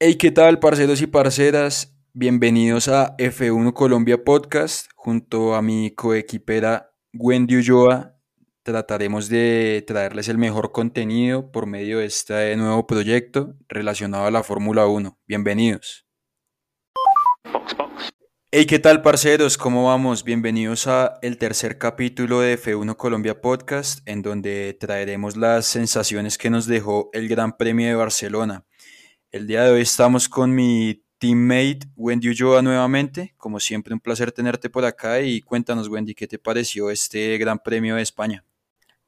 Hey, 0.00 0.14
¿qué 0.14 0.30
tal, 0.30 0.60
parceros 0.60 1.02
y 1.02 1.08
parceras? 1.08 1.98
Bienvenidos 2.12 2.86
a 2.86 3.16
F1 3.16 3.72
Colombia 3.72 4.22
Podcast. 4.22 4.86
Junto 4.94 5.56
a 5.56 5.60
mi 5.60 5.90
coequipera 5.90 6.94
Wendy 7.12 7.56
Ulloa, 7.56 8.16
trataremos 8.62 9.28
de 9.28 9.82
traerles 9.88 10.28
el 10.28 10.38
mejor 10.38 10.70
contenido 10.70 11.50
por 11.50 11.66
medio 11.66 11.98
de 11.98 12.06
este 12.06 12.54
nuevo 12.54 12.86
proyecto 12.86 13.56
relacionado 13.68 14.26
a 14.26 14.30
la 14.30 14.44
Fórmula 14.44 14.86
1. 14.86 15.18
Bienvenidos. 15.26 16.06
Hey, 18.52 18.66
¿qué 18.66 18.78
tal, 18.78 19.02
parceros? 19.02 19.58
¿Cómo 19.58 19.86
vamos? 19.86 20.22
Bienvenidos 20.22 20.86
a 20.86 21.18
el 21.22 21.38
tercer 21.38 21.76
capítulo 21.76 22.38
de 22.38 22.56
F1 22.56 22.96
Colombia 22.96 23.40
Podcast, 23.40 23.98
en 24.08 24.22
donde 24.22 24.76
traeremos 24.78 25.36
las 25.36 25.66
sensaciones 25.66 26.38
que 26.38 26.50
nos 26.50 26.66
dejó 26.66 27.10
el 27.12 27.28
Gran 27.28 27.56
Premio 27.56 27.88
de 27.88 27.96
Barcelona. 27.96 28.64
El 29.30 29.46
día 29.46 29.64
de 29.64 29.72
hoy 29.72 29.82
estamos 29.82 30.26
con 30.26 30.54
mi 30.54 31.04
teammate 31.18 31.80
Wendy 31.96 32.30
Ulloa 32.30 32.62
nuevamente. 32.62 33.34
Como 33.36 33.60
siempre, 33.60 33.92
un 33.92 34.00
placer 34.00 34.32
tenerte 34.32 34.70
por 34.70 34.86
acá 34.86 35.20
y 35.20 35.42
cuéntanos, 35.42 35.88
Wendy, 35.88 36.14
¿qué 36.14 36.26
te 36.26 36.38
pareció 36.38 36.88
este 36.88 37.36
Gran 37.36 37.58
Premio 37.58 37.96
de 37.96 38.02
España? 38.02 38.42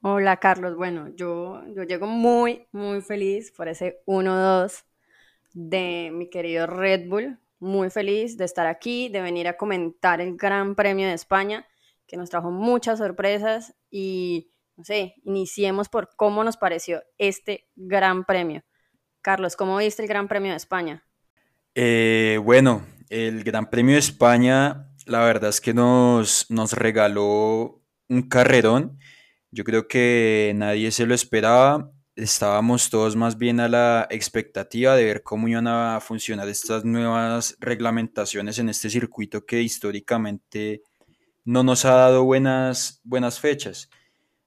Hola, 0.02 0.36
Carlos. 0.36 0.76
Bueno, 0.76 1.08
yo, 1.16 1.62
yo 1.74 1.84
llego 1.84 2.06
muy, 2.06 2.66
muy 2.70 3.00
feliz 3.00 3.50
por 3.50 3.68
ese 3.68 4.02
1-2 4.04 4.84
de 5.54 6.10
mi 6.12 6.28
querido 6.28 6.66
Red 6.66 7.08
Bull. 7.08 7.38
Muy 7.58 7.88
feliz 7.88 8.36
de 8.36 8.44
estar 8.44 8.66
aquí, 8.66 9.08
de 9.08 9.22
venir 9.22 9.48
a 9.48 9.56
comentar 9.56 10.20
el 10.20 10.36
Gran 10.36 10.74
Premio 10.74 11.08
de 11.08 11.14
España, 11.14 11.66
que 12.06 12.18
nos 12.18 12.28
trajo 12.28 12.50
muchas 12.50 12.98
sorpresas 12.98 13.74
y, 13.90 14.50
no 14.76 14.84
sé, 14.84 15.14
iniciemos 15.24 15.88
por 15.88 16.14
cómo 16.14 16.44
nos 16.44 16.58
pareció 16.58 17.02
este 17.16 17.70
Gran 17.74 18.26
Premio. 18.26 18.62
Carlos, 19.22 19.56
¿cómo 19.56 19.76
viste 19.76 20.02
el 20.02 20.08
Gran 20.08 20.28
Premio 20.28 20.50
de 20.50 20.56
España? 20.56 21.04
Eh, 21.74 22.38
bueno, 22.42 22.86
el 23.10 23.44
Gran 23.44 23.68
Premio 23.68 23.94
de 23.94 24.00
España, 24.00 24.88
la 25.06 25.20
verdad 25.24 25.50
es 25.50 25.60
que 25.60 25.74
nos, 25.74 26.46
nos 26.50 26.72
regaló 26.72 27.82
un 28.08 28.22
carrerón. 28.28 28.98
Yo 29.50 29.64
creo 29.64 29.88
que 29.88 30.52
nadie 30.56 30.90
se 30.90 31.06
lo 31.06 31.14
esperaba. 31.14 31.92
Estábamos 32.16 32.90
todos 32.90 33.16
más 33.16 33.36
bien 33.38 33.60
a 33.60 33.68
la 33.68 34.06
expectativa 34.10 34.96
de 34.96 35.04
ver 35.04 35.22
cómo 35.22 35.48
iban 35.48 35.66
a 35.66 36.00
funcionar 36.00 36.48
estas 36.48 36.84
nuevas 36.84 37.56
reglamentaciones 37.60 38.58
en 38.58 38.68
este 38.68 38.90
circuito 38.90 39.44
que 39.44 39.62
históricamente 39.62 40.82
no 41.44 41.62
nos 41.62 41.84
ha 41.84 41.94
dado 41.94 42.24
buenas, 42.24 43.00
buenas 43.04 43.40
fechas. 43.40 43.90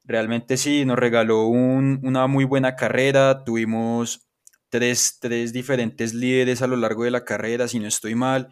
Realmente 0.04 0.58
sí, 0.58 0.84
nos 0.86 1.00
regaló 1.00 1.48
una 1.48 2.28
muy 2.28 2.44
buena 2.44 2.76
carrera, 2.76 3.44
tuvimos 3.44 4.28
tres, 4.74 5.54
diferentes 5.54 6.16
líderes 6.16 6.64
a 6.64 6.68
lo 6.68 6.76
largo 6.76 7.04
de 7.04 7.12
la 7.12 7.24
carrera, 7.24 7.68
si 7.68 7.78
no 7.78 7.88
estoy 7.88 8.16
mal. 8.16 8.50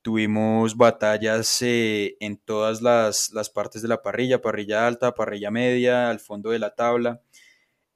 Tuvimos 0.00 0.76
batallas 0.76 1.60
eh, 1.60 2.16
en 2.20 2.36
todas 2.36 2.82
las, 2.82 3.50
partes 3.52 3.82
de 3.82 3.88
la 3.88 4.00
parrilla, 4.00 4.40
parrilla 4.40 4.86
alta, 4.86 5.12
parrilla 5.12 5.50
media, 5.50 6.08
al 6.08 6.20
fondo 6.20 6.50
de 6.50 6.60
la 6.60 6.76
tabla. 6.76 7.20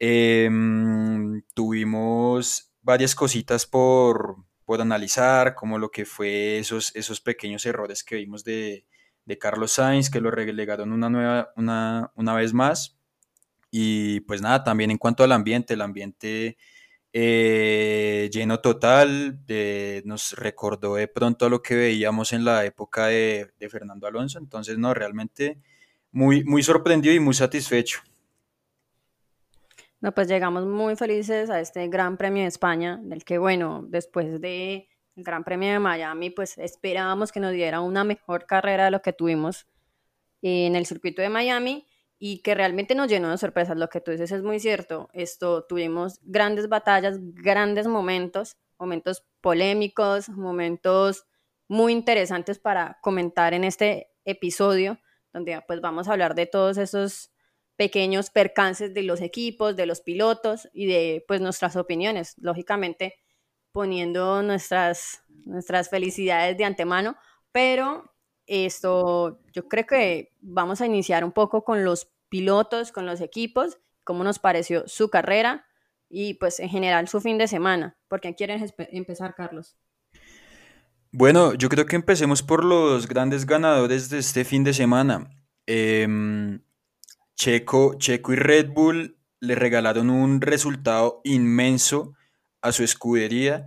Em, 0.00 1.42
tuvimos 1.54 2.72
varias 2.82 3.14
cositas 3.14 3.66
por, 3.66 4.38
analizar, 4.80 5.54
como 5.54 5.78
lo 5.78 5.90
que 5.90 6.04
fue 6.04 6.58
esos, 6.58 6.94
esos 6.96 7.20
pequeños 7.20 7.66
errores 7.66 8.02
que 8.02 8.16
vimos 8.16 8.42
de, 8.42 8.86
Carlos 9.38 9.72
Sainz, 9.72 10.10
que 10.10 10.20
lo 10.20 10.32
relegaron 10.32 10.92
una, 10.92 11.08
nueva, 11.08 11.52
una, 11.54 12.10
una 12.16 12.34
vez 12.34 12.52
más. 12.52 12.98
Y 13.70 14.20
pues 14.22 14.42
nada, 14.42 14.64
también 14.64 14.90
en 14.90 14.98
cuanto 14.98 15.22
al 15.22 15.30
ambiente, 15.30 15.74
el 15.74 15.82
ambiente 15.82 16.56
eh, 17.12 18.30
lleno 18.32 18.60
total, 18.60 19.40
nos 20.04 20.32
recordó 20.32 20.94
de 20.94 21.08
pronto 21.08 21.46
a 21.46 21.48
lo 21.48 21.62
que 21.62 21.74
veíamos 21.74 22.32
en 22.32 22.44
la 22.44 22.64
época 22.64 23.06
de, 23.06 23.50
Fernando 23.68 24.06
Alonso, 24.06 24.38
entonces 24.38 24.78
no, 24.78 24.94
realmente 24.94 25.58
muy, 26.12 26.44
muy 26.44 26.62
sorprendido 26.62 27.14
y 27.14 27.20
muy 27.20 27.34
satisfecho. 27.34 28.00
No, 30.00 30.14
pues 30.14 30.28
llegamos 30.28 30.64
muy 30.64 30.96
felices 30.96 31.50
a 31.50 31.60
este 31.60 31.88
Gran 31.88 32.16
Premio 32.16 32.42
de 32.42 32.48
España, 32.48 32.98
del 33.02 33.24
que 33.24 33.38
bueno, 33.38 33.84
después 33.86 34.40
del 34.40 34.88
Gran 35.16 35.44
Premio 35.44 35.72
de 35.72 35.78
Miami, 35.78 36.30
pues 36.30 36.56
esperábamos 36.58 37.32
que 37.32 37.40
nos 37.40 37.52
diera 37.52 37.80
una 37.80 38.02
mejor 38.04 38.46
carrera 38.46 38.86
de 38.86 38.92
lo 38.92 39.02
que 39.02 39.12
tuvimos 39.12 39.66
en 40.42 40.74
el 40.74 40.86
circuito 40.86 41.20
de 41.20 41.28
Miami 41.28 41.86
y 42.22 42.42
que 42.42 42.54
realmente 42.54 42.94
nos 42.94 43.08
llenó 43.08 43.30
de 43.30 43.38
sorpresas. 43.38 43.78
Lo 43.78 43.88
que 43.88 44.02
tú 44.02 44.10
dices 44.10 44.30
es 44.30 44.42
muy 44.42 44.60
cierto. 44.60 45.08
Esto 45.14 45.64
tuvimos 45.64 46.20
grandes 46.22 46.68
batallas, 46.68 47.16
grandes 47.18 47.86
momentos, 47.86 48.58
momentos 48.78 49.24
polémicos, 49.40 50.28
momentos 50.28 51.24
muy 51.66 51.92
interesantes 51.92 52.58
para 52.58 52.98
comentar 53.00 53.54
en 53.54 53.64
este 53.64 54.12
episodio, 54.26 55.00
donde 55.32 55.62
pues 55.66 55.80
vamos 55.80 56.08
a 56.08 56.12
hablar 56.12 56.34
de 56.34 56.44
todos 56.44 56.76
esos 56.76 57.32
pequeños 57.76 58.28
percances 58.28 58.92
de 58.92 59.02
los 59.02 59.22
equipos, 59.22 59.74
de 59.74 59.86
los 59.86 60.02
pilotos 60.02 60.68
y 60.74 60.84
de 60.86 61.24
pues 61.26 61.40
nuestras 61.40 61.74
opiniones, 61.76 62.34
lógicamente 62.36 63.14
poniendo 63.72 64.42
nuestras, 64.42 65.22
nuestras 65.46 65.88
felicidades 65.88 66.58
de 66.58 66.66
antemano, 66.66 67.16
pero 67.50 68.12
esto, 68.50 69.40
yo 69.52 69.68
creo 69.68 69.86
que 69.86 70.32
vamos 70.40 70.80
a 70.80 70.86
iniciar 70.86 71.24
un 71.24 71.30
poco 71.30 71.62
con 71.64 71.84
los 71.84 72.10
pilotos, 72.28 72.90
con 72.90 73.06
los 73.06 73.20
equipos, 73.20 73.78
cómo 74.02 74.24
nos 74.24 74.40
pareció 74.40 74.86
su 74.88 75.08
carrera 75.08 75.66
y 76.08 76.34
pues 76.34 76.58
en 76.58 76.68
general 76.68 77.06
su 77.06 77.20
fin 77.20 77.38
de 77.38 77.46
semana. 77.46 77.96
¿Por 78.08 78.20
qué 78.20 78.34
quieres 78.34 78.74
empezar, 78.76 79.34
Carlos? 79.36 79.76
Bueno, 81.12 81.54
yo 81.54 81.68
creo 81.68 81.86
que 81.86 81.96
empecemos 81.96 82.42
por 82.42 82.64
los 82.64 83.06
grandes 83.06 83.46
ganadores 83.46 84.10
de 84.10 84.18
este 84.18 84.44
fin 84.44 84.64
de 84.64 84.72
semana. 84.72 85.30
Em, 85.66 86.60
Checo, 87.36 87.94
Checo 87.98 88.32
y 88.32 88.36
Red 88.36 88.70
Bull 88.70 89.16
le 89.38 89.54
regalaron 89.54 90.10
un 90.10 90.40
resultado 90.40 91.20
inmenso 91.22 92.14
a 92.62 92.72
su 92.72 92.82
escudería 92.82 93.66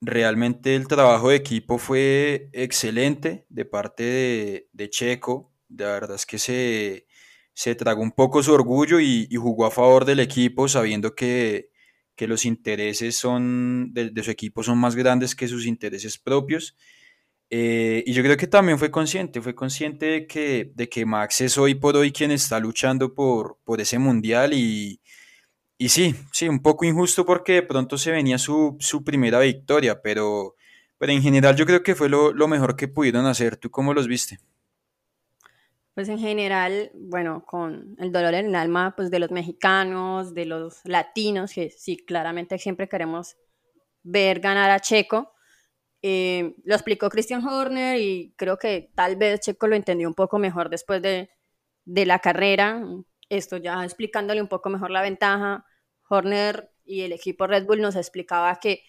Realmente 0.00 0.76
el 0.76 0.86
trabajo 0.86 1.30
de 1.30 1.36
equipo 1.36 1.76
fue 1.76 2.50
excelente 2.52 3.46
de 3.48 3.64
parte 3.64 4.68
de, 4.72 4.90
Checo. 4.90 5.52
De 5.68 5.84
verdad 5.84 6.14
es 6.14 6.24
que 6.24 6.38
se, 6.38 7.06
se, 7.52 7.74
tragó 7.74 8.02
un 8.02 8.12
poco 8.12 8.42
su 8.42 8.52
orgullo 8.52 9.00
y, 9.00 9.28
jugó 9.34 9.66
a 9.66 9.72
favor 9.72 10.04
del 10.04 10.20
equipo 10.20 10.68
sabiendo 10.68 11.14
que, 11.14 11.70
los 12.20 12.44
intereses 12.44 13.16
son 13.16 13.92
de, 13.92 14.12
su 14.22 14.30
equipo 14.30 14.62
son 14.62 14.78
más 14.78 14.94
grandes 14.94 15.34
que 15.34 15.48
sus 15.48 15.66
intereses 15.66 16.16
propios. 16.18 16.76
Eh, 17.50 18.04
y 18.06 18.12
yo 18.12 18.22
creo 18.22 18.36
que 18.36 18.46
también 18.46 18.78
fue 18.78 18.90
consciente, 18.90 19.40
fue 19.40 19.54
consciente 19.54 20.06
de 20.06 20.26
que, 20.26 20.70
de 20.74 20.88
que 20.88 21.06
Max 21.06 21.40
es 21.40 21.58
hoy 21.58 21.74
por 21.74 21.96
hoy 21.96 22.12
quien 22.12 22.30
está 22.30 22.60
luchando 22.60 23.14
por, 23.14 23.58
por 23.64 23.80
ese 23.80 23.98
mundial 23.98 24.52
y, 24.52 25.00
y 25.80 25.90
sí, 25.90 26.16
sí, 26.32 26.48
un 26.48 26.60
poco 26.60 26.84
injusto 26.84 27.24
porque 27.24 27.52
de 27.54 27.62
pronto 27.62 27.96
se 27.98 28.10
venía 28.10 28.36
su, 28.36 28.76
primera 29.04 29.38
victoria, 29.38 30.02
pero, 30.02 30.56
pero 30.98 31.12
en 31.12 31.22
general 31.22 31.54
yo 31.54 31.66
creo 31.66 31.84
que 31.84 31.94
fue 31.94 32.08
lo, 32.08 32.48
mejor 32.48 32.74
que 32.74 32.88
pudieron 32.88 33.26
hacer. 33.26 33.56
¿Tú 33.56 33.70
cómo 33.70 33.94
los 33.94 34.08
viste? 34.08 34.40
Pues 35.94 36.08
en 36.08 36.18
general, 36.18 36.90
bueno, 36.94 37.44
con 37.46 37.94
el 37.98 38.10
dolor 38.10 38.34
en 38.34 38.46
el 38.46 38.54
alma 38.56 38.94
pues 38.96 39.08
de 39.12 39.20
los 39.20 39.30
mexicanos, 39.30 40.34
de 40.34 40.46
los 40.46 40.80
latinos, 40.82 41.52
que 41.52 41.70
sí, 41.70 41.96
claramente 41.96 42.58
siempre 42.58 42.88
queremos 42.88 43.36
ver 44.02 44.40
ganar 44.40 44.72
a 44.72 44.80
Checo. 44.80 45.32
Eh, 46.02 46.56
lo 46.64 46.74
explicó 46.74 47.08
Christian 47.08 47.46
Horner 47.46 48.00
y 48.00 48.34
creo 48.36 48.58
que 48.58 48.90
tal 48.96 49.14
vez 49.14 49.40
Checo 49.40 49.68
lo 49.68 49.76
entendió 49.76 50.08
un 50.08 50.14
poco 50.14 50.40
mejor 50.40 50.70
después 50.70 51.00
de, 51.02 51.30
de 51.84 52.04
la 52.04 52.18
carrera. 52.18 52.82
Esto 53.28 53.58
ya 53.58 53.84
explicándole 53.84 54.40
un 54.40 54.48
poco 54.48 54.70
mejor 54.70 54.90
la 54.90 55.02
ventaja, 55.02 55.64
Horner 56.08 56.70
y 56.84 57.02
el 57.02 57.12
equipo 57.12 57.46
Red 57.46 57.66
Bull 57.66 57.80
nos 57.80 57.96
explicaba 57.96 58.58
que, 58.60 58.82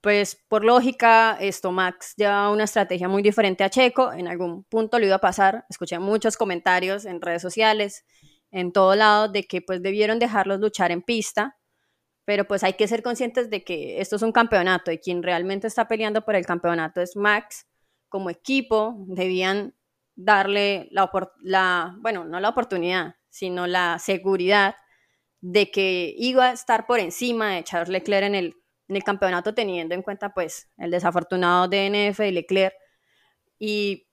pues 0.00 0.42
por 0.48 0.64
lógica, 0.64 1.36
esto 1.40 1.72
Max 1.72 2.14
lleva 2.16 2.50
una 2.50 2.64
estrategia 2.64 3.08
muy 3.08 3.22
diferente 3.22 3.64
a 3.64 3.70
Checo, 3.70 4.12
en 4.12 4.28
algún 4.28 4.64
punto 4.64 4.98
lo 4.98 5.06
iba 5.06 5.16
a 5.16 5.20
pasar, 5.20 5.64
escuché 5.68 5.98
muchos 5.98 6.36
comentarios 6.36 7.04
en 7.04 7.20
redes 7.20 7.42
sociales, 7.42 8.04
en 8.50 8.72
todo 8.72 8.94
lado, 8.94 9.28
de 9.28 9.44
que 9.44 9.62
pues 9.62 9.82
debieron 9.82 10.18
dejarlos 10.18 10.60
luchar 10.60 10.92
en 10.92 11.02
pista, 11.02 11.56
pero 12.24 12.46
pues 12.46 12.62
hay 12.64 12.74
que 12.74 12.88
ser 12.88 13.02
conscientes 13.02 13.50
de 13.50 13.64
que 13.64 14.00
esto 14.00 14.16
es 14.16 14.22
un 14.22 14.32
campeonato 14.32 14.92
y 14.92 14.98
quien 14.98 15.22
realmente 15.22 15.66
está 15.66 15.88
peleando 15.88 16.24
por 16.24 16.36
el 16.36 16.46
campeonato 16.46 17.00
es 17.00 17.16
Max, 17.16 17.66
como 18.08 18.30
equipo 18.30 18.94
debían 19.08 19.74
darle 20.14 20.88
la, 20.90 21.10
la 21.42 21.96
bueno, 21.98 22.24
no 22.24 22.40
la 22.40 22.48
oportunidad, 22.48 23.16
sino 23.28 23.66
la 23.66 23.98
seguridad 23.98 24.76
de 25.46 25.70
que 25.70 26.14
iba 26.16 26.46
a 26.48 26.52
estar 26.52 26.86
por 26.86 27.00
encima 27.00 27.50
de 27.50 27.64
Charles 27.64 27.90
Leclerc 27.90 28.24
en 28.24 28.34
el, 28.34 28.56
el 28.88 29.04
campeonato 29.04 29.52
teniendo 29.52 29.94
en 29.94 30.00
cuenta 30.00 30.32
pues 30.32 30.70
el 30.78 30.90
desafortunado 30.90 31.68
DNF 31.68 32.18
de 32.18 32.32
Leclerc 32.32 32.74
y 33.58 34.06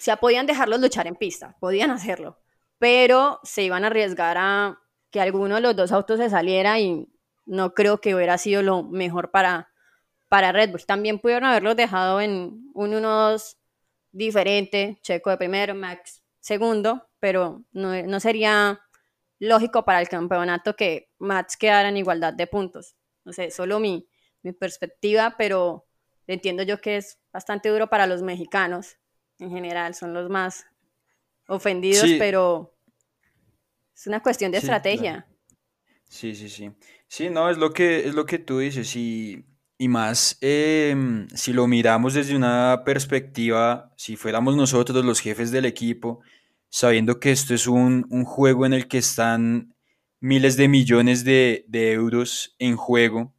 ya 0.00 0.18
podían 0.18 0.46
dejarlos 0.46 0.80
luchar 0.80 1.08
en 1.08 1.16
pista, 1.16 1.56
podían 1.58 1.90
hacerlo, 1.90 2.38
pero 2.78 3.40
se 3.42 3.64
iban 3.64 3.82
a 3.82 3.88
arriesgar 3.88 4.36
a 4.38 4.78
que 5.10 5.20
alguno 5.20 5.56
de 5.56 5.60
los 5.60 5.74
dos 5.74 5.90
autos 5.90 6.20
se 6.20 6.30
saliera 6.30 6.78
y 6.78 7.08
no 7.46 7.74
creo 7.74 8.00
que 8.00 8.14
hubiera 8.14 8.38
sido 8.38 8.62
lo 8.62 8.84
mejor 8.84 9.32
para, 9.32 9.72
para 10.28 10.52
Red 10.52 10.70
Bull. 10.70 10.86
También 10.86 11.18
pudieron 11.18 11.46
haberlos 11.46 11.74
dejado 11.74 12.20
en 12.20 12.70
un 12.74 12.92
1-2 12.92 13.56
diferente, 14.12 15.00
Checo 15.02 15.30
de 15.30 15.36
primero, 15.36 15.74
Max 15.74 16.22
segundo, 16.38 17.08
pero 17.18 17.64
no, 17.72 18.00
no, 18.04 18.20
sería 18.20 18.80
lógico 19.40 19.84
para 19.84 20.00
el 20.00 20.08
campeonato 20.08 20.76
que 20.76 21.10
Max 21.18 21.56
quedara 21.56 21.88
en 21.88 21.96
igualdad 21.96 22.32
de 22.32 22.46
puntos. 22.46 22.94
No 23.24 23.32
sé, 23.32 23.50
solo 23.50 23.80
mi, 23.80 24.08
mi 24.42 24.52
perspectiva, 24.52 25.34
pero 25.36 25.86
entiendo 26.26 26.62
yo 26.62 26.80
que 26.80 26.98
es 26.98 27.18
bastante 27.32 27.68
duro 27.70 27.88
para 27.88 28.06
los 28.06 28.22
mexicanos 28.22 28.96
en 29.40 29.50
general, 29.50 29.94
son 29.94 30.12
los 30.14 30.28
más 30.28 30.66
ofendidos, 31.48 32.10
pero 32.18 32.74
es 33.94 34.06
una 34.06 34.22
cuestión 34.22 34.52
de 34.52 34.58
estrategia. 34.58 35.26
Sí, 36.08 36.34
sí, 36.34 36.48
sí. 36.48 36.70
Sí, 37.08 37.30
no, 37.30 37.50
es 37.50 37.56
lo 37.56 37.72
que, 37.72 38.06
es 38.06 38.14
lo 38.14 38.26
que 38.26 38.38
tú 38.38 38.58
dices 38.58 38.94
y, 38.94 39.44
y 39.78 39.88
más 39.88 40.36
em, 40.40 41.28
si 41.28 41.52
lo 41.52 41.66
miramos 41.66 42.14
desde 42.14 42.36
una 42.36 42.82
perspectiva, 42.84 43.92
si 43.96 44.16
fuéramos 44.16 44.56
nosotros 44.56 45.04
los 45.04 45.20
jefes 45.20 45.50
del 45.50 45.64
equipo, 45.64 46.20
sabiendo 46.70 47.20
que 47.20 47.30
esto 47.32 47.54
es 47.54 47.66
un, 47.66 48.06
un 48.08 48.24
juego 48.24 48.64
en 48.64 48.72
el 48.72 48.88
que 48.88 48.98
están 48.98 49.74
miles 50.20 50.56
de 50.56 50.68
millones 50.68 51.24
de, 51.24 51.64
de 51.68 51.92
euros 51.92 52.56
en 52.58 52.76
juego, 52.76 53.34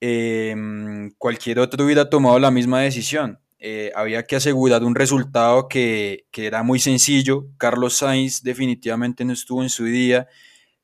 Em, 0.00 1.10
cualquier 1.18 1.58
otro 1.58 1.84
hubiera 1.84 2.08
tomado 2.08 2.38
la 2.38 2.50
misma 2.50 2.80
decisión. 2.80 3.38
Eh, 3.58 3.92
había 3.94 4.26
que 4.26 4.36
asegurar 4.36 4.82
un 4.82 4.94
resultado 4.94 5.68
que, 5.68 6.24
que, 6.30 6.46
era 6.46 6.62
muy 6.62 6.78
sencillo. 6.78 7.48
Carlos 7.58 7.98
Sainz 7.98 8.42
definitivamente 8.42 9.24
no 9.26 9.34
estuvo 9.34 9.62
en 9.62 9.68
su 9.68 9.84
día. 9.84 10.26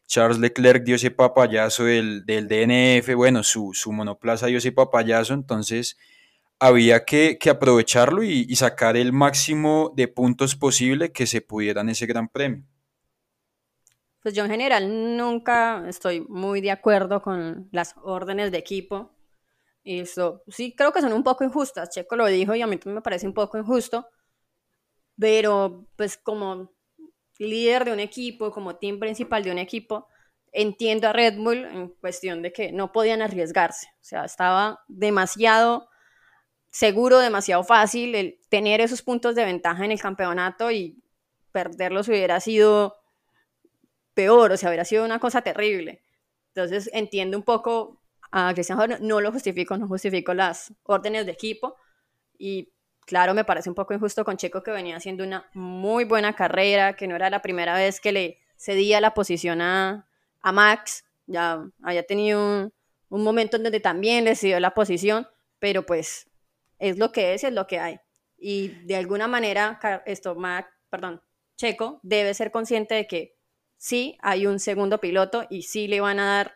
Charles 0.07 0.39
Leclerc 0.39 0.85
dio 0.85 0.97
ese 0.97 1.11
papayazo 1.11 1.85
del, 1.85 2.27
del 2.27 2.47
DNF, 2.47 3.15
bueno, 3.17 3.43
su, 3.43 3.73
su, 3.75 3.91
monoplaza 3.93 4.47
dio 4.47 4.59
ese 4.59 4.71
papayazo, 4.71 5.35
entonces 5.35 5.97
había 6.59 7.05
que, 7.05 7.39
que 7.39 7.51
aprovecharlo 7.51 8.23
y, 8.23 8.47
y, 8.49 8.57
sacar 8.57 8.97
el 8.97 9.13
máximo 9.13 9.93
de 9.95 10.09
puntos 10.09 10.57
posible 10.57 11.13
que 11.13 11.27
se 11.27 11.41
pudiera 11.41 11.83
en 11.83 11.91
ese 11.91 12.07
gran 12.07 12.29
premio. 12.29 12.65
Pues 14.23 14.35
yo 14.35 14.45
en 14.45 14.51
general 14.51 15.17
nunca 15.17 15.85
estoy 15.89 16.21
muy 16.29 16.61
de 16.61 16.73
acuerdo 16.73 17.23
con 17.23 17.69
las 17.71 17.95
órdenes 18.03 18.51
de 18.51 18.59
equipo. 18.59 19.15
Eso 19.85 20.43
sí 20.49 20.75
creo 20.75 20.93
que 20.93 21.01
son 21.01 21.13
un 21.13 21.23
poco 21.23 21.45
injustas. 21.45 21.91
Checo 21.91 22.17
lo 22.17 22.27
dijo 22.27 22.55
y 22.55 22.63
a 22.63 22.67
mí 22.67 22.79
me 22.87 23.03
parece 23.03 23.27
un 23.27 23.35
poco 23.35 23.57
injusto. 23.57 24.09
Pero 25.19 25.87
pues 25.97 26.17
como 26.17 26.73
líder 27.39 27.85
de 27.85 27.93
un 27.93 28.01
equipo, 28.01 28.51
como 28.51 28.77
team 28.77 28.99
principal 28.99 29.45
de 29.45 29.53
un 29.53 29.59
equipo, 29.59 30.09
entiendo 30.51 31.09
a 31.09 31.13
Red 31.13 31.37
Bull 31.37 31.65
en 31.65 31.89
cuestión 31.91 32.43
de 32.43 32.53
que 32.53 32.73
no 32.73 32.91
podían 32.91 33.23
arriesgarse. 33.23 33.87
O 34.01 34.05
sea, 34.05 34.25
estaba 34.25 34.81
demasiado 34.89 35.89
seguro, 36.77 37.21
demasiado 37.21 37.65
fácil 37.65 38.15
el 38.15 38.39
tener 38.51 38.83
esos 38.83 39.01
puntos 39.01 39.35
de 39.35 39.47
ventaja 39.47 39.87
en 39.87 39.93
el 39.93 40.01
campeonato 40.01 40.71
y 40.71 41.03
perderlos 41.51 42.07
hubiera 42.07 42.39
sido 42.39 42.97
peor, 44.13 44.53
o 44.53 44.57
sea, 44.59 44.69
hubiera 44.69 44.85
sido 44.85 45.03
una 45.03 45.19
cosa 45.19 45.41
terrible. 45.41 46.03
Entonces 46.49 46.91
entiendo 46.93 47.39
un 47.39 47.45
poco 47.45 48.03
a 48.31 48.53
Cristian 48.53 48.79
Horner, 48.79 49.01
no 49.01 49.23
lo 49.23 49.33
justifico, 49.33 49.79
no 49.79 49.89
justifico 49.89 50.35
las 50.35 50.75
órdenes 50.83 51.25
de 51.25 51.33
equipo 51.33 51.77
y 52.37 52.75
claro, 53.07 53.33
me 53.33 53.45
parece 53.45 53.71
un 53.71 53.75
poco 53.75 53.95
injusto 53.95 54.23
con 54.23 54.37
Checo 54.37 54.63
que 54.63 54.71
venía 54.71 54.97
haciendo 54.97 55.25
una 55.25 55.49
muy 55.55 56.05
buena 56.05 56.35
carrera, 56.35 56.95
que 56.95 57.09
no 57.09 57.17
era 57.17 57.31
la 57.31 57.41
primera 57.41 57.75
vez 57.75 58.03
que 58.03 58.13
le 58.13 58.39
cedía 58.59 59.01
la 59.01 59.15
posición 59.15 59.63
a, 59.63 60.07
Max, 60.43 61.07
ya 61.27 61.65
había 61.83 62.03
tenido 62.03 62.39
un, 62.39 62.73
un, 63.09 63.25
momento 63.25 63.57
en 63.57 63.63
donde 63.63 63.81
también 63.81 64.25
le 64.25 64.37
cedió 64.37 64.61
la 64.61 64.75
posición, 64.75 65.27
pero 65.59 65.87
pues 65.87 66.29
es 66.79 66.99
lo 66.99 67.13
que 67.13 67.35
es, 67.35 67.45
es 67.45 67.53
lo 67.53 67.67
que 67.67 67.79
hay. 67.79 67.99
Y 68.39 68.69
de 68.85 68.97
alguna 68.97 69.29
manera, 69.29 69.81
esto, 70.07 70.35
Max, 70.35 70.69
perdón, 70.91 71.23
Checo 71.57 72.01
debe 72.03 72.35
ser 72.35 72.51
consciente 72.51 72.95
de 72.95 73.07
que 73.07 73.37
sí 73.77 74.19
hay 74.21 74.47
un 74.47 74.59
segundo 74.59 75.01
piloto 75.01 75.47
y 75.49 75.63
sí 75.63 75.89
le 75.89 76.01
van 76.01 76.21
a 76.21 76.27
dar 76.27 76.55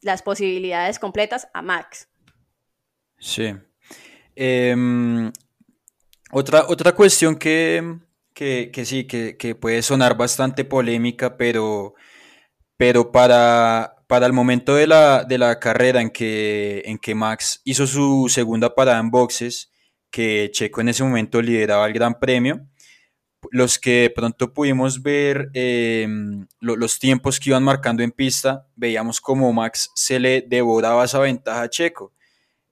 las 0.00 0.22
posibilidades 0.22 0.98
completas 0.98 1.48
a 1.54 1.62
Max. 1.62 2.08
Sí. 3.18 3.54
Eh, 4.36 4.74
otra, 6.30 6.66
otra 6.68 6.92
cuestión 6.92 7.36
que, 7.36 7.98
que, 8.32 8.70
que 8.72 8.84
sí, 8.84 9.06
que, 9.06 9.36
que, 9.36 9.54
puede 9.54 9.82
sonar 9.82 10.16
bastante 10.16 10.64
polémica, 10.64 11.36
pero, 11.36 11.94
pero 12.76 13.12
para, 13.12 13.93
para 14.06 14.26
el 14.26 14.32
momento 14.32 14.74
de 14.74 14.86
la, 14.86 15.24
de 15.24 15.38
la 15.38 15.58
carrera 15.58 16.00
en 16.00 16.10
que, 16.10 16.82
en 16.84 16.98
que 16.98 17.14
Max 17.14 17.60
hizo 17.64 17.86
su 17.86 18.26
segunda 18.28 18.74
parada 18.74 19.00
en 19.00 19.10
boxes, 19.10 19.70
que 20.10 20.50
Checo 20.52 20.80
en 20.80 20.90
ese 20.90 21.04
momento 21.04 21.42
lideraba 21.42 21.86
el 21.86 21.92
Gran 21.92 22.18
Premio, 22.18 22.66
los 23.50 23.78
que 23.78 24.12
pronto 24.14 24.52
pudimos 24.52 25.02
ver 25.02 25.50
eh, 25.54 26.06
lo, 26.60 26.76
los 26.76 26.98
tiempos 26.98 27.38
que 27.38 27.50
iban 27.50 27.62
marcando 27.62 28.02
en 28.02 28.12
pista, 28.12 28.66
veíamos 28.74 29.20
como 29.20 29.52
Max 29.52 29.90
se 29.94 30.18
le 30.18 30.42
devoraba 30.42 31.04
esa 31.04 31.18
ventaja 31.18 31.62
a 31.62 31.68
Checo. 31.68 32.12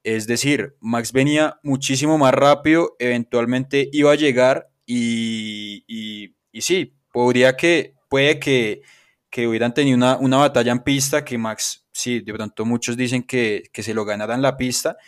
Es 0.02 0.26
decir, 0.26 0.76
Max 0.80 1.12
venía 1.12 1.58
muchísimo 1.62 2.18
más 2.18 2.34
rápido, 2.34 2.96
eventualmente 2.98 3.88
iba 3.92 4.12
a 4.12 4.16
llegar 4.16 4.68
y, 4.84 5.84
y, 5.86 6.34
y 6.50 6.62
sí, 6.62 6.96
podría 7.12 7.56
que, 7.56 7.94
puede 8.08 8.40
que, 8.40 8.82
que 9.32 9.48
hubieran 9.48 9.72
tenido 9.72 9.96
una, 9.96 10.18
una, 10.18 10.36
batalla 10.36 10.72
en 10.72 10.80
pista, 10.80 11.24
que 11.24 11.38
Max, 11.38 11.86
sí, 11.90 12.20
de 12.20 12.34
pronto 12.34 12.66
muchos 12.66 12.98
dicen 12.98 13.22
que, 13.22 13.64
que 13.72 13.82
se 13.82 13.94
lo 13.94 14.04
ganara 14.04 14.34
en 14.34 14.42
la 14.42 14.58
pista, 14.58 14.98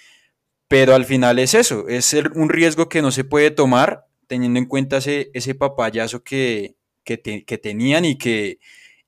pero 0.67 0.95
al 0.95 1.05
final 1.05 1.39
es 1.39 1.53
eso, 1.53 1.87
es 1.89 2.15
un 2.35 2.49
riesgo 2.49 2.89
que 2.89 3.03
no 3.03 3.13
se 3.13 3.25
puede 3.25 3.51
tomar 3.51 4.07
teniendo 4.27 4.59
en 4.59 4.65
cuenta 4.65 4.97
ese, 4.97 5.31
ese 5.35 5.55
papayazo 5.55 6.25
que, 6.25 6.75
que, 7.05 7.19
te, 7.19 7.45
que 7.45 7.59
tenían 7.59 8.07
y, 8.07 8.17
que, 8.17 8.61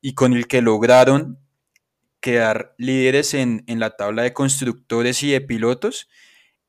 y 0.02 0.12
con 0.12 0.34
el 0.34 0.46
que 0.46 0.60
lograron 0.60 1.38
quedar 2.20 2.74
líderes 2.76 3.32
en, 3.32 3.64
en, 3.68 3.80
la 3.80 3.96
tabla 3.96 4.22
de 4.22 4.34
constructores 4.34 5.22
y 5.22 5.30
de 5.30 5.40
pilotos 5.40 6.10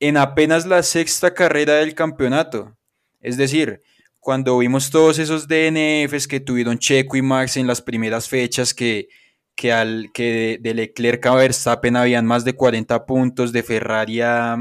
en 0.00 0.16
apenas 0.16 0.64
la 0.64 0.82
sexta 0.82 1.34
carrera 1.34 1.74
del 1.74 1.94
campeonato. 1.94 2.78
Es 3.20 3.36
decir, 3.36 3.82
cuando 4.28 4.58
vimos 4.58 4.90
todos 4.90 5.18
esos 5.18 5.48
DNFs 5.48 6.28
que 6.28 6.38
tuvieron 6.38 6.78
Checo 6.78 7.16
y 7.16 7.22
Max 7.22 7.56
en 7.56 7.66
las 7.66 7.80
primeras 7.80 8.28
fechas, 8.28 8.74
que, 8.74 9.08
que, 9.54 9.72
al, 9.72 10.10
que 10.12 10.22
de, 10.22 10.58
de 10.60 10.74
Leclerc 10.74 11.24
a 11.24 11.34
Verstappen 11.34 11.96
habían 11.96 12.26
más 12.26 12.44
de 12.44 12.52
40 12.52 13.06
puntos, 13.06 13.52
de 13.52 13.62
Ferrari 13.62 14.20
a, 14.20 14.58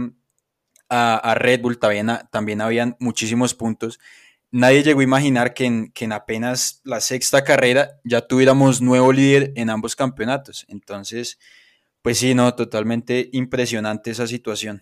Red 1.35 1.59
Bull 1.59 1.79
también, 1.79 2.07
también 2.31 2.61
habían 2.61 2.95
muchísimos 3.01 3.53
puntos. 3.53 3.99
Nadie 4.51 4.83
llegó 4.83 5.01
a 5.01 5.03
imaginar 5.03 5.53
que 5.53 5.65
en, 5.65 5.91
que 5.91 6.05
en 6.05 6.13
apenas 6.13 6.79
la 6.85 7.01
sexta 7.01 7.43
carrera 7.43 7.99
ya 8.05 8.21
tuviéramos 8.21 8.79
nuevo 8.79 9.11
líder 9.11 9.51
en 9.57 9.69
ambos 9.69 9.97
campeonatos. 9.97 10.65
Entonces, 10.69 11.39
pues 12.01 12.19
sí, 12.19 12.33
no, 12.33 12.55
totalmente 12.55 13.29
impresionante 13.33 14.11
esa 14.11 14.27
situación. 14.27 14.81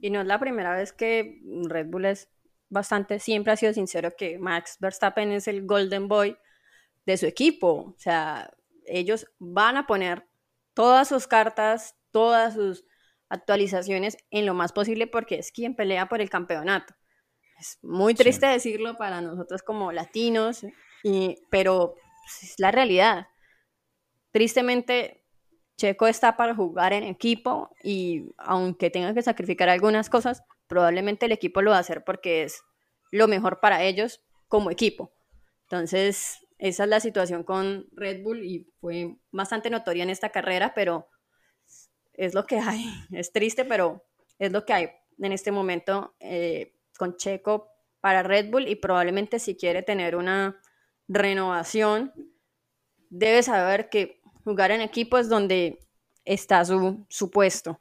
Y 0.00 0.08
no 0.08 0.22
es 0.22 0.26
la 0.26 0.40
primera 0.40 0.74
vez 0.74 0.94
que 0.94 1.42
Red 1.68 1.88
Bull 1.88 2.06
es 2.06 2.30
bastante, 2.70 3.18
siempre 3.18 3.52
ha 3.52 3.56
sido 3.56 3.74
sincero 3.74 4.14
que 4.16 4.38
Max 4.38 4.76
Verstappen 4.80 5.32
es 5.32 5.48
el 5.48 5.66
golden 5.66 6.08
boy 6.08 6.36
de 7.04 7.16
su 7.16 7.26
equipo. 7.26 7.94
O 7.94 7.94
sea, 7.98 8.50
ellos 8.86 9.26
van 9.38 9.76
a 9.76 9.86
poner 9.86 10.26
todas 10.74 11.08
sus 11.08 11.26
cartas, 11.26 11.96
todas 12.10 12.54
sus 12.54 12.84
actualizaciones 13.28 14.16
en 14.30 14.46
lo 14.46 14.54
más 14.54 14.72
posible 14.72 15.06
porque 15.06 15.38
es 15.38 15.52
quien 15.52 15.76
pelea 15.76 16.08
por 16.08 16.20
el 16.20 16.30
campeonato. 16.30 16.94
Es 17.58 17.78
muy 17.82 18.14
triste 18.14 18.46
sí. 18.46 18.52
decirlo 18.52 18.96
para 18.96 19.20
nosotros 19.20 19.62
como 19.62 19.92
latinos, 19.92 20.64
y, 21.02 21.36
pero 21.50 21.94
es 22.42 22.54
la 22.58 22.70
realidad. 22.70 23.28
Tristemente, 24.32 25.24
Checo 25.76 26.06
está 26.06 26.36
para 26.36 26.54
jugar 26.54 26.92
en 26.92 27.04
equipo 27.04 27.70
y 27.82 28.32
aunque 28.38 28.90
tenga 28.90 29.12
que 29.14 29.22
sacrificar 29.22 29.68
algunas 29.68 30.08
cosas, 30.08 30.42
probablemente 30.70 31.26
el 31.26 31.32
equipo 31.32 31.60
lo 31.60 31.72
va 31.72 31.78
a 31.78 31.80
hacer 31.80 32.04
porque 32.04 32.44
es 32.44 32.62
lo 33.10 33.26
mejor 33.26 33.58
para 33.58 33.82
ellos 33.82 34.22
como 34.46 34.70
equipo. 34.70 35.12
Entonces, 35.62 36.46
esa 36.58 36.84
es 36.84 36.88
la 36.88 37.00
situación 37.00 37.42
con 37.42 37.88
Red 37.92 38.22
Bull 38.22 38.44
y 38.44 38.72
fue 38.80 39.16
bastante 39.32 39.68
notoria 39.68 40.04
en 40.04 40.10
esta 40.10 40.30
carrera, 40.30 40.72
pero 40.72 41.08
es 42.12 42.34
lo 42.34 42.46
que 42.46 42.60
hay. 42.60 42.84
Es 43.12 43.32
triste, 43.32 43.64
pero 43.64 44.04
es 44.38 44.52
lo 44.52 44.64
que 44.64 44.72
hay 44.72 44.90
en 45.18 45.32
este 45.32 45.50
momento 45.50 46.14
eh, 46.20 46.76
con 46.96 47.16
Checo 47.16 47.68
para 48.00 48.22
Red 48.22 48.50
Bull 48.50 48.68
y 48.68 48.76
probablemente 48.76 49.40
si 49.40 49.56
quiere 49.56 49.82
tener 49.82 50.14
una 50.14 50.60
renovación, 51.08 52.12
debe 53.08 53.42
saber 53.42 53.88
que 53.90 54.20
jugar 54.44 54.70
en 54.70 54.80
equipo 54.82 55.18
es 55.18 55.28
donde 55.28 55.80
está 56.24 56.64
su, 56.64 57.04
su 57.08 57.30
puesto. 57.30 57.80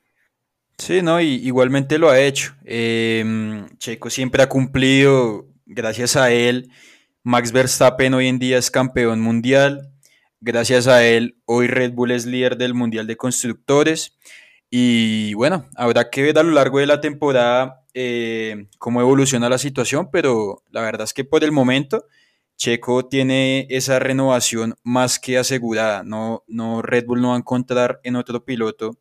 Sí, 0.79 1.01
no, 1.01 1.19
y 1.19 1.36
igualmente 1.45 2.00
lo 2.00 2.09
ha 2.09 2.21
hecho. 2.21 2.53
Eh, 2.63 3.65
Checo 3.79 4.09
siempre 4.09 4.41
ha 4.41 4.48
cumplido, 4.50 5.45
gracias 5.65 6.15
a 6.15 6.31
él. 6.31 6.71
Max 7.21 7.51
Verstappen 7.51 8.13
hoy 8.13 8.27
en 8.27 8.39
día 8.39 8.57
es 8.57 8.71
campeón 8.71 9.19
mundial. 9.19 9.91
Gracias 10.39 10.88
a 10.88 11.05
él, 11.05 11.38
hoy 11.43 11.67
Red 11.67 11.91
Bull 11.93 12.12
es 12.12 12.25
líder 12.25 12.57
del 12.57 12.74
Mundial 12.74 13.07
de 13.07 13.17
Constructores. 13.17 14.17
Y 14.69 15.33
bueno, 15.33 15.67
habrá 15.75 16.09
que 16.09 16.24
ver 16.24 16.39
a 16.39 16.43
lo 16.43 16.51
largo 16.51 16.79
de 16.79 16.88
la 16.88 17.01
temporada 17.01 17.83
eh, 17.93 18.67
cómo 18.77 19.01
evoluciona 19.01 19.50
la 19.50 19.57
situación, 19.57 20.09
pero 20.12 20.63
la 20.71 20.81
verdad 20.81 21.03
es 21.03 21.13
que 21.13 21.25
por 21.25 21.43
el 21.43 21.51
momento 21.51 22.05
Checo 22.55 23.05
tiene 23.05 23.67
esa 23.69 24.00
renovación 24.00 24.75
más 24.83 25.19
que 25.19 25.38
asegurada. 25.38 26.03
No, 26.03 26.45
no 26.48 26.81
Red 26.81 27.05
Bull 27.05 27.21
no 27.21 27.29
va 27.29 27.36
a 27.36 27.39
encontrar 27.39 28.00
en 28.03 28.15
otro 28.15 28.45
piloto 28.45 28.98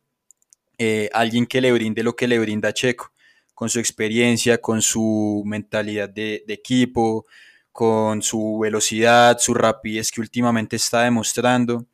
eh, 0.81 1.09
alguien 1.11 1.45
que 1.45 1.59
le 1.59 1.73
brinde 1.73 2.03
lo 2.03 2.15
que 2.15 2.25
le 2.25 2.39
brinda 2.39 2.73
Checo, 2.73 3.11
con 3.53 3.69
su 3.69 3.79
experiencia, 3.79 4.59
con 4.59 4.81
su 4.81 5.43
mentalidad 5.45 6.09
de, 6.09 6.45
equipo, 6.47 7.25
con 7.73 8.21
su 8.21 8.59
velocidad, 8.59 9.37
su 9.39 9.53
rapidez 9.53 10.09
que 10.09 10.21
últimamente 10.21 10.77
está 10.77 11.03
demostrando. 11.03 11.85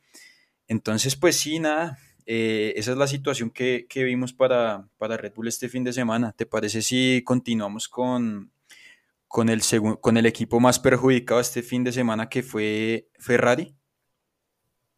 Entonces, 0.68 1.16
pues 1.16 1.36
sí, 1.36 1.58
nada, 1.58 1.98
eh, 2.26 2.74
esa 2.76 2.92
es 2.92 2.96
la 2.96 3.08
situación 3.08 3.50
que, 3.50 3.86
que 3.88 4.04
vimos 4.04 4.32
para, 4.32 4.88
para, 4.98 5.16
Red 5.16 5.34
Bull 5.34 5.48
este 5.48 5.68
fin 5.68 5.82
de 5.82 5.92
semana. 5.92 6.30
¿Te 6.30 6.46
parece 6.46 6.80
si 6.80 7.22
continuamos 7.24 7.88
con, 7.88 8.52
con, 9.26 9.48
el, 9.48 9.62
con 10.00 10.16
el 10.16 10.26
equipo 10.26 10.60
más 10.60 10.78
perjudicado 10.78 11.40
este 11.40 11.62
fin 11.62 11.82
de 11.82 11.90
semana 11.90 12.28
que 12.28 12.44
fue 12.44 13.08
Ferrari? 13.18 13.74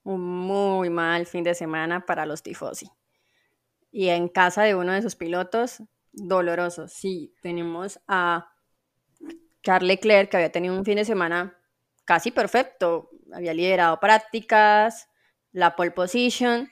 Un 0.02 0.20
muy 0.20 0.90
mal 0.90 1.24
fin 1.24 1.42
de 1.42 1.54
semana 1.54 2.04
para 2.04 2.26
los 2.26 2.42
tifosi. 2.42 2.90
Y 3.90 4.08
en 4.08 4.28
casa 4.28 4.62
de 4.62 4.74
uno 4.74 4.92
de 4.92 5.02
sus 5.02 5.16
pilotos, 5.16 5.82
doloroso. 6.12 6.88
Sí, 6.88 7.34
tenemos 7.42 8.00
a 8.06 8.50
Charles 9.62 9.88
Leclerc, 9.88 10.30
que 10.30 10.36
había 10.36 10.52
tenido 10.52 10.76
un 10.76 10.84
fin 10.84 10.96
de 10.96 11.04
semana 11.04 11.56
casi 12.04 12.30
perfecto. 12.30 13.10
Había 13.32 13.54
liderado 13.54 14.00
prácticas, 14.00 15.08
la 15.52 15.76
pole 15.76 15.90
position, 15.90 16.70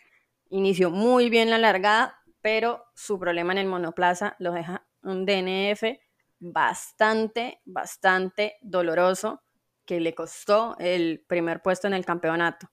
inició 0.50 0.90
muy 0.90 1.30
bien 1.30 1.50
la 1.50 1.58
largada, 1.58 2.22
pero 2.40 2.84
su 2.94 3.18
problema 3.18 3.52
en 3.52 3.58
el 3.58 3.66
monoplaza 3.66 4.36
lo 4.38 4.52
deja 4.52 4.86
un 5.02 5.26
DNF 5.26 5.98
bastante, 6.38 7.60
bastante 7.64 8.56
doloroso 8.60 9.42
que 9.84 10.00
le 10.00 10.14
costó 10.14 10.76
el 10.78 11.24
primer 11.26 11.62
puesto 11.62 11.86
en 11.86 11.94
el 11.94 12.04
campeonato. 12.04 12.68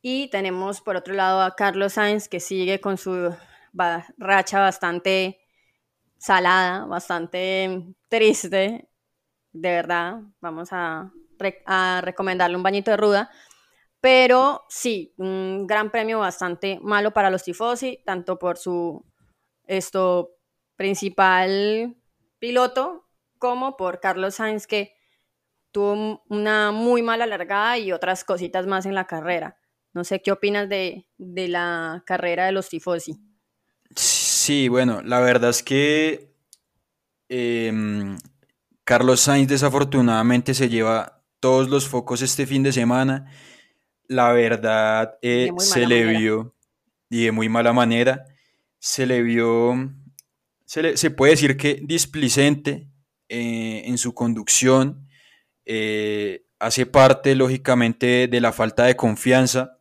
Y 0.00 0.28
tenemos 0.30 0.80
por 0.80 0.96
otro 0.96 1.14
lado 1.14 1.42
a 1.42 1.54
Carlos 1.56 1.94
Sainz 1.94 2.28
que 2.28 2.40
sigue 2.40 2.80
con 2.80 2.96
su 2.96 3.34
racha 4.16 4.60
bastante 4.60 5.38
salada, 6.18 6.86
bastante 6.86 7.94
triste. 8.08 8.88
De 9.52 9.70
verdad, 9.70 10.20
vamos 10.40 10.68
a, 10.72 11.12
recomendarle 12.02 12.56
un 12.56 12.64
bañito 12.64 12.90
de 12.90 12.96
ruda 12.96 13.30
pero 14.00 14.64
sí, 14.68 15.12
un 15.16 15.66
gran 15.66 15.90
premio 15.90 16.20
bastante 16.20 16.78
malo 16.82 17.12
para 17.12 17.30
los 17.30 17.42
tifosi, 17.42 18.00
tanto 18.04 18.38
por 18.38 18.56
su 18.56 19.04
esto 19.66 20.36
principal 20.76 21.96
piloto 22.38 23.08
como 23.38 23.76
por 23.76 24.00
Carlos 24.00 24.36
Sainz 24.36 24.66
que 24.66 24.94
tuvo 25.72 26.22
una 26.28 26.70
muy 26.70 27.02
mala 27.02 27.26
largada 27.26 27.78
y 27.78 27.92
otras 27.92 28.24
cositas 28.24 28.66
más 28.66 28.86
en 28.86 28.94
la 28.94 29.06
carrera. 29.06 29.58
No 29.98 30.04
sé 30.04 30.22
qué 30.22 30.32
opinas 30.32 30.68
de, 30.68 31.06
de 31.18 31.48
la 31.48 32.02
carrera 32.06 32.46
de 32.46 32.52
los 32.52 32.68
tifosi. 32.68 33.20
Sí, 33.94 34.68
bueno, 34.68 35.02
la 35.02 35.20
verdad 35.20 35.50
es 35.50 35.62
que 35.62 36.32
eh, 37.28 38.16
Carlos 38.84 39.20
Sainz 39.20 39.48
desafortunadamente 39.48 40.54
se 40.54 40.68
lleva 40.68 41.22
todos 41.40 41.68
los 41.68 41.86
focos 41.86 42.22
este 42.22 42.46
fin 42.46 42.62
de 42.62 42.72
semana 42.72 43.30
la 44.08 44.32
verdad 44.32 45.18
eh, 45.22 45.50
se 45.58 45.86
le 45.86 46.04
vio, 46.04 46.54
y 47.10 47.24
de 47.24 47.32
muy 47.32 47.48
mala 47.48 47.72
manera, 47.72 48.24
se 48.78 49.06
le 49.06 49.22
vio, 49.22 49.74
se, 50.64 50.96
se 50.96 51.10
puede 51.10 51.32
decir 51.32 51.56
que 51.56 51.80
displicente 51.82 52.88
eh, 53.28 53.82
en 53.84 53.98
su 53.98 54.14
conducción, 54.14 55.06
eh, 55.66 56.46
hace 56.58 56.86
parte 56.86 57.34
lógicamente 57.34 58.26
de 58.28 58.40
la 58.40 58.52
falta 58.52 58.84
de 58.84 58.96
confianza. 58.96 59.77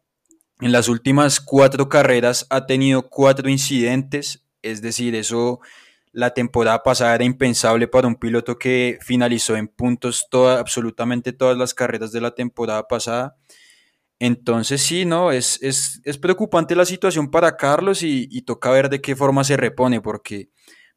En 0.60 0.72
las 0.72 0.90
últimas 0.90 1.40
cuatro 1.40 1.88
carreras 1.88 2.48
ha 2.50 2.66
tenido 2.66 3.10
cuatro 3.10 3.48
incidentes, 3.48 4.44
es 4.64 4.82
decir, 4.82 5.14
eso 5.16 5.60
la 6.12 6.34
temporada 6.34 6.82
pasada 6.82 7.14
era 7.14 7.24
impensable 7.24 7.88
para 7.88 8.08
un 8.08 8.16
piloto 8.16 8.58
que 8.58 8.98
finalizó 9.02 9.56
en 9.56 9.68
puntos 9.68 10.28
toda, 10.32 10.60
absolutamente 10.60 11.32
todas 11.32 11.56
las 11.58 11.76
carreras 11.76 12.12
de 12.12 12.22
la 12.22 12.34
temporada 12.34 12.88
pasada. 12.88 13.38
Entonces 14.18 14.82
sí, 14.82 15.06
no, 15.06 15.32
es, 15.32 15.62
es, 15.62 16.02
es 16.04 16.18
preocupante 16.18 16.76
la 16.76 16.86
situación 16.86 17.30
para 17.30 17.56
Carlos 17.56 18.02
y, 18.02 18.28
y, 18.32 18.42
toca 18.42 18.72
ver 18.72 18.90
de 18.90 19.00
qué 19.00 19.16
forma 19.16 19.44
se 19.44 19.58
repone, 19.58 20.02
porque 20.02 20.50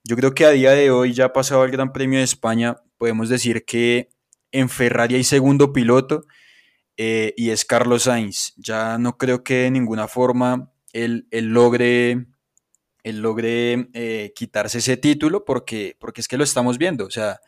yo 0.05 0.17
creo 0.17 0.33
que 0.33 0.47
a 0.47 0.51
día 0.51 0.71
de 0.71 0.91
hoy, 0.91 1.13
ya 1.13 1.35
pasado 1.35 1.65
el 1.67 1.71
Gran 1.71 1.93
Premio 1.93 2.19
de 2.19 2.25
España, 2.25 2.79
podemos 2.97 3.29
decir 3.29 3.67
que 3.67 4.09
en 4.53 4.71
Ferrari 4.71 5.17
hay 5.17 5.25
segundo 5.25 5.75
piloto 5.75 6.25
eh, 6.97 7.35
y 7.37 7.51
es 7.51 7.65
Carlos 7.65 8.05
Sainz. 8.05 8.53
Ya 8.57 8.99
no 8.99 9.17
creo 9.17 9.43
que 9.43 9.63
de 9.63 9.71
ninguna 9.71 10.09
forma 10.09 10.71
él, 10.93 11.27
él 11.31 11.47
logre, 11.47 12.27
él 13.03 13.21
logre 13.23 13.89
eh, 13.95 14.33
quitarse 14.35 14.79
ese 14.79 14.97
título, 14.97 15.45
porque, 15.45 15.97
porque 15.99 16.21
es 16.21 16.29
que 16.29 16.37
lo 16.37 16.45
estamos 16.45 16.79
viendo. 16.79 17.07
O 17.07 17.11
sea, 17.11 17.41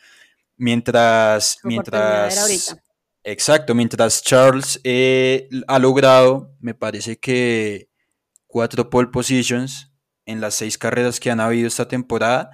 mientras... 0.57 1.59
mientras 1.65 2.77
Exacto, 3.25 3.73
mientras 3.77 4.21
Charles 4.25 4.81
eh, 4.83 5.49
ha 5.69 5.79
logrado, 5.79 6.57
me 6.59 6.75
parece 6.75 7.21
que 7.21 7.89
cuatro 8.49 8.91
pole 8.91 9.11
positions 9.13 9.93
en 10.27 10.41
las 10.41 10.55
seis 10.57 10.77
carreras 10.77 11.21
que 11.21 11.31
han 11.31 11.39
habido 11.39 11.69
esta 11.69 11.87
temporada. 11.87 12.51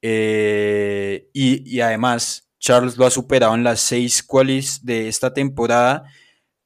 Y, 0.00 1.18
y, 1.32 1.80
además, 1.80 2.48
Charles 2.60 2.96
lo 2.96 3.04
ha 3.04 3.10
superado 3.10 3.54
en 3.54 3.64
las 3.64 3.80
seis 3.80 4.22
qualis 4.22 4.84
de 4.84 5.08
esta 5.08 5.34
temporada. 5.34 6.04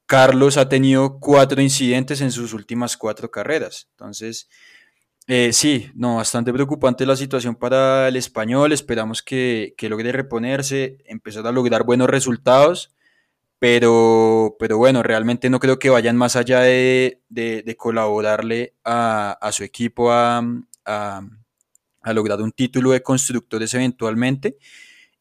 Carlos 0.09 0.57
ha 0.57 0.69
tenido 0.69 1.21
cuatro 1.21 1.63
incidentes 1.63 2.21
en 2.21 2.33
sus 2.33 2.53
últimas 2.53 2.97
cuatro 2.97 3.31
carreras. 3.31 3.89
Entonces, 3.93 4.49
eh, 5.29 5.53
sí, 5.53 5.93
no, 5.95 6.17
bastante 6.17 6.53
preocupante 6.53 7.07
la 7.07 7.15
situación 7.15 7.55
para 7.55 8.09
el 8.09 8.17
español. 8.17 8.73
Esperamos 8.73 9.23
que, 9.23 9.75
que 9.77 9.89
logre 9.89 10.11
reponerse, 10.11 10.99
empezar 11.07 11.47
a 11.47 11.53
lograr 11.53 11.85
buenos 11.85 12.11
resultados 12.11 12.93
pero, 13.59 14.57
pero 14.59 14.79
bueno, 14.79 15.03
realmente 15.03 15.51
no 15.51 15.59
creo 15.59 15.79
que 15.79 15.91
vayan 15.91 16.17
más 16.17 16.37
allá 16.37 16.61
de, 16.61 17.23
de, 17.29 17.77
colaborarle 17.77 18.75
a, 18.85 19.33
a, 19.33 19.53
su 19.53 19.65
equipo 19.65 20.13
a, 20.13 20.39
a, 20.85 21.23
a, 22.03 22.13
lograr 22.13 22.41
un 22.41 22.53
título 22.53 22.93
de 22.93 23.03
constructores 23.03 23.75
eventualmente. 23.75 24.59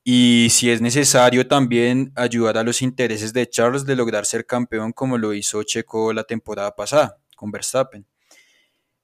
Y 0.10 0.48
si 0.52 0.72
es 0.72 0.80
necesario 0.80 1.50
también 1.50 2.14
ayudar 2.16 2.58
a 2.58 2.64
los 2.64 2.82
intereses 2.82 3.34
de 3.34 3.50
Charles 3.50 3.86
de 3.86 3.98
lograr 3.98 4.26
ser 4.26 4.46
campeón 4.46 4.94
como 4.94 5.18
lo 5.18 5.34
hizo 5.34 5.64
Checo 5.64 6.14
la 6.14 6.24
temporada 6.24 6.74
pasada 6.74 7.18
con 7.36 7.52
Verstappen. 7.52 8.06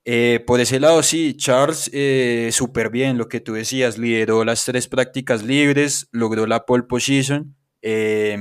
Eh, 0.05 0.41
por 0.47 0.61
ese 0.61 0.79
lado, 0.79 1.03
sí, 1.03 1.35
Charles, 1.35 1.89
eh, 1.91 2.51
súper 2.53 2.89
bien 2.89 3.17
lo 3.17 3.27
que 3.27 3.41
tú 3.41 3.51
decías, 3.51 3.97
lideró 3.97 4.45
las 4.45 4.63
tres 4.63 4.87
prácticas 4.87 5.43
libres, 5.43 6.07
logró 6.13 6.47
la 6.47 6.65
pole 6.65 6.83
position. 6.83 7.53
Eh, 7.81 8.37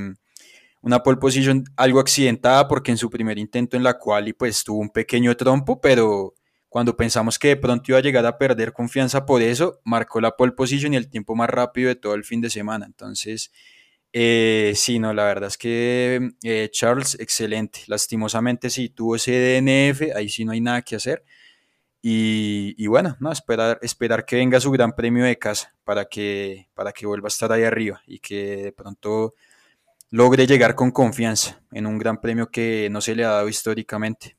una 0.82 1.02
pole 1.02 1.16
position 1.16 1.64
algo 1.76 1.98
accidentada 1.98 2.68
porque 2.68 2.92
en 2.92 2.96
su 2.96 3.10
primer 3.10 3.38
intento 3.38 3.76
en 3.76 3.82
la 3.82 3.98
cual 3.98 4.32
pues 4.38 4.62
tuvo 4.62 4.78
un 4.78 4.90
pequeño 4.90 5.36
trompo, 5.36 5.80
pero 5.80 6.34
cuando 6.72 6.96
pensamos 6.96 7.38
que 7.38 7.48
de 7.48 7.56
pronto 7.58 7.84
iba 7.88 7.98
a 7.98 8.00
llegar 8.00 8.24
a 8.24 8.38
perder 8.38 8.72
confianza 8.72 9.26
por 9.26 9.42
eso, 9.42 9.80
marcó 9.84 10.22
la 10.22 10.30
pole 10.38 10.52
position 10.52 10.94
y 10.94 10.96
el 10.96 11.10
tiempo 11.10 11.34
más 11.34 11.50
rápido 11.50 11.88
de 11.88 11.96
todo 11.96 12.14
el 12.14 12.24
fin 12.24 12.40
de 12.40 12.48
semana. 12.48 12.86
Entonces, 12.86 13.52
eh, 14.10 14.72
sí, 14.74 14.98
no, 14.98 15.12
la 15.12 15.24
verdad 15.24 15.48
es 15.48 15.58
que 15.58 16.30
eh, 16.42 16.70
Charles, 16.72 17.18
excelente. 17.20 17.80
Lastimosamente 17.88 18.70
sí 18.70 18.88
tuvo 18.88 19.16
ese 19.16 19.32
DNF, 19.32 20.16
ahí 20.16 20.30
sí 20.30 20.46
no 20.46 20.52
hay 20.52 20.62
nada 20.62 20.80
que 20.80 20.96
hacer. 20.96 21.22
Y, 22.00 22.74
y, 22.82 22.86
bueno, 22.86 23.18
no, 23.20 23.30
esperar, 23.30 23.78
esperar 23.82 24.24
que 24.24 24.36
venga 24.36 24.58
su 24.58 24.70
gran 24.70 24.92
premio 24.92 25.24
de 25.26 25.38
casa 25.38 25.74
para 25.84 26.06
que, 26.06 26.70
para 26.72 26.92
que 26.92 27.04
vuelva 27.04 27.26
a 27.26 27.28
estar 27.28 27.52
ahí 27.52 27.64
arriba 27.64 28.00
y 28.06 28.18
que 28.18 28.56
de 28.64 28.72
pronto 28.72 29.34
logre 30.10 30.46
llegar 30.46 30.74
con 30.74 30.90
confianza 30.90 31.60
en 31.70 31.86
un 31.86 31.98
gran 31.98 32.18
premio 32.18 32.50
que 32.50 32.88
no 32.90 33.02
se 33.02 33.14
le 33.14 33.26
ha 33.26 33.30
dado 33.30 33.48
históricamente. 33.50 34.36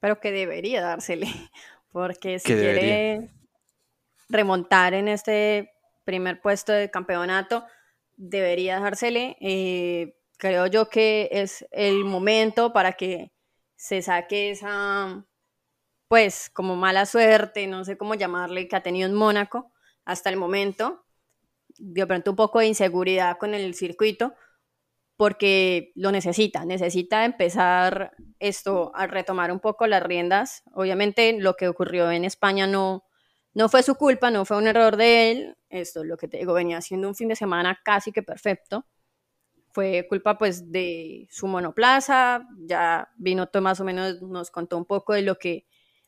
Pero 0.00 0.20
que 0.20 0.32
debería 0.32 0.82
dársele, 0.82 1.26
porque 1.92 2.38
si 2.38 2.52
quiere 2.52 3.30
remontar 4.28 4.94
en 4.94 5.08
este 5.08 5.72
primer 6.04 6.40
puesto 6.40 6.72
de 6.72 6.90
campeonato, 6.90 7.64
debería 8.16 8.80
dársele. 8.80 9.36
Eh, 9.40 10.16
creo 10.36 10.66
yo 10.66 10.88
que 10.88 11.28
es 11.32 11.66
el 11.70 12.04
momento 12.04 12.72
para 12.72 12.92
que 12.92 13.32
se 13.76 14.02
saque 14.02 14.50
esa, 14.50 15.26
pues, 16.08 16.50
como 16.50 16.76
mala 16.76 17.06
suerte, 17.06 17.66
no 17.66 17.84
sé 17.84 17.96
cómo 17.96 18.14
llamarle, 18.14 18.68
que 18.68 18.76
ha 18.76 18.82
tenido 18.82 19.08
en 19.08 19.14
Mónaco 19.14 19.72
hasta 20.04 20.30
el 20.30 20.36
momento, 20.36 21.04
de 21.76 22.06
pronto 22.06 22.30
un 22.30 22.36
poco 22.36 22.60
de 22.60 22.66
inseguridad 22.66 23.36
con 23.38 23.54
el 23.54 23.74
circuito, 23.74 24.34
porque 25.18 25.90
lo 25.96 26.12
necesita, 26.12 26.64
necesita 26.64 27.24
empezar 27.24 28.12
esto 28.38 28.92
a 28.94 29.08
retomar 29.08 29.50
un 29.50 29.58
poco 29.58 29.88
las 29.88 30.00
riendas. 30.00 30.62
Obviamente 30.72 31.36
lo 31.40 31.54
que 31.54 31.66
ocurrió 31.66 32.12
en 32.12 32.24
España 32.24 32.68
no, 32.68 33.04
no 33.52 33.68
fue 33.68 33.82
su 33.82 33.96
culpa, 33.96 34.30
no 34.30 34.44
fue 34.44 34.58
un 34.58 34.68
error 34.68 34.96
de 34.96 35.32
él, 35.32 35.56
esto 35.70 36.04
lo 36.04 36.16
que 36.16 36.28
te 36.28 36.36
digo, 36.36 36.54
venía 36.54 36.78
haciendo 36.78 37.08
un 37.08 37.16
fin 37.16 37.26
de 37.26 37.34
semana 37.34 37.80
casi 37.84 38.12
que 38.12 38.22
perfecto. 38.22 38.86
Fue 39.72 40.06
culpa 40.08 40.38
pues 40.38 40.70
de 40.70 41.26
su 41.30 41.48
monoplaza, 41.48 42.46
ya 42.56 43.08
vino 43.16 43.48
más 43.60 43.80
o 43.80 43.84
menos, 43.84 44.22
nos 44.22 44.52
contó 44.52 44.78
un 44.78 44.86
poco 44.86 45.14
de 45.14 45.22
lo 45.22 45.34
que 45.34 45.66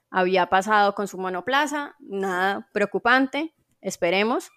había 0.08 0.46
pasado 0.46 0.94
con 0.94 1.08
su 1.08 1.18
monoplaza, 1.18 1.96
nada 1.98 2.68
preocupante, 2.72 3.54
esperemos, 3.80 4.52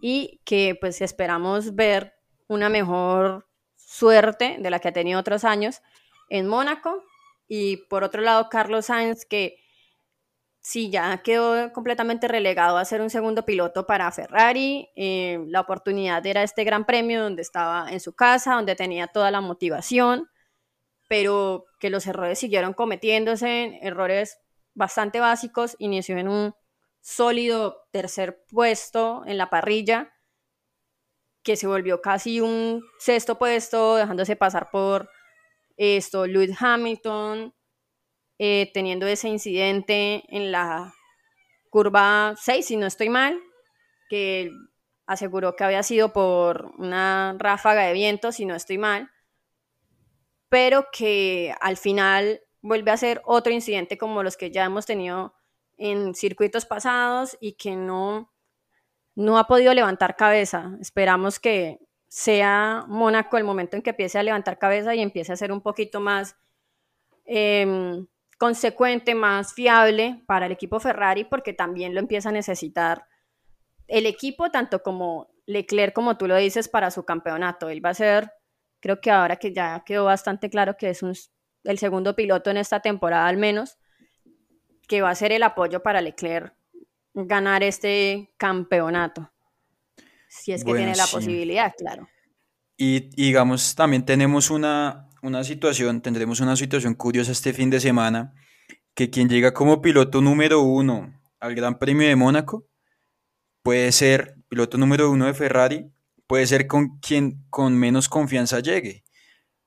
y 0.00 0.40
que 0.46 0.78
pues 0.80 1.02
esperamos 1.02 1.74
ver 1.74 2.14
una 2.48 2.70
mejor 2.70 3.51
suerte 3.92 4.56
de 4.58 4.70
la 4.70 4.78
que 4.78 4.88
ha 4.88 4.92
tenido 4.92 5.20
otros 5.20 5.44
años 5.44 5.82
en 6.30 6.48
Mónaco. 6.48 7.04
Y 7.46 7.76
por 7.88 8.04
otro 8.04 8.22
lado, 8.22 8.48
Carlos 8.48 8.86
Sainz, 8.86 9.26
que 9.26 9.58
sí, 10.60 10.90
ya 10.90 11.22
quedó 11.22 11.72
completamente 11.72 12.26
relegado 12.26 12.78
a 12.78 12.84
ser 12.86 13.02
un 13.02 13.10
segundo 13.10 13.44
piloto 13.44 13.86
para 13.86 14.10
Ferrari. 14.10 14.88
Eh, 14.96 15.44
la 15.48 15.60
oportunidad 15.60 16.24
era 16.24 16.42
este 16.42 16.64
gran 16.64 16.86
premio 16.86 17.22
donde 17.22 17.42
estaba 17.42 17.90
en 17.90 18.00
su 18.00 18.14
casa, 18.14 18.54
donde 18.54 18.76
tenía 18.76 19.08
toda 19.08 19.30
la 19.30 19.42
motivación, 19.42 20.30
pero 21.08 21.66
que 21.78 21.90
los 21.90 22.06
errores 22.06 22.38
siguieron 22.38 22.72
cometiéndose, 22.72 23.78
errores 23.82 24.38
bastante 24.74 25.20
básicos. 25.20 25.76
Inició 25.78 26.16
en 26.16 26.28
un 26.28 26.54
sólido 27.02 27.84
tercer 27.90 28.42
puesto 28.48 29.22
en 29.26 29.36
la 29.36 29.50
parrilla 29.50 30.14
que 31.42 31.56
se 31.56 31.66
volvió 31.66 32.00
casi 32.00 32.40
un 32.40 32.82
sexto 32.98 33.38
puesto, 33.38 33.96
dejándose 33.96 34.36
pasar 34.36 34.70
por 34.70 35.10
esto, 35.76 36.26
Lewis 36.26 36.56
Hamilton, 36.58 37.54
eh, 38.38 38.70
teniendo 38.72 39.06
ese 39.06 39.28
incidente 39.28 40.24
en 40.28 40.52
la 40.52 40.94
curva 41.70 42.34
6, 42.38 42.66
si 42.66 42.76
no 42.76 42.86
estoy 42.86 43.08
mal, 43.08 43.38
que 44.08 44.50
aseguró 45.06 45.56
que 45.56 45.64
había 45.64 45.82
sido 45.82 46.12
por 46.12 46.72
una 46.78 47.34
ráfaga 47.38 47.82
de 47.82 47.92
viento, 47.92 48.32
si 48.32 48.44
no 48.44 48.54
estoy 48.54 48.78
mal, 48.78 49.10
pero 50.48 50.86
que 50.92 51.54
al 51.60 51.76
final 51.76 52.40
vuelve 52.60 52.90
a 52.90 52.96
ser 52.96 53.22
otro 53.24 53.52
incidente 53.52 53.98
como 53.98 54.22
los 54.22 54.36
que 54.36 54.50
ya 54.50 54.64
hemos 54.64 54.86
tenido 54.86 55.34
en 55.78 56.14
circuitos 56.14 56.64
pasados 56.66 57.36
y 57.40 57.54
que 57.54 57.74
no 57.74 58.32
no 59.14 59.38
ha 59.38 59.46
podido 59.46 59.74
levantar 59.74 60.16
cabeza. 60.16 60.76
Esperamos 60.80 61.38
que 61.38 61.78
sea 62.08 62.84
Mónaco 62.88 63.38
el 63.38 63.44
momento 63.44 63.76
en 63.76 63.82
que 63.82 63.90
empiece 63.90 64.18
a 64.18 64.22
levantar 64.22 64.58
cabeza 64.58 64.94
y 64.94 65.00
empiece 65.00 65.32
a 65.32 65.36
ser 65.36 65.52
un 65.52 65.60
poquito 65.60 66.00
más 66.00 66.36
em, 67.24 68.06
consecuente, 68.38 69.14
más 69.14 69.54
fiable 69.54 70.22
para 70.26 70.46
el 70.46 70.52
equipo 70.52 70.80
Ferrari, 70.80 71.24
porque 71.24 71.52
también 71.52 71.94
lo 71.94 72.00
empieza 72.00 72.30
a 72.30 72.32
necesitar 72.32 73.06
el 73.88 74.06
equipo, 74.06 74.50
tanto 74.50 74.82
como 74.82 75.28
Leclerc, 75.46 75.94
como 75.94 76.16
tú 76.16 76.26
lo 76.26 76.36
dices, 76.36 76.68
para 76.68 76.90
su 76.90 77.04
campeonato. 77.04 77.68
Él 77.68 77.84
va 77.84 77.90
a 77.90 77.94
ser, 77.94 78.32
creo 78.80 79.00
que 79.00 79.10
ahora 79.10 79.36
que 79.36 79.52
ya 79.52 79.82
quedó 79.84 80.04
bastante 80.06 80.50
claro 80.50 80.76
que 80.76 80.90
es 80.90 81.02
el 81.64 81.78
segundo 81.78 82.16
piloto 82.16 82.50
en 82.50 82.56
esta 82.56 82.80
temporada 82.80 83.28
al 83.28 83.36
menos, 83.36 83.78
que 84.88 85.02
va 85.02 85.10
a 85.10 85.14
ser 85.14 85.32
el 85.32 85.42
apoyo 85.42 85.82
para 85.82 86.00
Leclerc 86.00 86.54
ganar 87.14 87.62
este 87.62 88.32
campeonato. 88.36 89.30
Si 90.28 90.52
es 90.52 90.64
que 90.64 90.72
tiene 90.72 90.94
la 90.94 91.06
posibilidad, 91.06 91.72
claro. 91.76 92.08
Y, 92.76 93.10
digamos, 93.10 93.74
también 93.74 94.04
tenemos 94.04 94.50
una, 94.50 95.08
una 95.22 95.44
situación, 95.44 96.00
tendremos 96.00 96.40
una 96.40 96.56
situación 96.56 96.94
curiosa 96.94 97.32
este 97.32 97.52
fin 97.52 97.70
de 97.70 97.80
semana, 97.80 98.34
que 98.94 99.10
quien 99.10 99.28
llega 99.28 99.52
como 99.52 99.82
piloto 99.82 100.20
número 100.20 100.60
uno 100.62 101.20
al 101.38 101.54
Gran 101.54 101.78
Premio 101.78 102.08
de 102.08 102.16
Mónaco 102.16 102.66
puede 103.62 103.92
ser 103.92 104.36
piloto 104.48 104.76
número 104.78 105.10
uno 105.10 105.26
de 105.26 105.34
Ferrari, 105.34 105.92
puede 106.26 106.46
ser 106.46 106.66
con 106.66 106.98
quien 106.98 107.44
con 107.50 107.76
menos 107.76 108.08
confianza 108.08 108.60
llegue. 108.60 109.01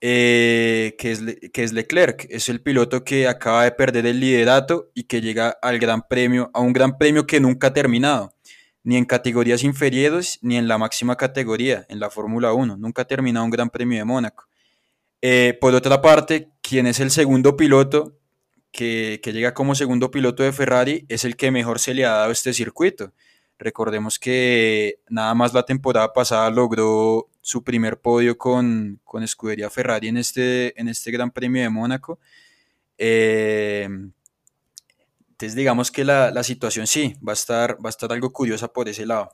Eh, 0.02 0.96
que, 1.00 1.12
es, 1.12 1.24
que 1.52 1.64
es 1.64 1.74
Leclerc. 1.74 2.28
Es 2.30 2.50
el 2.50 2.62
piloto 2.62 3.04
que 3.04 3.28
acaba 3.28 3.64
de 3.64 3.72
perder 3.72 4.06
el 4.06 4.20
liderato 4.20 4.92
y 4.94 5.04
que 5.06 5.22
llega 5.22 5.58
al 5.62 5.80
Gran 5.80 6.04
Premio, 6.08 6.52
a 6.54 6.60
un 6.60 6.74
Gran 6.74 6.98
Premio 6.98 7.26
que 7.26 7.40
nunca 7.40 7.68
ha 7.68 7.74
terminado, 7.74 8.34
ni 8.84 8.98
en 8.98 9.06
categorías 9.06 9.64
inferiores 9.64 10.40
ni 10.42 10.58
en 10.58 10.68
la 10.68 10.78
máxima 10.78 11.16
categoría, 11.16 11.86
en 11.90 12.00
la 12.00 12.10
Fórmula 12.10 12.54
1. 12.54 12.78
Nunca 12.78 13.04
ha 13.04 13.06
terminado 13.06 13.46
un 13.46 13.52
Gran 13.52 13.70
Premio 13.70 13.98
de 13.98 14.06
Mónaco. 14.06 14.46
Eh, 15.22 15.58
por 15.60 15.74
otra 15.74 16.02
parte, 16.02 16.50
quien 16.62 16.88
es 16.88 17.00
el 17.00 17.10
segundo 17.10 17.58
piloto 17.58 18.18
que, 18.72 19.22
que 19.24 19.34
llega 19.34 19.54
como 19.54 19.74
segundo 19.74 20.12
piloto 20.12 20.44
de 20.44 20.52
Ferrari 20.52 21.06
es 21.10 21.24
el 21.24 21.36
que 21.38 21.50
mejor 21.50 21.80
se 21.80 21.94
le 21.94 22.06
ha 22.06 22.12
dado 22.12 22.32
este 22.32 22.54
circuito. 22.54 23.14
Recordemos 23.58 24.20
que 24.20 25.00
nada 25.10 25.34
más 25.34 25.54
la 25.54 25.64
temporada 25.64 26.12
pasada 26.12 26.50
logró 26.50 27.30
su 27.46 27.64
primer 27.64 28.02
podio 28.02 28.40
con, 28.40 29.00
con 29.04 29.22
Escudería 29.22 29.70
Ferrari 29.70 30.08
en 30.08 30.18
este, 30.18 30.80
en 30.82 30.88
este 30.88 31.12
Gran 31.12 31.30
Premio 31.30 31.62
de 31.62 31.70
Mónaco. 31.70 32.20
Eh, 32.98 33.88
entonces 35.30 35.54
digamos 35.54 35.92
que 35.92 36.04
la, 36.04 36.32
la, 36.32 36.42
situación 36.44 36.88
sí, 36.88 37.16
va 37.26 37.34
a, 37.34 37.36
estar, 37.36 37.76
va 37.76 37.90
a 37.90 37.92
estar 37.92 38.12
algo 38.12 38.34
curiosa 38.34 38.68
por 38.74 38.90
ese 38.90 39.06
lado. 39.06 39.30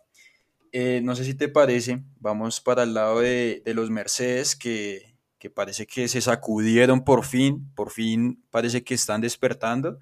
Eh, 0.74 1.00
no 1.02 1.16
sé 1.16 1.24
si 1.24 1.36
te 1.36 1.48
parece, 1.48 2.04
vamos 2.20 2.60
para 2.60 2.84
el 2.84 2.94
lado 2.94 3.22
de, 3.22 3.62
de 3.64 3.74
los 3.74 3.90
Mercedes 3.90 4.58
que, 4.58 5.16
que, 5.40 5.50
parece 5.50 5.88
que 5.88 6.10
se 6.10 6.20
sacudieron 6.20 7.06
por 7.06 7.24
fin, 7.24 7.72
por 7.76 7.92
fin 7.92 8.44
parece 8.52 8.84
que 8.84 8.96
están 8.96 9.22
despertando. 9.22 10.00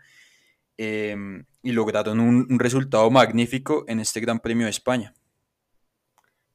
Em, 0.78 1.46
y 1.62 1.74
lograron 1.74 2.20
un, 2.20 2.58
resultado 2.58 3.12
magnífico 3.12 3.86
en 3.88 4.00
este 4.00 4.20
Gran 4.20 4.40
Premio 4.40 4.66
de 4.66 4.72
España. 4.72 5.14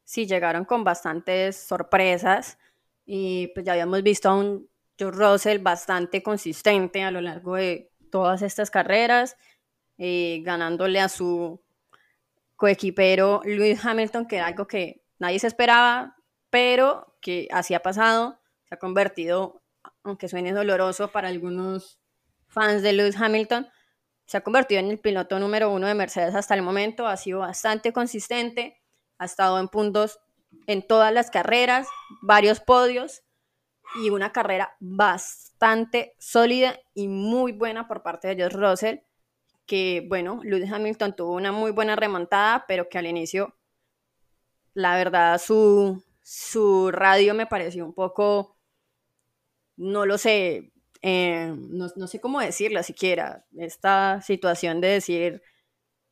Sí, 0.04 0.26
llegaron 0.26 0.64
con 0.64 0.84
bastantes 0.84 1.56
sorpresas 1.56 2.58
y 3.06 3.48
pues 3.48 3.64
ya 3.64 3.72
habíamos 3.72 4.02
visto 4.02 4.28
a 4.28 4.36
un 4.36 4.68
George 4.96 5.18
Russell 5.18 5.58
bastante 5.58 6.22
consistente 6.22 7.02
a 7.02 7.10
lo 7.10 7.20
largo 7.20 7.56
de 7.56 7.90
todas 8.10 8.42
estas 8.42 8.70
carreras, 8.70 9.36
eh, 9.98 10.40
ganándole 10.44 11.00
a 11.00 11.08
su 11.08 11.60
coequipero 12.56 13.40
Lewis 13.44 13.84
Hamilton, 13.84 14.26
que 14.26 14.36
era 14.36 14.46
algo 14.46 14.66
que 14.66 15.02
nadie 15.18 15.38
se 15.38 15.48
esperaba, 15.48 16.16
pero 16.50 17.16
que 17.20 17.48
así 17.50 17.74
ha 17.74 17.80
pasado, 17.80 18.38
se 18.68 18.74
ha 18.74 18.78
convertido, 18.78 19.62
aunque 20.04 20.28
suene 20.28 20.52
doloroso 20.52 21.10
para 21.10 21.28
algunos 21.28 21.98
fans 22.46 22.82
de 22.82 22.92
Lewis 22.92 23.16
Hamilton, 23.20 23.66
se 24.26 24.36
ha 24.36 24.42
convertido 24.42 24.80
en 24.80 24.90
el 24.90 24.98
piloto 24.98 25.38
número 25.38 25.70
uno 25.70 25.86
de 25.86 25.94
Mercedes 25.94 26.34
hasta 26.34 26.54
el 26.54 26.62
momento, 26.62 27.06
ha 27.06 27.16
sido 27.16 27.40
bastante 27.40 27.92
consistente, 27.92 28.80
ha 29.18 29.24
estado 29.24 29.58
en 29.58 29.68
puntos 29.68 30.18
en 30.66 30.86
todas 30.86 31.12
las 31.12 31.30
carreras, 31.30 31.88
varios 32.22 32.60
podios 32.60 33.22
y 33.96 34.10
una 34.10 34.32
carrera 34.32 34.76
bastante 34.80 36.14
sólida 36.18 36.78
y 36.94 37.08
muy 37.08 37.52
buena 37.52 37.86
por 37.86 38.02
parte 38.02 38.28
de 38.28 38.36
George 38.36 38.56
Russell, 38.56 38.98
que 39.66 40.04
bueno, 40.08 40.40
Lewis 40.42 40.70
Hamilton 40.70 41.16
tuvo 41.16 41.34
una 41.34 41.52
muy 41.52 41.70
buena 41.70 41.96
remontada, 41.96 42.64
pero 42.66 42.88
que 42.88 42.98
al 42.98 43.06
inicio, 43.06 43.56
la 44.74 44.96
verdad, 44.96 45.40
su, 45.40 46.02
su 46.22 46.90
radio 46.90 47.34
me 47.34 47.46
pareció 47.46 47.84
un 47.84 47.94
poco, 47.94 48.56
no 49.76 50.06
lo 50.06 50.18
sé, 50.18 50.72
eh, 51.02 51.54
no, 51.56 52.06
sé 52.06 52.20
cómo 52.20 52.40
decirlo 52.40 52.82
siquiera, 52.82 53.44
esta 53.58 54.20
situación 54.22 54.80
de 54.80 54.88
decir, 54.88 55.42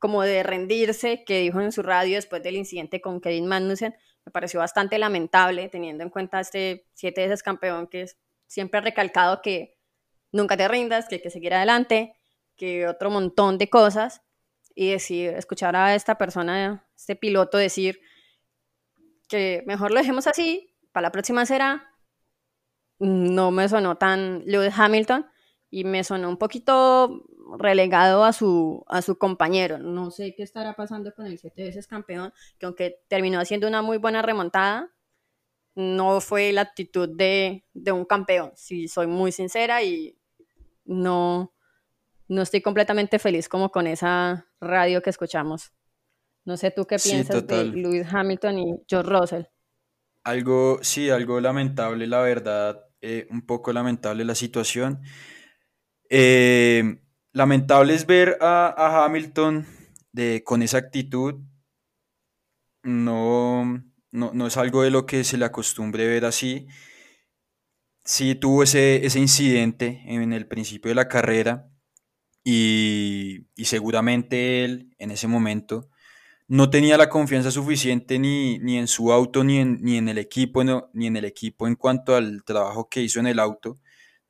como 0.02 0.24
de 0.24 0.42
rendirse, 0.42 1.22
que 1.22 1.38
dijo 1.38 1.60
en 1.60 1.70
su 1.70 1.80
radio 1.80 2.16
después 2.16 2.42
del 2.42 2.56
incidente 2.56 3.00
con 3.00 3.20
Kevin 3.20 3.46
Magnussen, 3.46 3.94
me 4.26 4.32
pareció 4.32 4.58
bastante 4.58 4.98
lamentable, 4.98 5.68
teniendo 5.68 6.02
en 6.02 6.10
cuenta 6.10 6.40
este 6.40 6.88
siete 6.92 7.20
veces 7.20 7.44
campeón 7.44 7.86
que 7.86 8.06
siempre 8.48 8.78
ha 8.78 8.80
recalcado 8.80 9.40
que 9.42 9.78
nunca 10.32 10.56
te 10.56 10.66
rindas, 10.66 11.06
que 11.08 11.14
hay 11.14 11.22
que 11.22 11.30
seguir 11.30 11.54
adelante, 11.54 12.16
que 12.56 12.88
otro 12.88 13.10
montón 13.10 13.58
de 13.58 13.70
cosas, 13.70 14.22
y 14.74 14.90
decir, 14.90 15.34
escuchar 15.34 15.76
a 15.76 15.94
esta 15.94 16.18
persona, 16.18 16.84
este 16.96 17.14
piloto 17.14 17.56
decir 17.56 18.00
que 19.28 19.62
mejor 19.68 19.92
lo 19.92 20.00
dejemos 20.00 20.26
así, 20.26 20.74
para 20.90 21.02
la 21.02 21.12
próxima 21.12 21.46
será, 21.46 21.94
no 22.98 23.52
me 23.52 23.68
sonó 23.68 23.98
tan 23.98 24.42
Lewis 24.46 24.76
Hamilton 24.76 25.26
y 25.70 25.84
me 25.84 26.02
sonó 26.02 26.28
un 26.28 26.38
poquito 26.38 27.24
relegado 27.58 28.24
a 28.24 28.32
su, 28.32 28.84
a 28.88 29.02
su 29.02 29.18
compañero. 29.18 29.78
No 29.78 30.10
sé 30.10 30.34
qué 30.36 30.42
estará 30.42 30.74
pasando 30.74 31.12
con 31.14 31.26
el 31.26 31.38
siete 31.38 31.64
veces 31.64 31.86
campeón, 31.86 32.32
que 32.58 32.66
aunque 32.66 33.00
terminó 33.08 33.40
haciendo 33.40 33.68
una 33.68 33.82
muy 33.82 33.98
buena 33.98 34.22
remontada, 34.22 34.90
no 35.74 36.20
fue 36.20 36.52
la 36.52 36.62
actitud 36.62 37.08
de, 37.08 37.64
de 37.72 37.92
un 37.92 38.04
campeón, 38.04 38.52
si 38.56 38.88
soy 38.88 39.06
muy 39.06 39.32
sincera 39.32 39.82
y 39.82 40.18
no, 40.84 41.54
no 42.28 42.42
estoy 42.42 42.60
completamente 42.60 43.18
feliz 43.18 43.48
como 43.48 43.70
con 43.70 43.86
esa 43.86 44.46
radio 44.60 45.02
que 45.02 45.10
escuchamos. 45.10 45.72
No 46.44 46.56
sé 46.56 46.70
tú 46.70 46.86
qué 46.86 46.96
piensas 46.96 47.46
de 47.46 47.64
Lewis 47.64 48.06
Hamilton 48.12 48.58
y 48.58 48.82
George 48.88 49.10
Russell. 49.10 49.42
Algo, 50.24 50.78
sí, 50.82 51.08
algo 51.10 51.40
lamentable, 51.40 52.06
la 52.06 52.20
verdad, 52.20 52.84
eh, 53.00 53.26
un 53.30 53.46
poco 53.46 53.72
lamentable 53.72 54.24
la 54.24 54.34
situación. 54.34 55.02
Eh, 56.10 57.01
lamentable 57.32 57.94
es 57.94 58.06
ver 58.06 58.38
a, 58.40 58.68
a 58.68 59.04
Hamilton 59.04 59.66
de, 60.12 60.42
con 60.44 60.62
esa 60.62 60.78
actitud. 60.78 61.40
No, 62.84 63.64
no, 64.10 64.30
no 64.34 64.46
es 64.46 64.56
algo 64.56 64.82
de 64.82 64.90
lo 64.90 65.06
que 65.06 65.24
se 65.24 65.38
le 65.38 65.44
acostumbre 65.44 66.06
ver 66.06 66.24
así. 66.24 66.66
Sí 68.04 68.34
tuvo 68.34 68.64
ese, 68.64 69.06
ese 69.06 69.20
incidente 69.20 70.02
en 70.06 70.32
el 70.32 70.48
principio 70.48 70.88
de 70.88 70.96
la 70.96 71.08
carrera 71.08 71.68
y, 72.44 73.46
y 73.56 73.66
seguramente 73.66 74.64
él 74.64 74.94
en 74.98 75.12
ese 75.12 75.28
momento 75.28 75.90
no 76.48 76.70
tenía 76.70 76.98
la 76.98 77.10
confianza 77.10 77.50
suficiente 77.50 78.18
ni, 78.18 78.58
ni 78.60 78.78
en 78.78 78.88
su 78.88 79.12
auto 79.12 79.44
ni 79.44 79.58
en, 79.58 79.78
ni 79.82 79.98
en 79.98 80.08
el 80.08 80.18
equipo, 80.18 80.64
no, 80.64 80.90
ni 80.94 81.08
en 81.08 81.16
el 81.16 81.26
equipo 81.26 81.68
en 81.68 81.76
cuanto 81.76 82.16
al 82.16 82.44
trabajo 82.44 82.88
que 82.90 83.02
hizo 83.02 83.20
en 83.20 83.28
el 83.28 83.38
auto. 83.40 83.80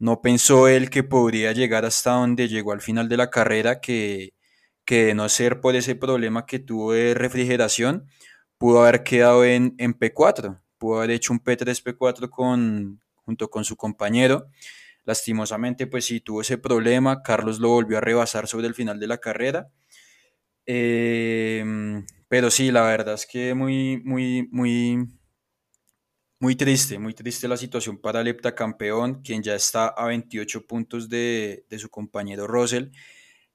No 0.03 0.21
pensó 0.23 0.69
él 0.69 0.91
que 0.91 1.05
podría 1.05 1.53
llegar 1.53 1.85
hasta 1.85 2.13
donde 2.13 2.49
llegó 2.49 2.73
al 2.73 2.81
final 2.83 3.09
de 3.09 3.17
la 3.17 3.31
carrera, 3.31 3.81
que, 3.81 4.35
que 4.85 5.07
de 5.07 5.15
no 5.15 5.29
ser 5.29 5.61
por 5.61 5.77
ese 5.77 5.95
problema 5.95 6.47
que 6.47 6.59
tuvo 6.59 6.93
de 6.93 7.15
refrigeración, 7.15 8.07
pudo 8.59 8.83
haber 8.83 9.05
quedado 9.05 9.45
en, 9.45 9.75
en 9.79 9.95
P4, 9.99 10.61
pudo 10.79 10.99
haber 10.99 11.13
hecho 11.13 11.33
un 11.33 11.41
P3, 11.43 11.83
P4 11.85 12.31
con, 12.31 13.01
junto 13.15 13.51
con 13.51 13.65
su 13.65 13.77
compañero. 13.77 14.47
Lastimosamente, 15.05 15.87
pues 15.87 16.07
sí 16.07 16.21
tuvo 16.21 16.43
ese 16.43 16.59
problema. 16.59 17.23
Carlos 17.23 17.61
lo 17.61 17.69
volvió 17.71 17.99
a 17.99 18.01
rebasar 18.01 18.49
sobre 18.49 18.69
el 18.69 18.75
final 18.75 19.01
de 19.01 19.07
la 19.09 19.19
carrera 19.19 19.71
Em, 20.67 22.07
pero 22.29 22.51
sí, 22.51 22.71
la 22.71 22.83
verdad 22.83 23.15
es 23.15 23.27
que 23.27 23.55
muy, 23.55 24.01
muy, 24.05 24.49
muy, 24.53 25.09
muy 26.43 26.57
triste, 26.57 26.99
muy 26.99 27.15
triste 27.15 27.47
la 27.47 27.57
situación 27.57 27.99
para 27.99 28.21
el 28.21 28.27
heptacampeón, 28.27 29.23
quien 29.23 29.45
ya 29.45 29.55
está 29.55 29.87
a 29.87 30.07
28 30.09 30.67
puntos 30.67 31.09
de, 31.09 31.65
de 31.71 31.79
su 31.79 31.89
compañero 31.89 32.49
Russell, 32.49 32.89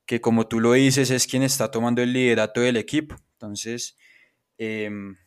que 0.06 0.21
como 0.21 0.47
tú 0.47 0.62
lo 0.62 0.71
dices 0.71 1.12
es 1.12 1.28
quien 1.28 1.43
está 1.43 1.69
tomando 1.69 2.02
el 2.02 2.13
liderato 2.13 2.62
del 2.62 2.78
equipo. 2.78 3.17
Entonces, 3.34 3.97
em, 4.58 5.17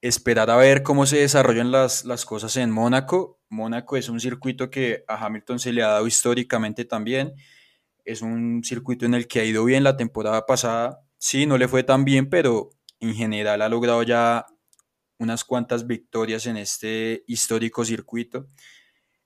esperar 0.00 0.50
a 0.50 0.56
ver 0.56 0.84
cómo 0.84 1.04
se 1.04 1.16
desarrollan 1.18 1.72
las, 1.72 2.04
las 2.04 2.24
cosas 2.24 2.56
en 2.56 2.70
Mónaco. 2.70 3.40
Mónaco 3.48 3.96
es 3.96 4.08
un 4.08 4.20
circuito 4.20 4.70
que 4.70 5.04
a 5.08 5.26
Hamilton 5.26 5.58
se 5.58 5.72
le 5.72 5.82
ha 5.82 5.88
dado 5.88 6.06
históricamente 6.06 6.84
también. 6.84 7.34
Es 8.04 8.22
un 8.22 8.62
circuito 8.62 9.04
en 9.04 9.14
el 9.14 9.26
que 9.26 9.40
ha 9.40 9.44
ido 9.44 9.64
bien 9.64 9.82
la 9.82 9.96
temporada 9.96 10.46
pasada 10.46 11.00
Sí, 11.22 11.44
no 11.44 11.58
le 11.58 11.68
fue 11.68 11.82
tan 11.82 12.06
bien, 12.06 12.30
pero 12.30 12.70
en 12.98 13.14
general 13.14 13.60
ha 13.60 13.68
logrado 13.68 14.02
ya 14.02 14.46
unas 15.20 15.44
cuantas 15.44 15.86
victorias 15.86 16.46
en 16.46 16.56
este 16.56 17.22
histórico 17.26 17.84
circuito. 17.84 18.48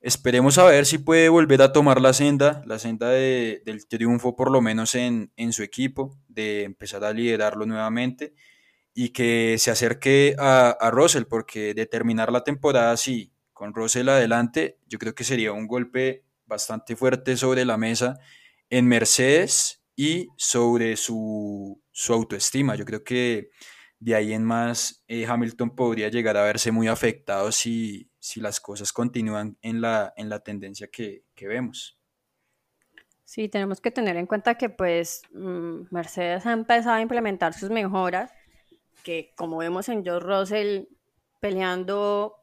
Esperemos 0.01 0.59
a 0.59 0.65
ver 0.65 0.85
si 0.85 0.99
puede 0.99 1.31
volver 1.31 1.63
a 1.63 1.73
tomar 1.73 2.01
la 2.01 2.13
senda, 2.13 2.63
la 2.67 2.79
senda 2.79 3.09
de, 3.09 3.63
del 3.65 3.87
triunfo 3.87 4.37
por 4.37 4.51
lo 4.51 4.61
menos 4.61 4.95
en, 4.95 5.33
en, 5.37 5.55
su 5.55 5.63
equipo, 5.63 6.19
de 6.29 6.65
empezar 6.65 7.05
a 7.05 7.13
liderarlo 7.15 7.65
nuevamente 7.65 8.35
y 8.93 9.11
que 9.11 9.57
se 9.59 9.71
acerque 9.71 10.37
a, 10.39 10.71
a 10.71 10.91
Russell, 10.91 11.25
porque 11.25 11.73
de 11.73 11.87
terminar 11.87 12.31
la 12.31 12.45
temporada 12.45 12.93
así, 12.93 13.33
con 13.55 13.73
Russell 13.73 14.09
adelante, 14.09 14.79
yo 14.87 14.99
creo 14.99 15.15
que 15.15 15.25
sería 15.25 15.53
un 15.53 15.67
golpe 15.67 16.25
bastante 16.45 16.97
fuerte 16.97 17.37
sobre 17.37 17.65
la 17.65 17.79
mesa 17.79 18.19
en 18.69 18.87
Mercedes 18.87 19.81
y 19.97 20.29
sobre 20.37 20.97
su, 20.97 21.81
su 21.93 22.13
autoestima. 22.13 22.75
Yo 22.75 22.85
creo 22.85 23.05
que 23.05 23.51
de 24.05 24.15
ahí 24.15 24.35
en 24.35 24.45
más 24.45 25.03
eh, 25.09 25.25
Hamilton 25.27 25.75
podría 25.75 26.11
llegar 26.11 26.37
a 26.37 26.43
verse 26.43 26.71
muy 26.71 26.89
afectado 26.89 27.51
si, 27.51 28.11
si 28.19 28.39
las 28.39 28.61
cosas 28.61 28.93
continúan 28.93 29.57
en 29.63 29.81
la, 29.81 30.13
en 30.19 30.29
la 30.29 30.41
tendencia 30.41 30.89
que, 30.89 31.25
que, 31.35 31.49
vemos. 31.49 31.99
Sí, 33.25 33.49
tenemos 33.49 33.81
que 33.81 33.91
tener 33.91 34.19
en 34.19 34.27
cuenta 34.27 34.59
que 34.59 34.69
pues 34.69 35.23
mm, 35.33 35.85
Mercedes 35.91 36.45
ha 36.45 36.53
empezado 36.53 36.97
a 36.97 37.01
implementar 37.01 37.55
sus 37.55 37.71
mejoras, 37.71 38.31
que 39.05 39.33
como 39.39 39.57
vemos 39.57 39.89
en 39.89 40.05
George 40.05 40.27
Russell 40.29 40.85
peleando 41.41 42.35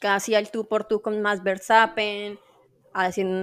casi 0.00 0.36
al 0.36 0.52
tú 0.52 0.68
por 0.68 0.84
tú 0.84 1.02
con 1.02 1.20
más 1.20 1.42
Verstappen, 1.42 2.38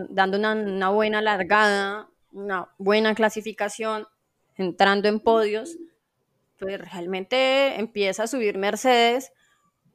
dando 0.09 0.37
una, 0.37 0.53
una 0.53 0.89
buena 0.91 1.21
largada, 1.21 2.07
una 2.31 2.69
buena 2.77 3.15
clasificación, 3.15 4.07
entrando 4.55 5.09
en 5.09 5.19
podios, 5.19 5.77
pues 6.57 6.79
realmente 6.79 7.79
empieza 7.79 8.23
a 8.23 8.27
subir 8.27 8.57
Mercedes, 8.57 9.31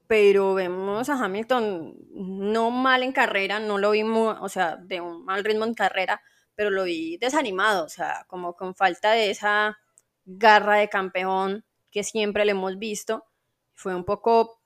pero 0.07 0.55
vemos 0.55 1.09
a 1.09 1.25
Hamilton 1.25 1.96
no 2.12 2.70
mal 2.70 3.03
en 3.03 3.12
carrera, 3.12 3.61
no 3.61 3.79
lo 3.79 3.92
vimos, 3.92 4.37
o 4.40 4.49
sea, 4.49 4.77
de 4.77 5.01
un 5.01 5.25
mal 5.25 5.44
ritmo 5.44 5.64
en 5.64 5.75
carrera, 5.75 6.20
pero 6.55 6.70
lo 6.70 6.85
vi 6.85 7.16
desanimado, 7.18 7.85
o 7.85 7.88
sea, 7.88 8.25
como 8.27 8.55
con 8.55 8.75
falta 8.75 9.12
de 9.12 9.31
esa 9.31 9.79
garra 10.25 10.77
de 10.77 10.88
campeón 10.88 11.64
que 11.90 12.03
siempre 12.03 12.44
le 12.44 12.53
hemos 12.53 12.79
visto. 12.79 13.25
Fue 13.75 13.94
un 13.94 14.05
poco 14.05 14.61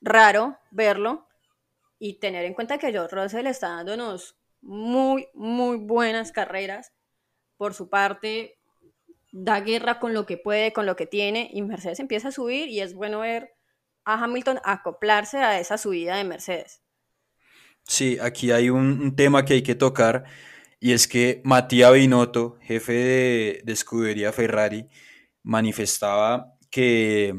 raro 0.00 0.58
verlo 0.70 1.26
y 1.98 2.18
tener 2.18 2.44
en 2.44 2.54
cuenta 2.54 2.78
que 2.78 2.92
George 2.92 3.14
Russell 3.14 3.46
está 3.46 3.68
dándonos 3.68 4.36
muy, 4.60 5.28
muy 5.34 5.76
buenas 5.78 6.32
carreras. 6.32 6.92
Por 7.56 7.74
su 7.74 7.88
parte, 7.88 8.58
da 9.32 9.60
guerra 9.60 9.98
con 9.98 10.14
lo 10.14 10.26
que 10.26 10.36
puede, 10.36 10.72
con 10.72 10.86
lo 10.86 10.94
que 10.94 11.06
tiene, 11.06 11.50
y 11.52 11.62
Mercedes 11.62 11.98
empieza 12.00 12.28
a 12.28 12.32
subir 12.32 12.68
y 12.68 12.80
es 12.80 12.94
bueno 12.94 13.20
ver 13.20 13.54
a 14.04 14.22
Hamilton 14.22 14.60
acoplarse 14.64 15.38
a 15.38 15.58
esa 15.58 15.78
subida 15.78 16.16
de 16.16 16.24
Mercedes. 16.24 16.82
Sí, 17.84 18.18
aquí 18.20 18.52
hay 18.52 18.70
un, 18.70 19.16
tema 19.16 19.44
que 19.44 19.54
hay 19.54 19.62
que 19.62 19.74
tocar 19.74 20.24
y 20.78 20.92
es 20.92 21.08
que 21.08 21.40
Matías 21.44 21.92
Binotto, 21.92 22.58
jefe 22.60 22.92
de, 22.92 23.62
de, 23.64 23.72
escudería 23.72 24.32
Ferrari, 24.32 24.88
manifestaba 25.42 26.54
que, 26.70 27.34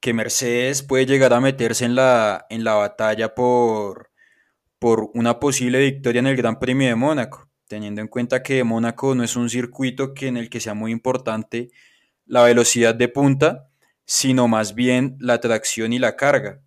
que, 0.00 0.12
Mercedes 0.12 0.82
puede 0.82 1.06
llegar 1.06 1.32
a 1.32 1.40
meterse 1.40 1.84
en 1.84 1.94
la, 1.94 2.46
en 2.50 2.64
la 2.64 2.74
batalla 2.74 3.34
por, 3.34 4.10
por 4.78 5.10
una 5.14 5.40
posible 5.40 5.80
victoria 5.80 6.18
en 6.20 6.26
el 6.26 6.36
Gran 6.36 6.58
Premio 6.58 6.88
de 6.88 6.94
Mónaco 6.94 7.47
teniendo 7.68 8.00
en 8.00 8.08
cuenta 8.08 8.42
que 8.42 8.64
Mónaco 8.64 9.14
no 9.14 9.22
es 9.22 9.36
un 9.36 9.48
circuito 9.48 10.14
que 10.14 10.26
en 10.26 10.36
el 10.36 10.50
que 10.50 10.60
sea 10.60 10.74
muy 10.74 10.90
importante 10.90 11.70
la 12.26 12.42
velocidad 12.42 12.94
de 12.94 13.08
punta, 13.08 13.68
sino 14.04 14.48
más 14.48 14.74
bien 14.74 15.16
la 15.20 15.40
tracción 15.40 15.92
y 15.92 15.98
la 15.98 16.16
carga. 16.16 16.60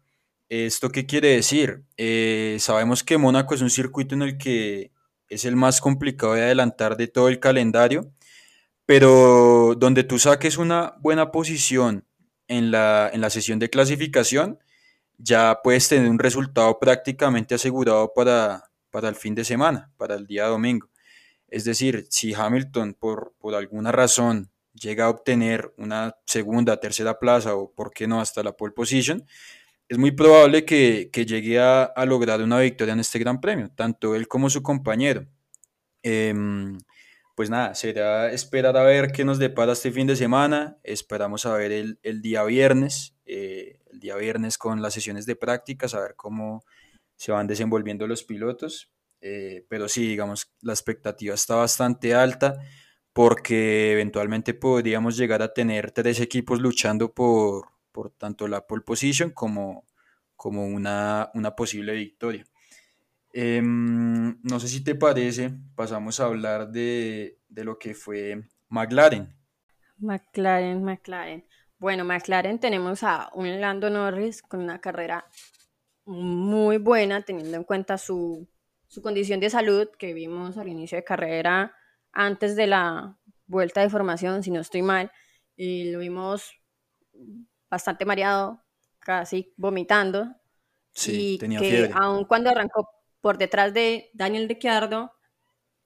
¿Esto 0.48 0.90
qué 0.90 1.06
quiere 1.06 1.30
decir? 1.30 1.84
Eh, 1.98 2.58
sabemos 2.60 3.04
que 3.04 3.18
Mónaco 3.18 3.56
es 3.56 3.62
un 3.62 3.70
circuito 3.70 4.16
en 4.16 4.22
el 4.22 4.38
que 4.38 4.92
es 5.30 5.46
el 5.46 5.56
más 5.56 5.82
complicado 5.82 6.34
de 6.34 6.44
adelantar 6.44 6.98
de 6.98 7.08
todo 7.08 7.30
el 7.30 7.40
calendario, 7.40 8.12
pero 8.86 9.76
donde 9.78 10.04
tú 10.04 10.20
saques 10.20 10.58
una 10.58 10.96
buena 11.00 11.32
posición 11.32 12.06
en 12.48 12.70
la, 12.70 13.10
en 13.14 13.22
la 13.22 13.30
sesión 13.30 13.60
de 13.60 13.70
clasificación, 13.70 14.60
ya 15.18 15.60
puedes 15.64 15.88
tener 15.88 16.10
un 16.10 16.20
resultado 16.20 16.80
prácticamente 16.80 17.56
asegurado 17.56 18.12
para, 18.14 18.71
para 18.92 19.10
el 19.10 19.16
fin 19.16 19.34
de 19.34 19.44
semana, 19.44 19.92
para 19.98 20.16
el 20.16 20.28
día 20.28 20.46
domingo. 20.46 20.90
Es 21.48 21.66
decir, 21.66 22.06
si 22.10 22.34
Hamilton 22.34 22.94
por, 22.94 23.34
por 23.40 23.56
alguna 23.56 23.92
razón 23.92 24.52
llega 24.74 25.06
a 25.06 25.10
obtener 25.10 25.74
una 25.78 26.16
segunda, 26.26 26.80
tercera 26.80 27.20
plaza 27.20 27.56
o 27.56 27.72
por 27.72 27.92
qué 27.92 28.08
no 28.08 28.22
hasta 28.22 28.44
la 28.44 28.54
pole 28.54 28.74
position, 28.74 29.26
es 29.90 29.98
muy 29.98 30.12
probable 30.12 30.64
que, 30.64 31.10
que 31.12 31.26
llegue 31.26 31.60
a, 31.60 31.84
a, 31.84 32.06
lograr 32.06 32.42
una 32.42 32.60
victoria 32.60 32.94
en 32.94 33.02
este 33.02 33.20
gran 33.20 33.42
premio, 33.42 33.70
tanto 33.76 34.16
él 34.16 34.28
como 34.28 34.50
su 34.50 34.64
compañero. 34.64 35.26
Eh, 36.04 36.34
pues 37.36 37.50
nada, 37.50 37.74
será 37.76 38.32
esperar 38.32 38.78
a 38.78 38.84
ver 38.84 39.12
qué 39.12 39.26
nos 39.26 39.40
depara 39.40 39.74
este 39.74 39.92
fin 39.92 40.06
de 40.06 40.16
semana. 40.16 40.78
Esperamos 40.84 41.46
a 41.46 41.54
ver 41.56 41.72
el, 41.72 42.00
el 42.04 42.22
día 42.22 42.44
viernes, 42.44 43.16
eh, 43.26 43.80
el 43.92 44.00
día 44.00 44.16
viernes 44.16 44.58
con 44.58 44.82
las 44.82 44.94
sesiones 44.94 45.26
de 45.26 45.36
prácticas, 45.36 45.94
a 45.94 46.02
ver 46.02 46.16
cómo 46.16 46.64
se 47.22 47.32
van 47.32 47.46
desenvolviendo 47.46 48.08
los 48.08 48.24
pilotos. 48.24 48.92
Eh, 49.22 49.64
pero 49.70 49.88
sí, 49.88 50.08
digamos, 50.08 50.52
la 50.62 50.74
expectativa 50.74 51.36
está 51.36 51.54
bastante 51.54 52.16
alta 52.16 52.60
porque 53.14 53.92
eventualmente 53.92 54.56
podríamos 54.56 55.18
llegar 55.18 55.44
a 55.44 55.54
tener 55.54 55.92
tres 55.92 56.20
equipos 56.20 56.60
luchando 56.60 57.14
por, 57.14 57.68
por 57.92 58.10
tanto 58.10 58.48
la 58.48 58.66
pole 58.66 58.82
position 58.82 59.30
como, 59.30 59.86
como 60.36 60.66
una, 60.66 61.30
una 61.36 61.56
posible 61.56 61.94
victoria. 61.94 62.44
Eh, 63.34 63.62
no 63.64 64.60
sé 64.60 64.68
si 64.68 64.84
te 64.84 64.96
parece, 64.96 65.52
pasamos 65.76 66.20
a 66.20 66.26
hablar 66.26 66.72
de, 66.72 67.38
de, 67.50 67.64
lo 67.64 67.78
que 67.78 67.94
fue 67.94 68.46
McLaren. 68.70 69.32
McLaren, 70.00 70.84
McLaren. 70.84 71.46
Bueno, 71.78 72.04
McLaren 72.04 72.60
tenemos 72.60 73.04
a 73.04 73.30
un 73.36 73.62
Lando 73.62 73.92
Norris 73.92 74.42
con 74.42 74.60
una 74.60 74.82
carrera 74.82 75.28
muy 76.12 76.78
buena, 76.78 77.22
teniendo 77.22 77.58
en 77.58 77.64
cuenta 77.64 77.98
su 77.98 78.48
su 78.92 79.02
condición 79.02 79.40
de 79.40 79.50
salud 79.50 79.88
que 79.98 80.14
vimos 80.14 80.58
al 80.58 80.68
inicio 80.68 80.98
de 80.98 81.06
carrera 81.06 81.74
antes 82.12 82.58
de 82.58 82.68
la 82.68 83.18
vuelta 83.46 83.80
de 83.80 83.90
formación, 83.90 84.44
si 84.44 84.52
no 84.52 84.60
estoy 84.60 84.82
mal, 84.82 85.14
y 85.56 85.92
lo 85.92 86.00
vimos 86.00 86.52
bastante 87.70 88.04
mareado, 88.04 88.66
casi 89.00 89.54
vomitando. 89.56 90.36
Sí, 90.92 91.36
y 91.36 91.38
tenía 91.38 91.60
que 91.60 91.70
fiebre. 91.70 91.92
aun 91.96 92.26
cuando 92.26 92.50
arrancó 92.50 92.90
por 93.22 93.38
detrás 93.38 93.74
de 93.74 94.10
Daniel 94.14 94.50
Ricciardo, 94.50 95.14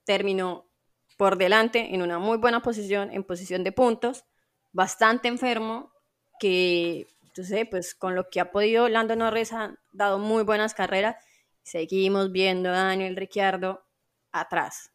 terminó 0.04 0.72
por 1.16 1.38
delante 1.38 1.94
en 1.94 2.02
una 2.02 2.18
muy 2.18 2.40
buena 2.40 2.64
posición, 2.64 3.12
en 3.12 3.24
posición 3.24 3.64
de 3.64 3.72
puntos, 3.72 4.26
bastante 4.72 5.28
enfermo, 5.28 5.92
que, 6.40 7.06
entonces, 7.36 7.68
pues 7.70 7.96
con 7.96 8.16
lo 8.16 8.30
que 8.30 8.40
ha 8.40 8.50
podido, 8.50 8.88
Lando 8.88 9.14
Norris 9.18 9.52
ha 9.52 9.78
dado 9.92 10.20
muy 10.20 10.44
buenas 10.44 10.74
carreras, 10.74 11.18
seguimos 11.64 12.32
viendo 12.32 12.70
a 12.70 12.84
Daniel 12.84 13.18
Ricciardo 13.18 13.84
atrás. 14.32 14.94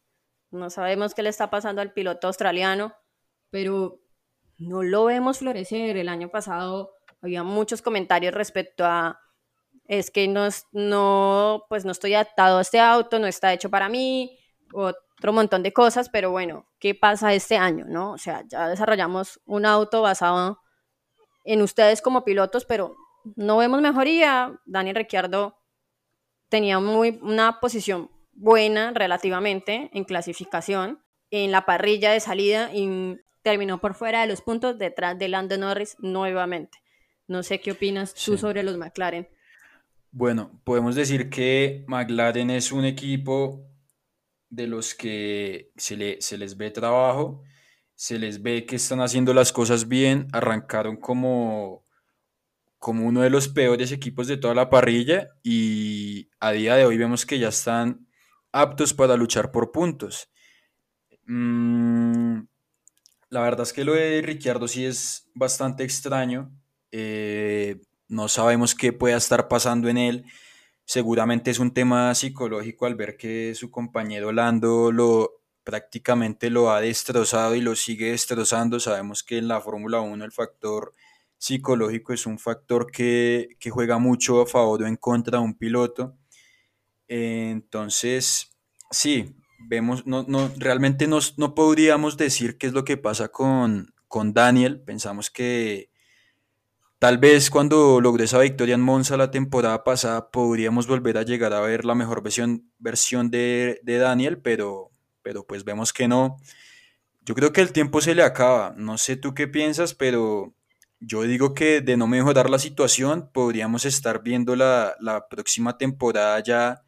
No 0.49 0.71
sabemos 0.71 1.13
qué 1.13 1.21
le 1.21 1.29
está 1.29 1.51
pasando 1.51 1.83
al 1.83 1.93
piloto 1.93 2.25
australiano, 2.25 2.95
pero 3.51 3.99
no 4.57 4.81
lo 4.81 5.05
vemos 5.05 5.37
florecer. 5.37 5.95
El 5.97 6.09
año 6.09 6.29
pasado 6.29 6.95
había 7.21 7.43
muchos 7.43 7.83
comentarios 7.83 8.33
respecto 8.33 8.85
a 8.85 9.19
es 9.85 10.09
que 10.09 10.27
no, 10.27 10.47
no, 10.71 11.65
pues 11.69 11.85
no 11.85 11.91
estoy 11.91 12.15
adaptado 12.15 12.57
a 12.57 12.61
este 12.61 12.79
auto, 12.79 13.19
no 13.19 13.27
está 13.27 13.53
hecho 13.53 13.69
para 13.69 13.87
mí, 13.87 14.35
otro 14.73 15.31
montón 15.31 15.61
de 15.61 15.73
cosas, 15.73 16.09
pero 16.09 16.31
bueno, 16.31 16.65
¿qué 16.79 16.95
pasa 16.95 17.35
este 17.35 17.57
año, 17.57 17.85
no? 17.87 18.13
O 18.13 18.17
sea, 18.17 18.43
ya 18.47 18.67
desarrollamos 18.67 19.39
un 19.45 19.67
auto 19.67 20.01
basado 20.01 20.60
en 21.43 21.61
ustedes 21.61 22.01
como 22.01 22.23
pilotos, 22.23 22.65
pero 22.65 22.95
no 23.35 23.57
vemos 23.57 23.81
mejoría. 23.81 24.59
Daniel 24.65 24.95
Ricciardo 24.95 25.57
tenía 26.49 26.79
muy, 26.79 27.19
una 27.21 27.59
posición 27.59 28.09
buena 28.33 28.91
relativamente 28.91 29.89
en 29.93 30.03
clasificación 30.03 31.03
en 31.29 31.51
la 31.51 31.65
parrilla 31.65 32.11
de 32.11 32.19
salida 32.19 32.71
y 32.73 33.19
terminó 33.41 33.79
por 33.79 33.95
fuera 33.95 34.21
de 34.21 34.27
los 34.27 34.41
puntos 34.41 34.77
detrás 34.77 35.17
de 35.17 35.29
Lando 35.29 35.57
Norris 35.57 35.95
nuevamente. 35.99 36.77
No 37.27 37.43
sé 37.43 37.61
qué 37.61 37.71
opinas 37.71 38.13
tú 38.13 38.37
sobre 38.37 38.63
los 38.63 38.77
McLaren. 38.77 39.29
Bueno, 40.11 40.59
podemos 40.65 40.95
decir 40.95 41.29
que 41.29 41.85
McLaren 41.87 42.49
es 42.49 42.73
un 42.73 42.83
equipo 42.83 43.65
de 44.49 44.67
los 44.67 44.93
que 44.93 45.71
se, 45.77 46.17
se 46.19 46.37
les 46.37 46.57
ve 46.57 46.69
trabajo, 46.71 47.43
se 48.01 48.17
les 48.17 48.41
ve 48.41 48.65
que 48.65 48.77
están 48.77 48.99
haciendo 48.99 49.31
las 49.31 49.53
cosas 49.53 49.87
bien, 49.87 50.27
arrancaron 50.33 50.97
como, 50.97 51.85
como 52.79 53.05
uno 53.05 53.21
de 53.21 53.29
los 53.29 53.47
peores 53.47 53.91
equipos 53.91 54.25
de 54.25 54.37
toda 54.37 54.55
la 54.55 54.71
parrilla 54.71 55.29
y 55.43 56.27
a 56.39 56.51
día 56.51 56.75
de 56.75 56.85
hoy 56.87 56.97
vemos 56.97 57.27
que 57.27 57.37
ya 57.37 57.49
están 57.49 58.07
aptos 58.51 58.95
para 58.95 59.15
luchar 59.17 59.51
por 59.51 59.71
puntos. 59.71 60.31
Mm, 61.27 62.39
la 63.29 63.41
verdad 63.41 63.67
es 63.67 63.71
que 63.71 63.85
lo 63.85 63.93
de 63.93 64.23
Ricciardo 64.23 64.67
sí 64.67 64.83
es 64.83 65.29
bastante 65.35 65.83
extraño. 65.83 66.51
Eh, 66.91 67.81
no 68.07 68.29
sabemos 68.29 68.73
qué 68.73 68.93
pueda 68.93 69.17
estar 69.17 69.47
pasando 69.47 69.89
en 69.89 69.99
él. 69.99 70.25
Seguramente 70.85 71.51
es 71.51 71.59
un 71.59 71.71
tema 71.71 72.15
psicológico 72.15 72.87
al 72.87 72.95
ver 72.95 73.15
que 73.15 73.53
su 73.53 73.69
compañero 73.69 74.31
Lando 74.31 74.91
lo 74.91 75.40
prácticamente 75.63 76.49
lo 76.49 76.71
ha 76.71 76.81
destrozado 76.81 77.55
y 77.55 77.61
lo 77.61 77.75
sigue 77.75 78.11
destrozando. 78.11 78.79
Sabemos 78.79 79.23
que 79.23 79.37
en 79.37 79.47
la 79.47 79.61
Fórmula 79.61 80.01
1 80.01 80.23
el 80.23 80.31
factor 80.31 80.93
psicológico 81.37 82.13
es 82.13 82.25
un 82.25 82.39
factor 82.39 82.91
que, 82.91 83.49
que, 83.59 83.69
juega 83.69 83.97
mucho 83.97 84.41
a 84.41 84.45
favor 84.45 84.83
o 84.83 84.87
en 84.87 84.97
contra 84.97 85.39
de 85.39 85.43
un 85.43 85.57
piloto. 85.57 86.15
Entonces, 87.07 88.51
sí, 88.91 89.35
vemos, 89.67 90.05
no, 90.05 90.23
no, 90.27 90.51
realmente 90.57 91.07
nos, 91.07 91.37
no 91.37 91.55
podríamos 91.55 92.17
decir 92.17 92.57
qué 92.57 92.67
es 92.67 92.73
lo 92.73 92.85
que 92.85 92.97
pasa 92.97 93.29
con, 93.29 93.93
con 94.07 94.33
Daniel. 94.33 94.81
Pensamos 94.81 95.29
que 95.29 95.91
Tal 97.01 97.17
vez 97.17 97.49
cuando 97.49 97.99
logré 97.99 98.25
esa 98.25 98.37
victoria 98.37 98.75
en 98.75 98.81
Monza 98.81 99.17
la 99.17 99.31
temporada 99.31 99.83
pasada 99.83 100.29
podríamos 100.29 100.85
volver 100.85 101.17
a 101.17 101.23
llegar 101.23 101.51
a 101.51 101.59
ver 101.59 101.83
la 101.83 101.95
mejor 101.95 102.21
versión, 102.21 102.71
versión 102.77 103.31
de, 103.31 103.79
de, 103.81 103.97
Daniel, 103.97 104.37
pero, 104.39 104.90
pero 105.21 105.45
pues 105.45 105.63
vemos 105.63 105.93
que 105.93 106.07
no. 106.07 106.37
Yo 107.21 107.35
creo 107.35 107.53
que 107.53 107.61
el 107.61 107.71
tiempo 107.71 108.01
se 108.01 108.15
le 108.15 108.23
acaba. 108.23 108.73
No 108.77 108.97
sé 108.97 109.15
tú 109.15 109.33
qué 109.33 109.47
piensas, 109.47 109.93
pero 109.93 110.53
yo 110.99 111.23
digo 111.23 111.53
que 111.53 111.81
de 111.81 111.97
no 111.97 112.07
mejorar 112.07 112.49
la 112.49 112.59
situación 112.59 113.29
podríamos 113.31 113.85
estar 113.85 114.23
viendo 114.23 114.55
la, 114.55 114.95
la 114.99 115.27
próxima 115.27 115.77
temporada 115.77 116.39
ya 116.41 116.81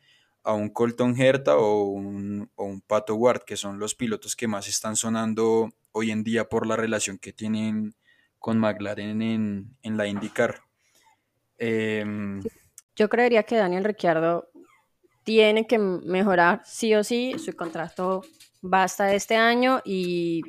a 0.43 0.53
un 0.53 0.69
Colton 0.69 1.19
Herta 1.19 1.57
o 1.57 1.85
un, 1.85 2.49
o 2.55 2.65
un 2.65 2.81
Pato 2.81 3.15
Ward, 3.15 3.43
que 3.43 3.57
son 3.57 3.79
los 3.79 3.95
pilotos 3.95 4.35
que 4.35 4.47
más 4.47 4.67
están 4.67 4.95
sonando 4.95 5.71
hoy 5.91 6.11
en 6.11 6.23
día 6.23 6.49
por 6.49 6.67
la 6.67 6.75
relación 6.75 7.17
que 7.17 7.31
tienen 7.31 7.95
con 8.39 8.59
McLaren 8.59 9.21
en, 9.21 9.77
en 9.83 9.97
la 9.97 10.05
IndyCar. 10.07 10.61
Eh, 11.57 12.03
Yo 12.95 13.07
creería 13.07 13.43
que 13.43 13.55
Daniel 13.55 13.85
Ricciardo 13.85 14.49
tiene 15.23 15.67
que 15.67 15.77
mejorar 15.79 16.61
sí 16.65 16.93
o 16.95 17.03
sí, 17.03 17.35
su 17.39 17.55
contrato 17.55 18.21
basta 18.61 19.13
este 19.13 19.35
año 19.35 19.81
y 19.83 20.41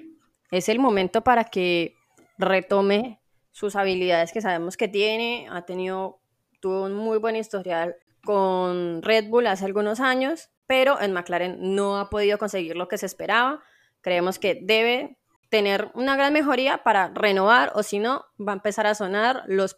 es 0.51 0.69
el 0.69 0.79
momento 0.79 1.23
para 1.23 1.45
que 1.45 1.95
retome 2.39 3.21
sus 3.51 3.77
habilidades 3.77 4.33
que 4.33 4.41
sabemos 4.41 4.77
que 4.77 4.89
tiene, 4.89 5.49
ha 5.51 5.63
tenido, 5.63 6.21
tuvo 6.61 6.85
un 6.85 6.95
muy 6.95 7.19
buen 7.19 7.37
historial 7.37 7.97
con 8.25 9.03
Red 9.03 9.29
Bull 9.29 9.47
hace 9.47 9.65
algunos 9.65 10.01
años, 10.01 10.51
pero 10.67 11.01
en 11.01 11.13
McLaren 11.13 11.75
no 11.75 11.99
ha 11.99 12.11
podido 12.11 12.39
conseguir 12.39 12.77
lo 12.77 12.89
que 12.89 12.99
se 12.99 13.07
esperaba. 13.07 13.63
Creemos 14.01 14.39
que 14.39 14.59
debe 14.61 15.19
tener 15.51 15.91
una 15.95 16.17
gran 16.17 16.33
mejoría 16.33 16.79
para 16.79 17.13
renovar 17.15 17.71
o 17.75 17.83
si 17.83 17.99
no, 17.99 18.25
va 18.41 18.53
a 18.53 18.57
empezar 18.57 18.87
a 18.87 18.95
sonar 18.95 19.45
los 19.47 19.77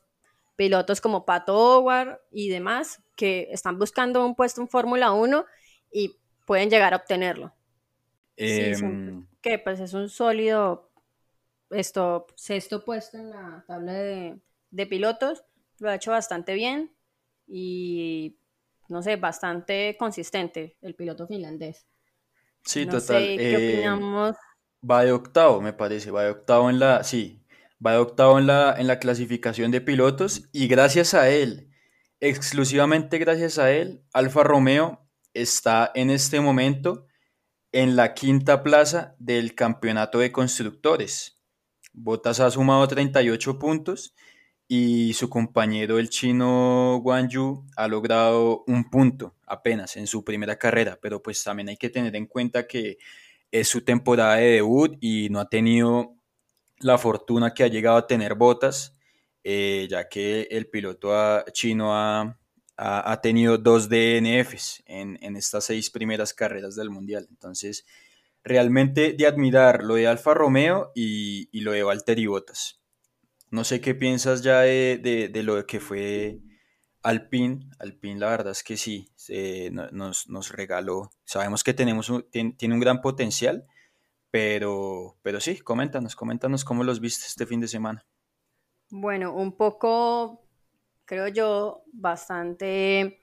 pilotos 0.57 1.01
como 1.01 1.25
Pato 1.25 1.55
Howard 1.57 2.21
y 2.31 2.49
demás 2.49 3.03
que 3.14 3.49
están 3.51 3.79
buscando 3.79 4.25
un 4.25 4.35
puesto 4.35 4.61
en 4.61 4.69
Fórmula 4.69 5.12
1 5.12 5.45
y 5.92 6.16
pueden 6.45 6.71
llegar 6.71 6.95
a 6.95 6.97
obtenerlo. 6.97 7.55
Eh, 8.37 8.75
sí, 8.75 8.87
que 9.40 9.59
pues 9.59 9.81
es 9.81 9.95
un 9.95 10.09
sólido 10.09 10.90
esto, 11.71 12.27
sexto 12.37 12.85
puesto 12.85 13.19
en 13.19 13.31
la 13.31 13.64
tabla 13.66 13.92
de, 13.92 14.38
de 14.71 14.87
pilotos, 14.87 15.45
lo 15.79 15.90
ha 15.90 15.95
hecho 15.95 16.11
bastante 16.11 16.55
bien 16.55 16.95
y 17.47 18.38
no 18.88 19.03
sé, 19.03 19.16
bastante 19.16 19.97
consistente 19.99 20.77
el 20.81 20.95
piloto 20.95 21.27
finlandés. 21.27 21.87
Sí, 22.64 22.85
no 22.85 22.92
total. 22.92 23.25
Sé, 23.25 23.37
¿Qué 23.37 23.55
eh, 23.55 23.75
opinamos? 23.75 24.37
Va 24.88 25.03
de 25.05 25.12
octavo, 25.12 25.61
me 25.61 25.73
parece, 25.73 26.11
va 26.11 26.25
de 26.25 26.31
octavo 26.31 26.71
en 26.71 26.79
la, 26.79 27.03
sí, 27.03 27.42
va 27.85 27.93
de 27.93 27.99
octavo 27.99 28.39
en 28.39 28.47
la, 28.47 28.75
en 28.79 28.87
la 28.87 28.99
clasificación 28.99 29.71
de 29.71 29.81
pilotos 29.81 30.49
y 30.53 30.69
gracias 30.69 31.15
a 31.15 31.29
él, 31.29 31.71
exclusivamente 32.21 33.19
gracias 33.19 33.59
a 33.59 33.73
él, 33.73 34.03
Alfa 34.12 34.43
Romeo 34.43 35.07
está 35.35 35.91
en 35.95 36.11
este 36.11 36.41
momento 36.41 37.07
en 37.73 37.97
la 37.97 38.15
quinta 38.15 38.62
plaza 38.62 39.15
del 39.19 39.55
campeonato 39.55 40.19
de 40.19 40.33
constructores. 40.33 41.39
Bottas 41.93 42.41
ha 42.41 42.51
sumado 42.51 42.87
38 42.89 43.59
puntos 43.59 44.15
y 44.69 45.12
su 45.12 45.29
compañero 45.29 45.99
el 45.99 46.11
chino 46.11 47.01
Guan 47.03 47.29
Yu 47.29 47.65
ha 47.77 47.87
logrado 47.87 48.65
un 48.67 48.91
punto 48.91 49.35
apenas 49.47 49.97
en 49.97 50.07
su 50.07 50.25
primera 50.25 50.59
carrera, 50.59 50.99
pero 51.01 51.23
pues 51.23 51.43
también 51.45 51.69
hay 51.69 51.77
que 51.77 51.91
tener 51.91 52.17
en 52.17 52.27
cuenta 52.27 52.67
que 52.67 52.99
es 53.51 53.69
su 53.69 53.83
temporada 53.83 54.37
de 54.37 54.47
debut 54.47 54.97
y 55.01 55.29
no 55.31 55.41
ha 55.41 55.49
tenido 55.49 56.15
la 56.79 56.99
fortuna 56.99 57.55
que 57.55 57.65
ha 57.65 57.69
llegado 57.69 57.97
a 57.97 58.07
tener 58.07 58.35
Botas, 58.35 58.97
eh, 59.45 59.87
ya 59.91 60.09
que 60.09 60.43
el 60.51 60.69
piloto 60.69 61.45
chino 61.53 61.95
ha, 61.95 62.39
ha, 62.77 63.21
tenido 63.21 63.59
dos 63.59 63.89
DNFs 63.89 64.83
en, 64.87 65.19
en, 65.23 65.37
estas 65.37 65.65
seis 65.65 65.91
primeras 65.91 66.35
carreras 66.35 66.75
del 66.77 66.91
Mundial. 66.91 67.27
Entonces, 67.31 67.87
realmente 68.43 69.12
de 69.12 69.27
admirar 69.27 69.83
lo 69.83 69.95
de 69.95 70.07
Alfa 70.07 70.35
Romeo 70.35 70.93
y, 70.95 71.49
y 71.53 71.61
lo 71.61 71.73
de 71.73 71.83
Valtteri 71.83 72.27
Botas. 72.27 72.81
No 73.51 73.65
sé 73.65 73.81
qué 73.81 73.95
piensas 73.95 74.43
ya 74.43 74.61
de, 74.61 75.31
de, 75.33 75.43
lo 75.43 75.65
que 75.67 75.81
fue 75.81 76.41
Alpine, 77.03 77.71
Alpine 77.79 78.19
la 78.19 78.31
verdad 78.31 78.53
es 78.53 78.62
que 78.62 78.77
sí, 78.77 79.09
nos, 79.71 80.29
nos, 80.29 80.53
regaló. 80.53 81.11
Sabemos 81.25 81.62
que 81.62 81.73
tenemos 81.73 82.12
tiene, 82.31 82.55
tiene, 82.59 82.75
un 82.75 82.81
gran 82.81 83.01
potencial, 83.01 83.67
pero, 84.37 85.16
pero 85.22 85.40
sí, 85.40 85.61
coméntanos, 85.61 86.14
coméntanos 86.14 86.62
cómo 86.62 86.85
los 86.85 87.01
viste 87.01 87.25
este 87.27 87.46
fin 87.46 87.59
de 87.59 87.68
semana. 87.68 88.05
Bueno, 88.90 89.33
un 89.33 89.57
poco, 89.57 90.42
creo 91.07 91.29
yo, 91.29 91.85
bastante 91.90 93.22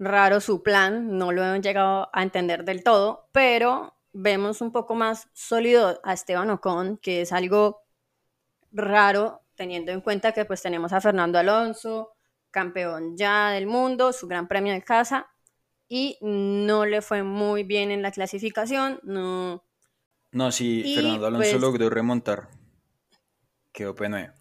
raro 0.00 0.40
su 0.40 0.64
plan, 0.64 1.16
no 1.16 1.30
lo 1.30 1.44
hemos 1.44 1.60
llegado 1.60 2.10
a 2.12 2.24
entender 2.24 2.64
del 2.64 2.82
todo, 2.82 3.28
pero 3.30 3.94
vemos 4.12 4.60
un 4.60 4.72
poco 4.72 4.96
más 4.96 5.28
sólido 5.32 6.00
a 6.02 6.12
Esteban 6.12 6.50
Ocon, 6.50 6.96
que 6.96 7.20
es 7.20 7.30
algo 7.30 7.84
raro 8.72 9.42
teniendo 9.54 9.92
en 9.92 10.00
cuenta 10.00 10.32
que 10.32 10.44
pues 10.44 10.60
tenemos 10.60 10.92
a 10.92 11.00
Fernando 11.00 11.38
Alonso, 11.38 12.16
campeón 12.50 13.16
ya 13.16 13.52
del 13.52 13.68
mundo, 13.68 14.12
su 14.12 14.26
gran 14.26 14.48
premio 14.48 14.72
de 14.72 14.82
casa, 14.82 15.28
y 15.86 16.18
no 16.20 16.84
le 16.84 17.00
fue 17.00 17.22
muy 17.22 17.62
bien 17.62 17.92
en 17.92 18.02
la 18.02 18.10
clasificación. 18.10 18.98
No, 19.04 19.62
no 20.32 20.50
sí, 20.50 20.82
y 20.84 20.94
Fernando 20.94 21.26
Alonso 21.26 21.50
pues, 21.50 21.60
logró 21.60 21.90
remontar. 21.90 22.48
Quedó 23.72 23.94
P9. 23.94 24.32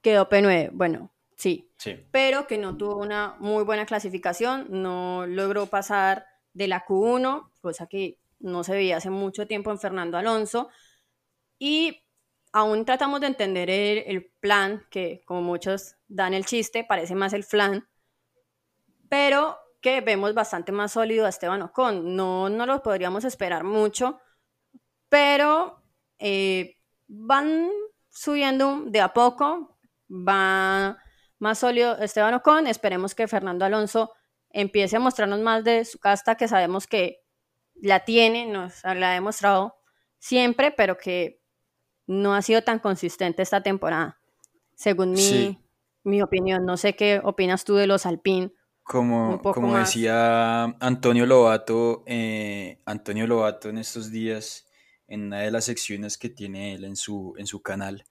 Quedó 0.00 0.28
P9, 0.28 0.70
bueno, 0.72 1.12
sí. 1.36 1.70
pero 2.12 2.46
que 2.46 2.58
no 2.58 2.76
tuvo 2.76 2.96
una 2.96 3.36
muy 3.40 3.64
buena 3.64 3.86
clasificación, 3.86 4.66
no 4.68 5.26
logró 5.26 5.66
pasar 5.66 6.26
de 6.52 6.68
la 6.68 6.84
Q1, 6.84 7.50
cosa 7.60 7.86
que 7.86 8.20
no 8.38 8.64
se 8.64 8.72
veía 8.72 8.98
hace 8.98 9.10
mucho 9.10 9.46
tiempo 9.46 9.70
en 9.70 9.78
Fernando 9.78 10.16
Alonso, 10.16 10.70
y 11.58 12.02
aún 12.52 12.84
tratamos 12.84 13.20
de 13.20 13.26
entender 13.26 13.68
el, 13.70 14.32
plan, 14.40 14.84
que 14.90 15.22
como 15.26 15.42
muchos 15.42 15.96
dan 16.08 16.34
el 16.34 16.46
chiste, 16.46 16.84
parece 16.84 17.14
más 17.14 17.32
el 17.32 17.44
flan, 17.44 17.88
pero 19.08 19.58
que 19.80 20.00
vemos 20.00 20.34
bastante 20.34 20.72
más 20.72 20.92
sólido 20.92 21.26
a 21.26 21.28
Esteban 21.28 21.62
Ocon. 21.62 22.16
No, 22.16 22.48
no 22.48 22.66
lo 22.66 22.82
podríamos 22.82 23.24
esperar 23.24 23.64
mucho, 23.64 24.20
pero 25.08 25.82
eh, 26.18 26.76
van 27.06 27.70
subiendo 28.10 28.82
de 28.86 29.00
a 29.00 29.12
poco, 29.12 29.78
va 30.10 30.98
más 31.38 31.58
sólido 31.58 31.98
Esteban 31.98 32.34
Ocon. 32.34 32.66
Esperemos 32.66 33.14
que 33.14 33.28
Fernando 33.28 33.64
Alonso 33.64 34.12
empiece 34.50 34.96
a 34.96 35.00
mostrarnos 35.00 35.40
más 35.40 35.64
de 35.64 35.84
su 35.84 35.98
casta, 35.98 36.36
que 36.36 36.48
sabemos 36.48 36.86
que 36.86 37.22
la 37.74 38.00
tiene, 38.04 38.46
nos 38.46 38.82
la 38.84 39.10
ha 39.10 39.14
demostrado 39.14 39.76
siempre, 40.18 40.70
pero 40.70 40.96
que 40.96 41.42
no 42.06 42.34
ha 42.34 42.42
sido 42.42 42.62
tan 42.62 42.78
consistente 42.78 43.42
esta 43.42 43.62
temporada, 43.62 44.18
según 44.74 45.12
mi, 45.12 45.58
mi 46.04 46.22
opinión. 46.22 46.64
No 46.64 46.76
sé 46.76 46.94
qué 46.94 47.20
opinas 47.22 47.64
tú 47.64 47.74
de 47.74 47.86
los 47.86 48.06
Alpine. 48.06 48.52
Como, 48.82 49.42
como 49.42 49.76
decía 49.76 50.62
Antonio 50.78 51.26
Lobato, 51.26 52.04
eh, 52.06 52.80
Antonio 52.86 53.26
Lobato 53.26 53.68
en 53.68 53.78
estos 53.78 54.12
días, 54.12 54.65
en 55.08 55.24
una 55.24 55.40
de 55.40 55.50
las 55.50 55.64
secciones 55.66 56.18
que 56.18 56.28
tiene 56.28 56.74
él 56.74 56.84
en 56.84 56.96
su, 56.96 57.34
en 57.38 57.46
su 57.46 57.62
canal, 57.62 58.04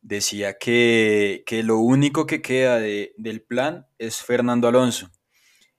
decía 0.00 0.58
que, 0.58 1.42
que 1.46 1.62
lo 1.62 1.78
único 1.78 2.26
que 2.26 2.42
queda 2.42 2.78
de, 2.78 3.14
del 3.16 3.42
plan 3.42 3.86
es 3.98 4.22
Fernando 4.22 4.68
Alonso. 4.68 5.10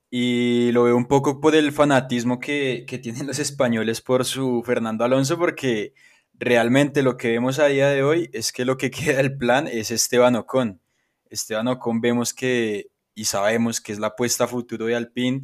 Y 0.10 0.72
lo 0.72 0.84
veo 0.84 0.96
un 0.98 1.08
poco 1.08 1.42
por 1.42 1.56
el 1.56 1.72
fanatismo 1.72 2.40
que, 2.40 2.86
que 2.88 2.98
tienen 2.98 3.28
los 3.28 3.40
españoles 3.40 4.02
por 4.02 4.26
su 4.26 4.64
Fernando 4.66 5.04
Alonso, 5.04 5.38
porque 5.38 5.94
realmente 6.34 7.04
lo 7.04 7.18
que 7.18 7.30
vemos 7.30 7.60
a 7.60 7.68
día 7.68 7.90
de 7.90 8.04
hoy 8.04 8.30
es 8.34 8.52
que 8.52 8.66
lo 8.66 8.78
que 8.78 8.92
queda 8.92 9.18
del 9.18 9.38
plan 9.38 9.68
es 9.68 9.92
Esteban 9.92 10.36
Ocon. 10.36 10.82
Esteban 11.30 11.68
Ocon 11.68 12.02
vemos 12.02 12.34
que, 12.34 12.92
y 13.14 13.26
sabemos 13.26 13.82
que 13.82 13.92
es 13.92 14.00
la 14.00 14.08
apuesta 14.08 14.48
futuro 14.48 14.86
de 14.86 14.96
Alpine, 14.96 15.44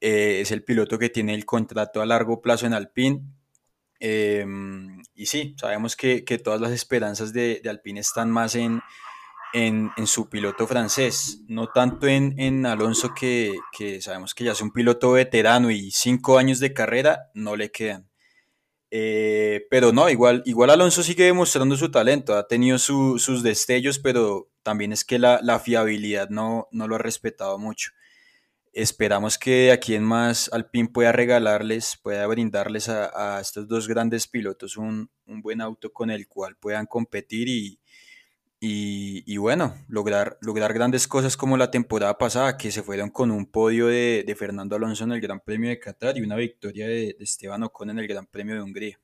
eh, 0.00 0.40
es 0.40 0.52
el 0.52 0.62
piloto 0.62 0.98
que 0.98 1.10
tiene 1.10 1.34
el 1.34 1.44
contrato 1.44 2.00
a 2.00 2.06
largo 2.06 2.40
plazo 2.40 2.66
en 2.66 2.74
Alpine. 2.74 3.22
Em, 4.00 5.02
y 5.14 5.26
sí, 5.26 5.54
sabemos 5.58 5.96
que, 5.96 6.24
que, 6.24 6.38
todas 6.38 6.60
las 6.60 6.72
esperanzas 6.72 7.32
de, 7.32 7.60
de 7.62 7.70
Alpine 7.70 8.00
están 8.00 8.30
más 8.30 8.54
en, 8.54 8.80
en, 9.52 9.90
su 10.06 10.28
piloto 10.28 10.66
francés, 10.66 11.42
no 11.48 11.68
tanto 11.68 12.06
en, 12.06 12.38
en 12.38 12.66
Alonso 12.66 13.12
que, 13.14 13.54
que, 13.76 14.00
sabemos 14.00 14.34
que 14.34 14.44
ya 14.44 14.52
es 14.52 14.60
un 14.60 14.72
piloto 14.72 15.12
veterano 15.12 15.70
y 15.70 15.90
cinco 15.90 16.38
años 16.38 16.60
de 16.60 16.72
carrera 16.72 17.30
no 17.34 17.56
le 17.56 17.70
quedan. 17.70 18.08
Eh, 18.90 19.66
pero 19.70 19.92
no, 19.92 20.08
igual, 20.08 20.42
igual 20.46 20.70
Alonso 20.70 21.02
sigue 21.02 21.24
demostrando 21.24 21.76
su 21.76 21.90
talento, 21.90 22.36
ha 22.36 22.46
tenido 22.46 22.78
sus 22.78 23.42
destellos, 23.42 23.98
pero 23.98 24.48
también 24.62 24.92
es 24.92 25.04
que 25.04 25.18
la, 25.18 25.40
la, 25.42 25.58
fiabilidad 25.58 26.30
no, 26.30 26.68
no 26.70 26.88
lo 26.88 26.94
ha 26.94 26.98
respetado 26.98 27.58
mucho. 27.58 27.90
Esperamos 28.72 29.38
que 29.38 29.72
aquí 29.72 29.94
en 29.94 30.04
más 30.04 30.50
Alpine 30.52 30.88
pueda 30.88 31.12
regalarles, 31.12 31.98
pueda 32.02 32.26
brindarles 32.26 32.88
a, 32.88 33.36
a 33.36 33.40
estos 33.40 33.66
dos 33.68 33.88
grandes 33.88 34.26
pilotos 34.28 34.76
un, 34.76 35.10
un, 35.26 35.40
buen 35.42 35.60
auto 35.60 35.92
con 35.92 36.10
el 36.10 36.28
cual 36.28 36.56
puedan 36.56 36.86
competir 36.86 37.48
y, 37.48 37.80
y, 38.60 39.36
bueno, 39.36 39.74
lograr, 39.88 40.36
lograr 40.40 40.72
grandes 40.72 41.06
cosas 41.06 41.36
como 41.36 41.56
la 41.56 41.70
temporada 41.70 42.18
pasada, 42.18 42.56
que 42.56 42.72
se 42.72 42.82
fueron 42.82 43.10
con 43.10 43.30
un 43.30 43.46
podio 43.46 43.86
de, 43.86 44.24
de 44.26 44.34
Fernando 44.34 44.74
Alonso 44.74 45.04
en 45.04 45.12
el 45.12 45.20
Gran 45.20 45.40
Premio 45.40 45.70
de 45.70 45.78
Qatar 45.78 46.16
y 46.18 46.22
una 46.22 46.36
victoria 46.36 46.86
de, 46.86 47.14
de, 47.16 47.24
Esteban 47.24 47.62
Ocon 47.62 47.90
en 47.90 48.00
el 48.00 48.08
Gran 48.08 48.26
Premio 48.26 48.56
de 48.56 48.62
Hungría. 48.62 49.00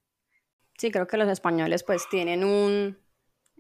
Sí, 0.77 0.91
creo 0.91 1.07
que 1.07 1.17
los 1.17 1.29
españoles 1.29 1.85
pues 1.85 2.09
tienen 2.11 2.43
un, 2.43 2.99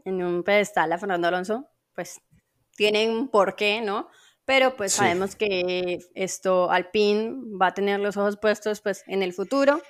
en 0.04 0.22
un 0.22 0.42
pedestal 0.42 0.92
a 0.92 0.98
Fernando 0.98 1.28
Alonso, 1.28 1.68
pues 1.94 2.20
tienen 2.76 3.10
un 3.10 3.28
porqué, 3.28 3.80
¿no? 3.80 4.08
Pero 4.44 4.76
pues 4.76 4.92
sí. 4.92 4.98
sabemos 4.98 5.36
que 5.36 5.98
esto, 6.14 6.70
Alpine 6.70 7.34
va 7.60 7.68
a 7.68 7.74
tener 7.74 8.00
los 8.00 8.16
ojos 8.16 8.36
puestos 8.36 8.80
pues 8.80 9.02
en 9.06 9.22
el 9.22 9.32
futuro. 9.32 9.80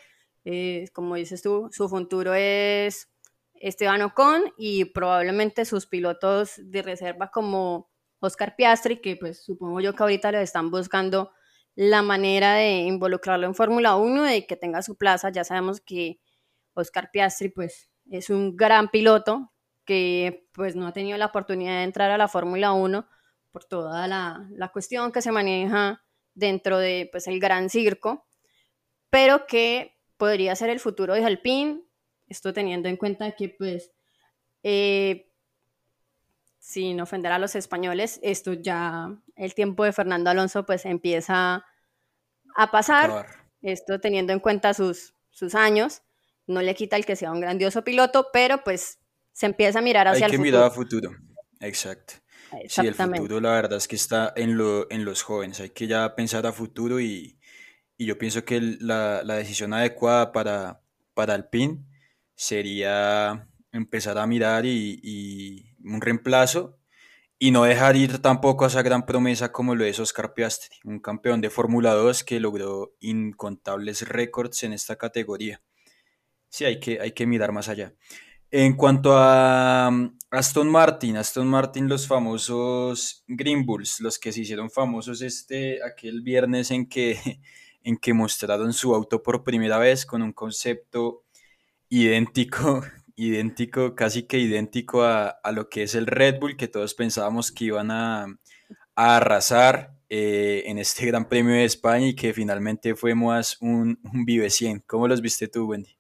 Eh, 0.45 0.89
como 0.93 1.17
dices 1.17 1.43
tú, 1.43 1.69
su 1.73 1.89
futuro 1.89 2.35
es 2.35 3.09
Esteban 3.55 4.03
Ocon 4.03 4.53
y 4.57 4.85
probablemente 4.87 5.65
sus 5.65 5.87
pilotos 5.87 6.53
de 6.59 6.83
reserva 6.83 7.31
como 7.31 7.91
Oscar 8.21 8.55
Piastri, 8.57 9.01
que 9.01 9.17
pues 9.17 9.45
supongo 9.45 9.81
yo 9.81 9.95
que 9.95 10.03
ahorita 10.03 10.33
le 10.33 10.43
están 10.43 10.71
buscando 10.71 11.33
la 11.75 12.03
manera 12.03 12.55
de 12.55 12.79
involucrarlo 12.83 13.47
en 13.47 13.55
Fórmula 13.55 13.97
1 13.97 14.35
y 14.35 14.47
que 14.47 14.57
tenga 14.57 14.83
su 14.83 14.97
plaza. 14.97 15.31
Ya 15.31 15.45
sabemos 15.45 15.81
que 15.81 16.21
Oscar 16.75 17.11
Piastri 17.11 17.49
pues 17.49 17.91
es 18.11 18.31
un 18.31 18.57
gran 18.57 18.89
piloto 18.89 19.53
que 19.85 20.49
pues 20.53 20.77
no 20.77 20.87
ha 20.87 20.93
tenido 20.93 21.19
la 21.19 21.27
oportunidad 21.27 21.79
de 21.79 21.85
entrar 21.85 22.11
a 22.11 22.19
la 22.19 22.29
Fórmula 22.29 22.73
1 22.73 23.07
por 23.55 23.65
toda 23.65 24.09
la, 24.09 24.47
la, 24.51 24.69
cuestión 24.69 25.13
que 25.13 25.23
se 25.23 25.31
maneja 25.31 26.03
dentro 26.35 26.77
de 26.79 27.09
pues 27.13 27.29
el 27.29 27.39
gran 27.39 27.71
circo, 27.71 28.27
pero 29.11 29.47
que 29.47 29.97
podría 30.17 30.57
ser 30.57 30.71
el 30.71 30.81
futuro 30.81 31.15
de 31.15 31.25
Alpine 31.25 31.85
esto 32.29 32.53
teniendo 32.53 32.89
en 32.89 32.97
cuenta 32.97 33.33
que, 33.33 33.49
pues, 33.51 33.93
eh, 34.63 35.31
sin 36.59 37.01
ofender 37.01 37.33
a 37.33 37.39
los 37.39 37.55
españoles, 37.55 38.19
esto 38.23 38.55
ya, 38.55 39.17
el 39.37 39.55
tiempo 39.55 39.85
de 39.85 39.93
Fernando 39.93 40.31
Alonso, 40.31 40.65
pues, 40.65 40.85
empieza 40.85 41.65
a 42.57 42.71
pasar. 42.71 43.27
Esto 43.63 43.99
teniendo 44.01 44.33
en 44.33 44.41
cuenta 44.41 44.75
sus, 44.75 45.15
sus 45.31 45.55
años, 45.55 46.03
no 46.47 46.61
le 46.61 46.75
quita 46.75 46.97
el 46.97 47.07
que 47.07 47.17
sea 47.17 47.33
un 47.33 47.41
grandioso 47.41 47.83
piloto, 47.83 48.29
pero 48.31 48.63
pues 48.63 48.99
se 49.33 49.47
empieza 49.47 49.79
a 49.79 49.83
mirar 49.83 50.07
hacia 50.07 50.27
Hay 50.27 50.31
que 50.31 50.37
el 50.37 50.43
futuro. 50.43 50.59
mirar 50.59 50.71
a 50.71 50.75
futuro, 50.75 51.11
exacto. 51.61 52.15
Sí, 52.69 52.87
el 52.87 52.95
futuro 52.95 53.41
la 53.41 53.53
verdad 53.53 53.79
es 53.79 53.89
que 53.89 53.97
está 53.97 54.33
en, 54.37 54.57
lo, 54.57 54.91
en 54.91 55.05
los 55.05 55.23
jóvenes, 55.23 55.61
hay 55.61 55.71
que 55.71 55.87
ya 55.87 56.15
pensar 56.15 56.47
a 56.47 56.53
futuro 56.53 57.01
y, 57.01 57.39
y 57.97 58.07
yo 58.07 58.19
pienso 58.19 58.45
que 58.45 58.61
la, 58.61 59.23
la 59.25 59.37
decisión 59.37 59.73
adecuada 59.73 60.33
para, 60.33 60.81
para 61.15 61.35
Alpine 61.35 61.85
sería 62.35 63.49
empezar 63.73 64.19
a 64.19 64.27
mirar 64.27 64.67
y, 64.67 65.01
y, 65.03 65.75
un 65.85 66.01
reemplazo 66.01 66.79
y 67.39 67.51
no 67.51 67.65
dejar 67.65 67.97
ir 67.97 68.23
tampoco 68.23 68.65
a 68.65 68.69
esa 68.69 68.83
gran 68.83 69.05
promesa 69.05 69.53
como 69.53 69.75
lo 69.75 69.85
es 69.85 70.01
Oscar 70.01 70.33
Piastri, 70.33 70.79
un 70.85 71.01
campeón 71.01 71.41
de 71.41 71.51
Fórmula 71.51 71.93
2 71.93 72.25
que 72.25 72.41
logró 72.41 72.95
incontables 73.01 74.09
récords 74.09 74.63
en 74.63 74.73
esta 74.73 74.97
categoría. 74.97 75.61
Sí, 76.49 76.65
hay 76.65 76.81
que, 76.81 77.01
hay 77.01 77.13
que 77.13 77.27
mirar 77.27 77.53
más 77.53 77.69
allá. 77.69 77.95
En 78.57 78.75
cuanto 78.77 79.19
a 79.19 79.89
um, 79.91 80.17
Aston 80.31 80.71
Martin, 80.71 81.17
Aston 81.17 81.49
Martin, 81.49 81.89
los 81.89 82.07
famosos 82.07 83.25
Green 83.27 83.67
Bulls, 83.67 83.99
los 83.99 84.17
que 84.17 84.31
se 84.31 84.43
hicieron 84.43 84.71
famosos 84.71 85.23
este, 85.23 85.83
aquel 85.83 86.23
viernes 86.23 86.71
en 86.71 86.87
que, 86.89 87.19
en 87.83 87.97
que 87.97 88.15
mostraron 88.15 88.73
su 88.73 88.95
auto 88.95 89.25
por 89.25 89.43
primera 89.43 89.79
vez 89.79 90.07
con 90.07 90.23
un 90.23 90.33
concepto 90.33 91.25
idéntico, 91.89 92.85
idéntico, 93.17 93.97
casi 93.97 94.23
que 94.23 94.39
idéntico 94.39 95.03
a, 95.03 95.31
a, 95.31 95.51
lo 95.51 95.69
que 95.69 95.83
es 95.83 95.97
el 95.97 96.07
Red 96.07 96.39
Bull, 96.39 96.57
que 96.57 96.69
todos 96.69 96.95
pensábamos 96.95 97.51
que 97.51 97.65
iban 97.65 97.91
a, 97.91 98.39
a 98.95 99.17
arrasar 99.17 99.97
eh, 100.09 100.63
en 100.67 100.79
este 100.79 101.07
Gran 101.07 101.29
Premio 101.29 101.55
de 101.55 101.65
España 101.65 102.07
y 102.07 102.15
que 102.15 102.33
finalmente 102.33 102.95
fue 102.95 103.17
más 103.17 103.57
un, 103.61 103.99
un 104.05 104.25
Vive 104.25 104.49
100. 104.49 104.85
¿Cómo 104.87 105.09
los 105.09 105.21
viste 105.21 105.49
tú, 105.49 105.67
Wendy? 105.67 105.99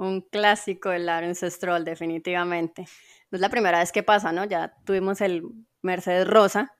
Un 0.00 0.22
clásico 0.22 0.88
del 0.88 1.04
Lawrence 1.04 1.50
Stroll, 1.50 1.84
definitivamente. 1.84 2.86
No 3.30 3.36
es 3.36 3.40
la 3.42 3.50
primera 3.50 3.80
vez 3.80 3.92
que 3.92 4.02
pasa, 4.02 4.32
¿no? 4.32 4.46
Ya 4.46 4.74
tuvimos 4.86 5.20
el 5.20 5.42
Mercedes 5.82 6.26
Rosa, 6.26 6.74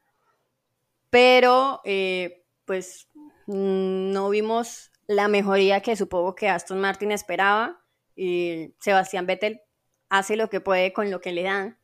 pero 1.11 1.83
eh, 1.85 2.47
pues 2.65 3.09
mm, 3.47 4.11
no 4.13 4.31
vimos 4.31 4.91
la 5.07 5.29
mejoría 5.29 5.83
que 5.83 5.97
supongo 5.97 6.35
que 6.35 6.49
Aston 6.49 6.81
Martin 6.81 7.13
esperaba 7.13 7.85
y 8.17 8.75
Sebastián 8.81 9.27
Vettel 9.27 9.61
hace 10.09 10.37
lo 10.37 10.49
que 10.49 10.63
puede 10.63 10.95
con 10.95 11.11
lo 11.11 11.21
que 11.21 11.33
le 11.33 11.43
dan, 11.43 11.79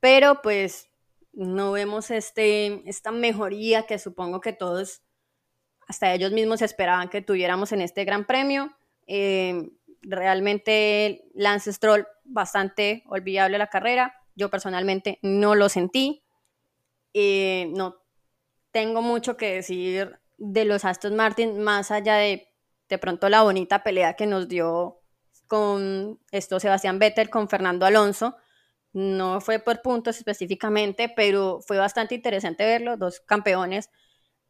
pero 0.00 0.42
pues 0.42 0.90
no 1.32 1.70
vemos 1.70 2.10
este, 2.10 2.82
esta 2.90 3.12
mejoría 3.12 3.86
que 3.86 4.00
supongo 4.00 4.40
que 4.40 4.52
todos, 4.52 5.02
hasta 5.86 6.12
ellos 6.12 6.32
mismos 6.32 6.62
esperaban 6.62 7.10
que 7.10 7.22
tuviéramos 7.22 7.70
en 7.70 7.80
este 7.80 8.04
Gran 8.04 8.24
Premio. 8.24 8.76
Eh, 9.06 9.70
realmente 10.04 11.24
Lance 11.34 11.72
Stroll 11.72 12.06
bastante 12.24 13.02
olvidable 13.06 13.58
la 13.58 13.68
carrera, 13.68 14.14
yo 14.34 14.50
personalmente 14.50 15.18
no 15.22 15.54
lo 15.54 15.68
sentí, 15.68 16.24
eh, 17.12 17.70
no 17.74 17.96
tengo 18.70 19.02
mucho 19.02 19.36
que 19.36 19.54
decir 19.54 20.18
de 20.36 20.64
los 20.64 20.84
Aston 20.84 21.14
Martin 21.14 21.60
más 21.60 21.90
allá 21.90 22.16
de 22.16 22.54
de 22.88 22.98
pronto 22.98 23.28
la 23.28 23.42
bonita 23.42 23.82
pelea 23.82 24.14
que 24.14 24.26
nos 24.26 24.48
dio 24.48 25.00
con 25.46 26.20
esto 26.30 26.60
Sebastián 26.60 26.98
Vettel, 26.98 27.30
con 27.30 27.48
Fernando 27.48 27.86
Alonso, 27.86 28.36
no 28.92 29.40
fue 29.40 29.58
por 29.58 29.82
puntos 29.82 30.16
específicamente, 30.18 31.12
pero 31.14 31.60
fue 31.66 31.78
bastante 31.78 32.14
interesante 32.14 32.64
verlo, 32.64 32.96
dos 32.96 33.20
campeones 33.20 33.90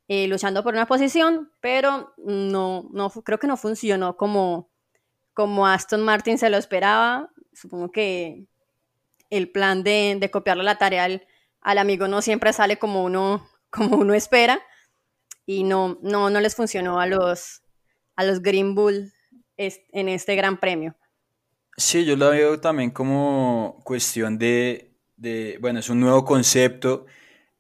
eh, 0.09 0.29
luchando 0.29 0.63
por 0.63 0.75
una 0.75 0.87
posición, 0.87 1.51
pero 1.61 2.15
no, 2.19 2.89
no, 2.93 3.11
creo 3.11 3.39
que 3.39 3.47
no 3.47 3.57
funcionó 3.57 4.17
como, 4.17 4.71
como 5.35 5.67
Aston 5.67 6.03
Martin 6.03 6.39
se 6.39 6.51
lo 6.51 6.57
esperaba. 6.57 7.31
Supongo 7.53 7.93
que 7.93 8.47
el 9.31 9.51
plan 9.51 9.83
de, 9.83 10.17
de 10.19 10.31
copiarle 10.31 10.65
la 10.65 10.79
tarea 10.79 11.05
al, 11.05 11.27
al, 11.61 11.79
amigo 11.79 12.09
no 12.09 12.23
siempre 12.23 12.53
sale 12.53 12.79
como 12.79 13.05
uno, 13.05 13.47
como 13.71 13.97
uno 13.97 14.15
espera 14.15 14.63
y 15.47 15.65
no, 15.65 15.99
no, 16.03 16.31
no 16.31 16.41
les 16.41 16.55
funcionó 16.55 17.01
a 17.01 17.07
los, 17.07 17.63
a 18.17 18.25
los 18.25 18.41
Green 18.41 18.75
Bull 18.75 19.13
en 19.57 20.09
este 20.09 20.35
gran 20.35 20.59
premio. 20.59 20.97
Sí, 21.77 22.05
yo 22.05 22.17
lo 22.17 22.31
veo 22.31 22.61
también 22.61 22.91
como 22.91 23.81
cuestión 23.85 24.39
de, 24.39 24.97
de 25.17 25.59
bueno, 25.61 25.81
es 25.81 25.91
un 25.91 26.01
nuevo 26.01 26.25
concepto 26.25 27.07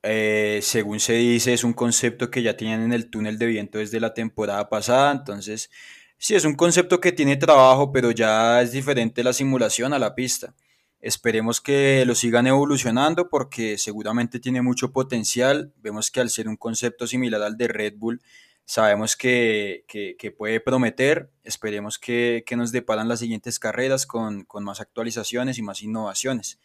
eh, 0.07 0.61
según 0.62 1.01
se 1.01 1.14
dice, 1.14 1.55
es 1.55 1.64
un 1.64 1.72
concepto 1.72 2.31
que 2.31 2.43
ya 2.43 2.59
tenían 2.59 2.83
en 2.83 2.93
el 2.93 3.09
túnel 3.09 3.39
de 3.39 3.47
viento 3.47 3.79
desde 3.79 4.01
la 4.01 4.12
temporada 4.12 4.68
pasada, 4.68 5.11
entonces 5.11 5.70
sí, 6.18 6.34
es 6.34 6.44
un 6.44 6.54
concepto 6.54 7.00
que 7.00 7.12
tiene 7.12 7.36
trabajo, 7.36 7.92
pero 7.92 8.10
ya 8.10 8.62
es 8.62 8.72
diferente 8.72 9.24
la 9.24 9.32
simulación 9.32 9.92
a 9.92 9.98
la 9.98 10.14
pista. 10.14 10.54
Esperemos 11.00 11.60
que 11.60 12.04
lo 12.06 12.14
sigan 12.14 12.46
evolucionando 12.46 13.28
porque 13.28 13.76
seguramente 13.76 14.40
tiene 14.40 14.62
mucho 14.62 14.90
potencial. 14.90 15.72
Vemos 15.82 16.10
que 16.10 16.20
al 16.20 16.30
ser 16.30 16.48
un 16.48 16.56
concepto 16.56 17.06
similar 17.06 17.42
al 17.42 17.58
de 17.58 17.68
Red 17.68 17.94
Bull, 17.98 18.22
sabemos 18.64 19.14
que, 19.14 19.84
que, 19.86 20.30
puede 20.30 20.60
prometer. 20.60 21.30
Esperemos 21.42 21.98
que, 21.98 22.42
que, 22.46 22.56
nos 22.56 22.72
deparan 22.72 23.08
las 23.08 23.20
siguientes 23.20 23.58
carreras 23.58 24.06
con, 24.06 24.44
con 24.44 24.64
más 24.64 24.80
actualizaciones 24.80 25.58
y 25.58 25.62
más 25.62 25.82
innovaciones. 25.82 26.58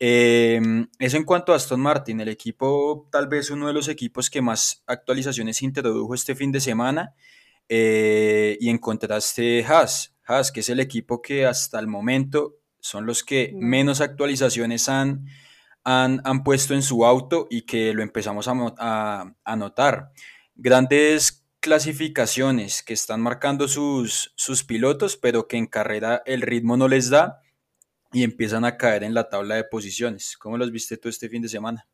Em, 0.00 0.88
eso 0.98 1.16
en 1.16 1.24
cuanto 1.24 1.52
a 1.52 1.56
Aston 1.56 1.80
Martin, 1.80 2.20
el 2.20 2.28
equipo, 2.28 3.08
tal 3.10 3.26
vez 3.26 3.50
uno 3.50 3.66
de 3.66 3.72
los 3.72 3.88
equipos 3.88 4.30
que 4.30 4.40
más 4.40 4.82
actualizaciones 4.86 5.62
introdujo 5.62 6.14
este 6.14 6.34
fin 6.34 6.52
de 6.52 6.60
semana. 6.60 7.14
Eh, 7.68 8.56
y 8.60 8.70
en 8.70 8.78
contraste, 8.78 9.64
Haas, 9.64 10.14
Haas, 10.24 10.52
que 10.52 10.60
es 10.60 10.68
el 10.68 10.80
equipo 10.80 11.20
que 11.20 11.46
hasta 11.46 11.78
el 11.78 11.86
momento 11.86 12.56
son 12.80 13.06
los 13.06 13.24
que 13.24 13.52
menos 13.54 14.00
actualizaciones 14.00 14.88
han, 14.88 15.26
han, 15.84 16.20
han, 16.24 16.44
puesto 16.44 16.74
en 16.74 16.82
su 16.82 17.04
auto 17.04 17.46
y 17.50 17.62
que 17.62 17.92
lo 17.92 18.02
empezamos 18.02 18.48
a, 18.48 19.34
a, 19.44 19.56
notar. 19.56 20.12
Grandes 20.54 21.44
clasificaciones 21.60 22.82
que 22.82 22.94
están 22.94 23.20
marcando 23.20 23.68
sus, 23.68 24.32
sus 24.36 24.64
pilotos, 24.64 25.16
pero 25.16 25.48
que 25.48 25.56
en 25.56 25.66
carrera 25.66 26.22
el 26.24 26.42
ritmo 26.42 26.76
no 26.76 26.88
les 26.88 27.10
da 27.10 27.42
y 28.12 28.22
empiezan 28.22 28.64
a 28.64 28.76
caer 28.76 29.04
en 29.04 29.14
la 29.14 29.28
tabla 29.28 29.56
de 29.56 29.64
posiciones. 29.64 30.36
¿Cómo 30.38 30.56
los 30.56 30.70
viste 30.70 30.96
tú 30.96 31.08
este 31.08 31.28
fin 31.28 31.42
de 31.42 31.48
semana? 31.48 31.86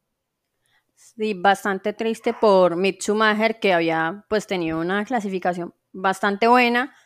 Sí, 1.04 1.34
bastante 1.34 1.92
triste 1.92 2.32
por 2.32 2.76
Mick 2.76 3.02
Schumacher, 3.02 3.60
que 3.60 3.74
había 3.74 4.24
pues 4.28 4.46
tenido 4.46 4.80
una 4.80 5.04
clasificación 5.04 5.74
bastante 5.92 6.48
buena 6.48 6.96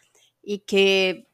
y 0.40 0.60
que, 0.60 1.28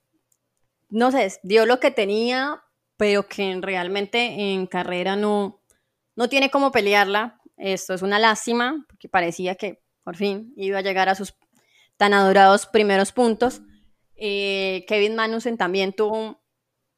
no 0.88 1.12
sé, 1.12 1.38
dio 1.42 1.66
lo 1.66 1.78
que 1.78 1.90
tenía, 1.90 2.62
pero 2.96 3.28
que 3.28 3.58
realmente 3.60 4.52
en 4.54 4.66
carrera 4.66 5.14
no, 5.14 5.60
no 6.16 6.28
tiene 6.28 6.50
cómo 6.50 6.72
pelearla. 6.72 7.38
Esto 7.58 7.92
es 7.92 8.00
una 8.00 8.18
lástima, 8.18 8.84
porque 8.88 9.10
parecía 9.10 9.56
que 9.56 9.82
por 10.02 10.16
fin 10.16 10.54
iba 10.56 10.78
a 10.78 10.82
llegar 10.82 11.10
a 11.10 11.14
sus 11.14 11.34
tan 11.98 12.14
adorados 12.14 12.66
primeros 12.66 13.12
puntos. 13.12 13.60
Eh, 14.16 14.86
Kevin 14.88 15.16
Magnussen 15.16 15.58
también 15.58 15.92
tuvo 15.92 16.42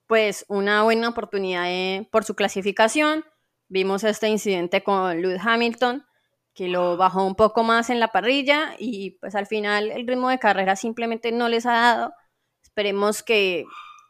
pues 0.06 0.44
una 0.48 0.84
buena 0.84 1.08
oportunidad 1.08 1.66
por 2.12 2.24
su 2.24 2.36
clasificación. 2.36 3.24
Vimos 3.68 4.04
este 4.04 4.28
incidente 4.28 4.82
con 4.82 5.20
Lewis 5.20 5.40
Hamilton, 5.44 6.06
que 6.54 6.68
lo 6.68 6.96
bajó 6.96 7.24
un 7.24 7.34
poco 7.34 7.64
más 7.64 7.90
en 7.90 8.00
la 8.00 8.08
parrilla 8.08 8.74
y 8.78 9.12
pues 9.20 9.34
al 9.34 9.46
final 9.46 9.90
el 9.90 10.06
ritmo 10.06 10.30
de 10.30 10.38
carrera 10.38 10.76
simplemente 10.76 11.32
no 11.32 11.48
les 11.48 11.66
ha 11.66 11.72
dado. 11.72 12.14
Esperemos 12.62 13.22
que 13.22 13.64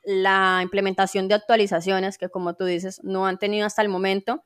la 0.05 0.61
implementación 0.63 1.27
de 1.29 1.35
actualizaciones, 1.35 2.19
que 2.19 2.29
como 2.29 2.55
tú 2.55 2.65
dices, 2.65 3.01
no 3.03 3.27
han 3.27 3.39
tenido 3.39 3.67
hasta 3.67 3.83
el 3.83 3.89
momento, 3.89 4.45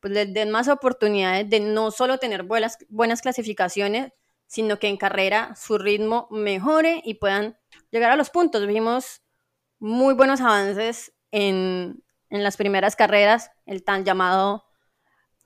pues 0.00 0.12
les 0.12 0.32
den 0.32 0.50
más 0.50 0.68
oportunidades 0.68 1.48
de 1.48 1.60
no 1.60 1.90
solo 1.90 2.18
tener 2.18 2.44
buenas, 2.44 2.78
buenas 2.88 3.22
clasificaciones, 3.22 4.12
sino 4.46 4.78
que 4.78 4.88
en 4.88 4.96
carrera 4.96 5.54
su 5.56 5.78
ritmo 5.78 6.28
mejore 6.30 7.00
y 7.04 7.14
puedan 7.14 7.56
llegar 7.90 8.12
a 8.12 8.16
los 8.16 8.30
puntos. 8.30 8.66
Vimos 8.66 9.22
muy 9.78 10.14
buenos 10.14 10.40
avances 10.40 11.12
en, 11.30 12.04
las 12.40 12.56
primeras 12.56 12.96
carreras, 12.96 13.50
el 13.66 13.84
tan 13.84 14.04
llamado 14.04 14.64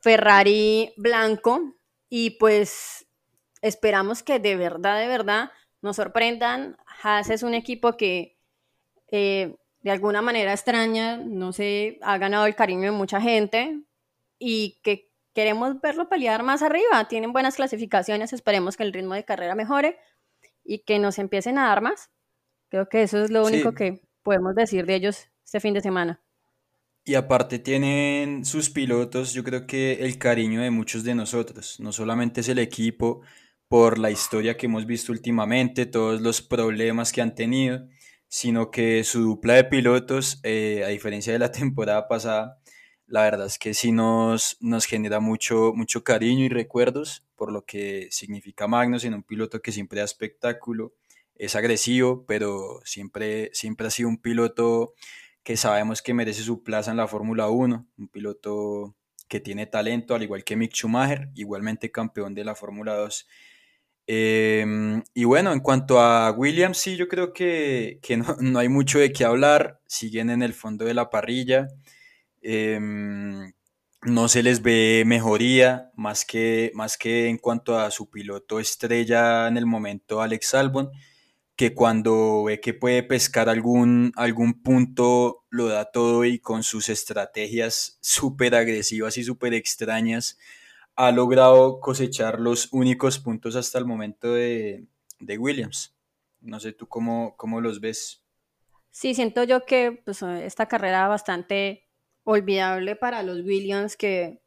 Ferrari 0.00 0.92
blanco, 0.96 1.74
y 2.08 2.30
pues 2.38 3.06
esperamos 3.62 4.22
que 4.22 4.38
de 4.38 4.56
verdad, 4.56 5.00
de 5.00 5.08
verdad 5.08 5.50
nos 5.82 5.96
sorprendan. 5.96 6.76
Haas 7.02 7.30
es 7.30 7.42
un 7.42 7.54
equipo 7.54 7.96
que 7.96 8.38
eh, 9.10 9.56
de 9.80 9.90
alguna 9.90 10.22
manera 10.22 10.52
extraña, 10.52 11.16
no 11.16 11.52
sé, 11.52 11.98
ha 12.02 12.18
ganado 12.18 12.46
el 12.46 12.54
cariño 12.54 12.82
de 12.82 12.90
mucha 12.92 13.20
gente 13.20 13.80
y 14.38 14.80
que 14.82 15.10
queremos 15.34 15.80
verlo 15.80 16.08
pelear 16.08 16.42
más 16.42 16.62
arriba. 16.62 17.08
Tienen 17.08 17.32
buenas 17.32 17.56
clasificaciones, 17.56 18.32
esperemos 18.32 18.76
que 18.76 18.84
el 18.84 18.92
ritmo 18.92 19.14
de 19.14 19.24
carrera 19.24 19.54
mejore 19.54 19.98
y 20.64 20.80
que 20.80 20.98
nos 20.98 21.18
empiecen 21.18 21.58
a 21.58 21.68
dar 21.68 21.80
más. 21.80 22.10
Creo 22.68 22.88
que 22.88 23.02
eso 23.02 23.22
es 23.22 23.30
lo 23.30 23.44
único 23.44 23.72
que, 23.72 24.06
podemos 24.26 24.56
decir 24.56 24.86
de 24.86 24.96
ellos 24.96 25.28
este 25.44 25.60
fin 25.60 25.72
de 25.72 25.80
semana. 25.80 26.20
Y 27.08 27.14
aparte 27.14 27.60
tienen 27.60 28.44
sus 28.44 28.68
pilotos, 28.68 29.32
yo 29.32 29.44
creo 29.44 29.64
que 29.64 30.04
el 30.04 30.18
cariño 30.18 30.60
de 30.60 30.72
muchos 30.72 31.04
de 31.04 31.14
nosotros. 31.14 31.78
No 31.78 31.92
solamente 31.92 32.40
es 32.40 32.48
el 32.48 32.58
equipo 32.58 33.20
por 33.68 33.98
la 34.00 34.10
historia 34.10 34.56
que 34.56 34.66
hemos 34.66 34.86
visto 34.86 35.12
últimamente, 35.12 35.86
todos 35.86 36.20
los 36.20 36.42
problemas 36.42 37.12
que 37.12 37.22
han 37.22 37.36
tenido, 37.36 37.86
sino 38.26 38.72
que 38.72 39.04
su 39.04 39.20
dupla 39.20 39.54
de 39.54 39.64
pilotos, 39.64 40.40
eh, 40.42 40.82
a 40.84 40.88
diferencia 40.88 41.32
de 41.32 41.38
la 41.38 41.52
temporada 41.52 42.08
pasada, 42.08 42.58
la 43.06 43.22
verdad 43.22 43.46
es 43.46 43.60
que 43.60 43.72
sí 43.72 43.92
nos, 43.92 44.56
nos 44.60 44.84
genera 44.84 45.20
mucho, 45.20 45.72
mucho 45.76 46.02
cariño 46.02 46.44
y 46.44 46.48
recuerdos 46.48 47.24
por 47.36 47.52
lo 47.52 47.64
que 47.64 48.08
significa 48.10 48.66
Magnus 48.66 49.04
en 49.04 49.14
un 49.14 49.22
piloto 49.22 49.62
que 49.62 49.70
siempre 49.70 50.00
da 50.00 50.04
espectáculo, 50.06 50.92
es 51.36 51.54
agresivo, 51.54 52.24
pero 52.26 52.80
siempre, 52.84 53.50
siempre 53.52 53.86
ha 53.86 53.90
sido 53.90 54.08
un 54.08 54.18
piloto 54.18 54.94
que 55.46 55.56
sabemos 55.56 56.02
que 56.02 56.12
merece 56.12 56.42
su 56.42 56.64
plaza 56.64 56.90
en 56.90 56.96
la 56.96 57.06
Fórmula 57.06 57.48
1, 57.48 57.86
un 57.98 58.08
piloto 58.08 58.96
que 59.28 59.38
tiene 59.38 59.66
talento, 59.66 60.16
al 60.16 60.24
igual 60.24 60.42
que 60.42 60.56
Mick 60.56 60.72
Schumacher, 60.74 61.28
igualmente 61.36 61.92
campeón 61.92 62.34
de 62.34 62.42
la 62.42 62.56
Fórmula 62.56 62.94
2. 62.94 63.28
Em, 64.08 65.04
y 65.14 65.22
bueno, 65.22 65.52
en 65.52 65.60
cuanto 65.60 66.00
a 66.00 66.32
Williams, 66.32 66.78
sí, 66.78 66.96
yo 66.96 67.06
creo 67.06 67.32
que, 67.32 68.00
no, 68.40 68.58
hay 68.58 68.68
mucho 68.68 68.98
de 68.98 69.12
qué 69.12 69.24
hablar, 69.24 69.80
siguen 69.86 70.30
en 70.30 70.42
el 70.42 70.52
fondo 70.52 70.84
de 70.84 70.94
la 70.94 71.10
parrilla, 71.10 71.68
em, 72.42 73.52
no 74.02 74.26
se 74.28 74.42
les 74.42 74.62
ve 74.62 75.04
mejoría, 75.06 75.92
más 75.94 76.24
que, 76.24 76.72
más 76.74 76.98
que 76.98 77.28
en 77.28 77.38
cuanto 77.38 77.78
a 77.78 77.92
su 77.92 78.10
piloto 78.10 78.58
estrella 78.58 79.46
en 79.46 79.56
el 79.56 79.66
momento, 79.66 80.20
Alex 80.20 80.54
Albon 80.54 80.90
que 81.56 81.74
cuando 81.74 82.44
ve 82.44 82.60
que 82.60 82.74
puede 82.74 83.02
pescar 83.02 83.48
algún, 83.48 84.12
algún 84.16 84.62
punto, 84.62 85.44
lo 85.48 85.66
da 85.68 85.86
todo 85.86 86.26
y 86.26 86.38
con 86.38 86.62
sus 86.62 86.90
estrategias 86.90 87.98
súper 88.02 88.54
agresivas 88.54 89.16
y 89.16 89.24
súper 89.24 89.54
extrañas, 89.54 90.38
ha 90.96 91.10
logrado 91.12 91.80
cosechar 91.80 92.40
los 92.40 92.72
únicos 92.72 93.18
puntos 93.18 93.56
hasta 93.56 93.78
el 93.78 93.86
momento 93.86 94.32
de, 94.32 94.86
Williams. 95.38 95.94
No 96.42 96.60
sé 96.60 96.72
tú 96.72 96.86
cómo, 96.86 97.34
cómo, 97.38 97.62
los 97.62 97.80
ves. 97.80 98.22
Sí, 98.90 99.14
siento 99.14 99.42
yo 99.42 99.64
que 99.64 100.02
pues, 100.04 100.22
esta 100.22 100.66
carrera 100.66 101.08
bastante 101.08 101.88
olvidable 102.24 102.96
para 102.96 103.22
los 103.22 103.40
Williams 103.40 103.96
que, 103.96 104.42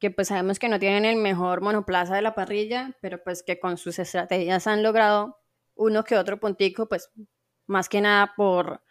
que 0.00 0.10
pues 0.10 0.28
sabemos 0.28 0.58
que 0.58 0.68
no 0.68 0.80
tienen 0.80 1.04
el 1.04 1.16
mejor 1.16 1.60
monoplaza 1.60 2.16
de 2.16 2.22
la 2.22 2.34
parrilla, 2.34 2.96
pero 3.00 3.22
pues 3.22 3.44
que 3.44 3.60
con 3.60 3.76
sus 3.76 4.00
estrategias 4.00 4.66
han 4.66 4.82
logrado 4.82 5.41
uno 5.74 6.04
que 6.04 6.16
otro 6.16 6.38
puntico, 6.38 6.88
pues 6.88 7.10
más 7.66 7.88
que 7.88 8.00
nada 8.00 8.34
por 8.36 8.82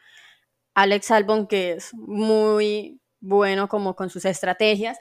Alex 0.74 1.12
Albon, 1.12 1.48
que 1.48 1.74
es 1.74 1.94
muy 1.94 3.02
bueno 3.20 3.68
como 3.68 3.96
con 3.96 4.10
sus 4.10 4.26
estrategias, 4.26 5.00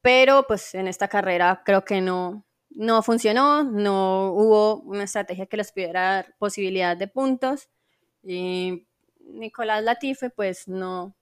pero 0.00 0.46
pues 0.46 0.74
en 0.74 0.88
esta 0.88 1.08
carrera 1.08 1.62
creo 1.64 1.84
que 1.84 2.00
no, 2.00 2.44
no 2.70 3.02
funcionó, 3.02 3.64
no 3.64 4.32
hubo 4.32 4.80
una 4.80 5.04
estrategia 5.04 5.46
que 5.46 5.56
les 5.56 5.72
pudiera 5.72 6.02
dar 6.02 6.34
posibilidad 6.38 6.96
de 6.96 7.08
puntos 7.08 7.68
y 8.22 8.86
Nicolás 9.20 9.82
Latife 9.84 10.30
pues 10.30 10.68
no, 10.68 11.14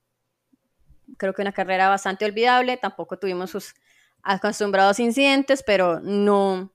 creo 1.17 1.33
que 1.33 1.41
una 1.41 1.51
carrera 1.51 1.89
bastante 1.89 2.25
olvidable, 2.25 2.77
tampoco 2.77 3.17
tuvimos 3.19 3.51
sus 3.51 3.75
acostumbrados 4.23 4.99
incidentes, 4.99 5.63
pero 5.63 5.99
no, 5.99 6.73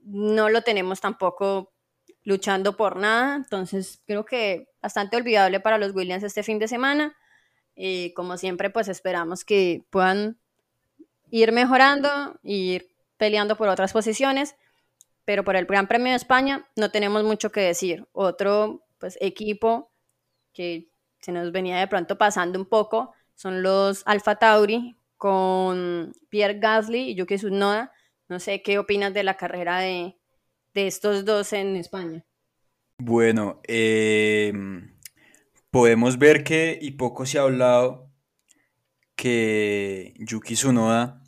no 0.00 0.48
lo 0.50 0.62
tenemos 0.62 1.00
tampoco 1.00 1.73
luchando 2.24 2.76
por 2.76 2.96
nada. 2.96 3.36
Entonces 3.36 4.00
creo 4.06 4.24
que 4.24 4.68
bastante 4.82 5.16
olvidable 5.16 5.60
para 5.60 5.78
los 5.78 5.94
Williams 5.94 6.24
este 6.24 6.42
fin 6.42 6.58
de 6.58 6.68
semana. 6.68 7.16
Y 7.76 8.12
como 8.14 8.36
siempre, 8.36 8.70
pues 8.70 8.88
esperamos 8.88 9.44
que 9.44 9.84
puedan 9.90 10.38
ir 11.30 11.52
mejorando, 11.52 12.38
ir 12.42 12.90
peleando 13.16 13.56
por 13.56 13.68
otras 13.68 13.92
posiciones, 13.92 14.56
pero 15.24 15.44
por 15.44 15.56
el 15.56 15.66
Gran 15.66 15.88
Premio 15.88 16.10
de 16.10 16.16
España 16.16 16.68
no 16.76 16.90
tenemos 16.90 17.24
mucho 17.24 17.50
que 17.50 17.60
decir. 17.60 18.06
Otro 18.12 18.84
pues, 18.98 19.18
equipo 19.20 19.90
que 20.52 20.88
se 21.20 21.32
nos 21.32 21.52
venía 21.52 21.78
de 21.78 21.88
pronto 21.88 22.18
pasando 22.18 22.58
un 22.58 22.66
poco 22.66 23.12
son 23.34 23.62
los 23.62 24.02
Alfa 24.06 24.36
Tauri 24.36 24.96
con 25.16 26.12
Pierre 26.28 26.58
Gasly 26.58 27.10
y 27.10 27.14
Yuki 27.14 27.36
Tsunoda. 27.36 27.92
No 28.28 28.38
sé 28.38 28.62
qué 28.62 28.78
opinas 28.78 29.12
de 29.12 29.24
la 29.24 29.36
carrera 29.36 29.78
de, 29.78 30.16
de 30.74 30.86
estos 30.86 31.24
dos 31.24 31.52
en 31.52 31.76
España. 31.76 32.24
Bueno, 32.98 33.60
eh, 33.66 34.52
podemos 35.70 36.18
ver 36.18 36.44
que, 36.44 36.78
y 36.80 36.92
poco 36.92 37.26
se 37.26 37.38
ha 37.38 37.42
hablado, 37.42 38.10
que 39.16 40.14
Yuki 40.18 40.54
Tsunoda, 40.54 41.22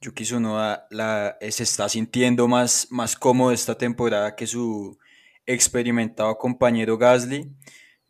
Yuki 0.00 0.24
Tsunoda 0.24 0.86
la, 0.90 1.36
se 1.40 1.62
está 1.62 1.88
sintiendo 1.88 2.48
más, 2.48 2.88
más 2.90 3.16
cómodo 3.16 3.52
esta 3.52 3.76
temporada 3.76 4.34
que 4.36 4.46
su 4.46 4.98
experimentado 5.46 6.36
compañero 6.38 6.96
Gasly. 6.96 7.50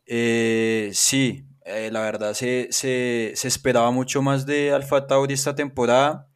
Eh, 0.05 0.91
sí, 0.93 1.45
eh, 1.65 1.89
la 1.91 2.01
verdad 2.01 2.33
se, 2.33 2.67
se, 2.71 3.33
se, 3.35 3.47
esperaba 3.47 3.91
mucho 3.91 4.21
más 4.21 4.45
de 4.45 4.71
Alfa 4.71 5.07
Tauri 5.07 5.33
esta 5.33 5.55
temporada. 5.55 6.30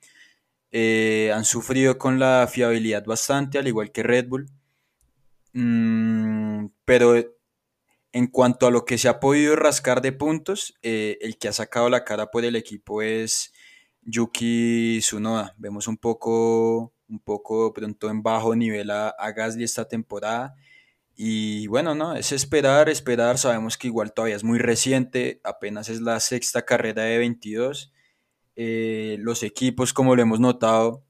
Eh, 0.77 1.31
han 1.33 1.45
sufrido 1.45 1.97
con 1.97 2.19
la 2.19 2.49
fiabilidad 2.51 3.05
bastante, 3.05 3.57
al 3.57 3.65
igual 3.65 3.93
que 3.93 4.03
Red 4.03 4.27
Bull. 4.27 4.49
Mm, 5.53 6.65
pero 6.83 7.15
en 8.11 8.27
cuanto 8.27 8.67
a 8.67 8.71
lo 8.71 8.83
que 8.83 8.97
se 8.97 9.07
ha 9.07 9.21
podido 9.21 9.55
rascar 9.55 10.01
de 10.01 10.11
puntos, 10.11 10.73
eh, 10.83 11.17
el 11.21 11.37
que 11.37 11.47
ha 11.47 11.53
sacado 11.53 11.89
la 11.89 12.03
cara 12.03 12.29
por 12.29 12.43
el 12.43 12.57
equipo 12.57 13.01
es 13.01 13.53
Yuki 14.01 14.99
Tsunoda. 14.99 15.55
Vemos 15.57 15.87
un 15.87 15.95
poco, 15.95 16.93
un 17.07 17.19
poco 17.21 17.71
pronto 17.71 18.09
en 18.09 18.21
bajo 18.21 18.53
nivel 18.53 18.91
a, 18.91 19.07
a 19.11 19.31
Gasly 19.31 19.63
esta 19.63 19.87
temporada. 19.87 20.55
Y 21.15 21.67
bueno, 21.67 21.95
no, 21.95 22.15
es 22.15 22.33
esperar, 22.33 22.89
esperar. 22.89 23.37
Sabemos 23.37 23.77
que 23.77 23.87
igual 23.87 24.11
todavía 24.11 24.35
es 24.35 24.43
muy 24.43 24.59
reciente, 24.59 25.39
apenas 25.45 25.87
es 25.87 26.01
la 26.01 26.19
sexta 26.19 26.65
carrera 26.65 27.03
de 27.03 27.17
22. 27.19 27.93
Eh, 28.55 29.17
los 29.19 29.43
equipos, 29.43 29.93
como 29.93 30.15
lo 30.15 30.21
hemos 30.21 30.39
notado, 30.39 31.03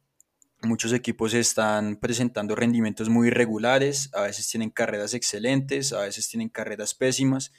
muchos 0.63 0.93
equipos 0.93 1.33
están 1.33 1.97
presentando 1.97 2.55
rendimientos 2.55 3.09
muy 3.09 3.27
irregulares, 3.27 4.09
a 4.13 4.21
veces 4.21 4.49
tienen 4.49 4.71
carreras 4.71 5.13
excelentes, 5.13 5.93
a 5.93 6.01
veces 6.01 6.27
tienen 6.27 6.49
carreras 6.49 6.93
pésimas. 6.93 7.51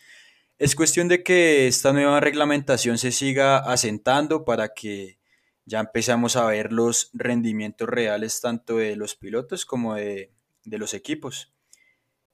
Es 0.58 0.74
cuestión 0.74 1.08
de 1.08 1.22
que 1.22 1.66
esta 1.68 1.92
nueva 1.92 2.20
reglamentación 2.20 2.98
se 2.98 3.12
siga 3.12 3.58
asentando 3.58 4.44
para 4.44 4.74
que 4.74 5.18
ya 5.66 5.80
empezamos 5.80 6.36
a 6.36 6.46
ver 6.46 6.72
los 6.72 7.10
rendimientos 7.12 7.88
reales 7.88 8.40
tanto 8.40 8.78
de 8.78 8.96
los 8.96 9.16
pilotos 9.16 9.66
como 9.66 9.94
de, 9.94 10.32
de 10.64 10.78
los 10.78 10.94
equipos. 10.94 11.52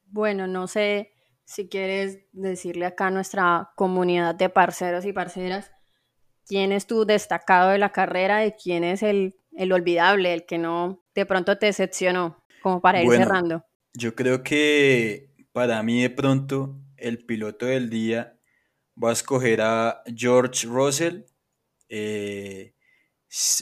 Bueno, 0.07 0.46
no 0.46 0.68
sé 0.68 1.12
si 1.44 1.68
quieres 1.68 2.20
decirle 2.32 2.86
acá 2.86 3.07
a 3.07 3.11
nuestra 3.11 3.72
comunidad 3.74 4.34
de 4.34 4.48
parceros 4.48 5.05
y 5.05 5.12
parceras 5.12 5.72
quién 6.47 6.72
es 6.72 6.86
tu 6.86 7.05
destacado 7.05 7.70
de 7.70 7.78
la 7.78 7.93
carrera 7.93 8.45
y 8.47 8.53
quién 8.53 8.84
es 8.84 9.03
el, 9.03 9.34
el 9.53 9.72
olvidable, 9.72 10.32
el 10.34 10.47
que 10.47 10.59
no 10.59 11.03
de 11.14 11.26
pronto 11.26 11.59
te 11.59 11.66
decepcionó, 11.66 12.38
como 12.61 12.80
para 12.80 13.03
ir 13.03 13.07
Bueno, 13.07 13.24
cerrando. 13.24 13.64
yo 13.95 14.14
creo 14.14 14.43
que 14.43 15.30
para 15.53 15.82
mí 15.82 16.03
de 16.03 16.11
pronto 16.11 16.78
el 16.97 17.24
piloto 17.24 17.66
del 17.66 17.90
día 17.90 18.38
va 19.03 19.11
a 19.11 19.12
escoger 19.12 19.61
a 19.62 20.03
George 20.14 20.66
Russell. 20.66 21.24
Eh, 21.88 22.74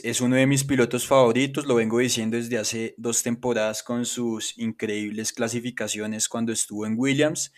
es 0.03 0.21
uno 0.21 0.35
de 0.37 0.47
mis 0.47 0.65
pilotos 0.65 1.07
favoritos, 1.07 1.65
lo 1.67 1.77
vengo 1.77 1.99
diciendo 1.99 2.37
desde 2.37 2.59
hace 2.59 2.95
dos 2.99 3.23
temporadas 3.23 3.83
con 3.85 4.05
sus 4.05 4.59
increíbles 4.59 5.33
clasificaciones 5.33 6.29
cuando 6.29 6.53
estuvo 6.53 6.87
en 6.87 6.95
Williams, 6.99 7.53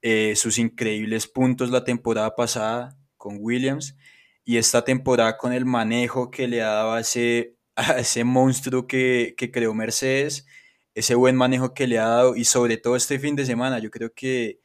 eh, 0.00 0.34
sus 0.34 0.58
increíbles 0.58 1.28
puntos 1.28 1.70
la 1.70 1.84
temporada 1.84 2.34
pasada 2.34 2.98
con 3.16 3.36
Williams 3.40 3.96
y 4.44 4.56
esta 4.56 4.84
temporada 4.84 5.36
con 5.36 5.52
el 5.52 5.64
manejo 5.64 6.30
que 6.30 6.48
le 6.48 6.62
ha 6.62 6.70
dado 6.70 6.92
a 6.92 7.00
ese, 7.00 7.56
ese 7.98 8.24
monstruo 8.24 8.86
que, 8.86 9.34
que 9.36 9.50
creó 9.50 9.74
Mercedes, 9.74 10.46
ese 10.94 11.14
buen 11.14 11.36
manejo 11.36 11.74
que 11.74 11.86
le 11.86 11.98
ha 11.98 12.06
dado 12.06 12.36
y 12.36 12.44
sobre 12.44 12.76
todo 12.76 12.96
este 12.96 13.18
fin 13.18 13.36
de 13.36 13.46
semana, 13.46 13.78
yo 13.78 13.90
creo 13.90 14.12
que 14.14 14.60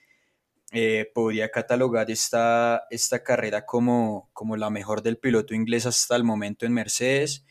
eh, 0.74 1.10
podría 1.14 1.50
catalogar 1.50 2.12
esta, 2.12 2.84
esta 2.90 3.24
carrera 3.24 3.66
como, 3.66 4.30
como 4.34 4.58
la 4.58 4.70
mejor 4.70 5.02
del 5.02 5.18
piloto 5.18 5.56
inglés 5.56 5.86
hasta 5.86 6.16
el 6.18 6.26
momento 6.26 6.66
en 6.66 6.74
Mercedes, 6.74 7.46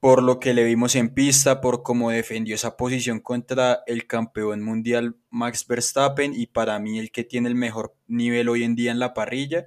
por 0.00 0.22
lo 0.22 0.40
que 0.40 0.54
le 0.54 0.64
vimos 0.64 0.94
en 0.94 1.12
pista, 1.12 1.60
por 1.60 1.82
cómo 1.82 2.10
defendió 2.10 2.54
esa 2.54 2.76
posición 2.76 3.20
contra 3.20 3.82
el 3.86 4.06
campeón 4.06 4.62
mundial 4.62 5.16
Max 5.30 5.66
Verstappen 5.66 6.32
y 6.34 6.46
para 6.46 6.78
mí 6.78 6.98
el 6.98 7.10
que 7.10 7.24
tiene 7.24 7.48
el 7.48 7.56
mejor 7.56 7.94
nivel 8.06 8.48
hoy 8.48 8.64
en 8.64 8.74
día 8.74 8.92
en 8.92 9.00
la 9.00 9.12
parrilla 9.12 9.66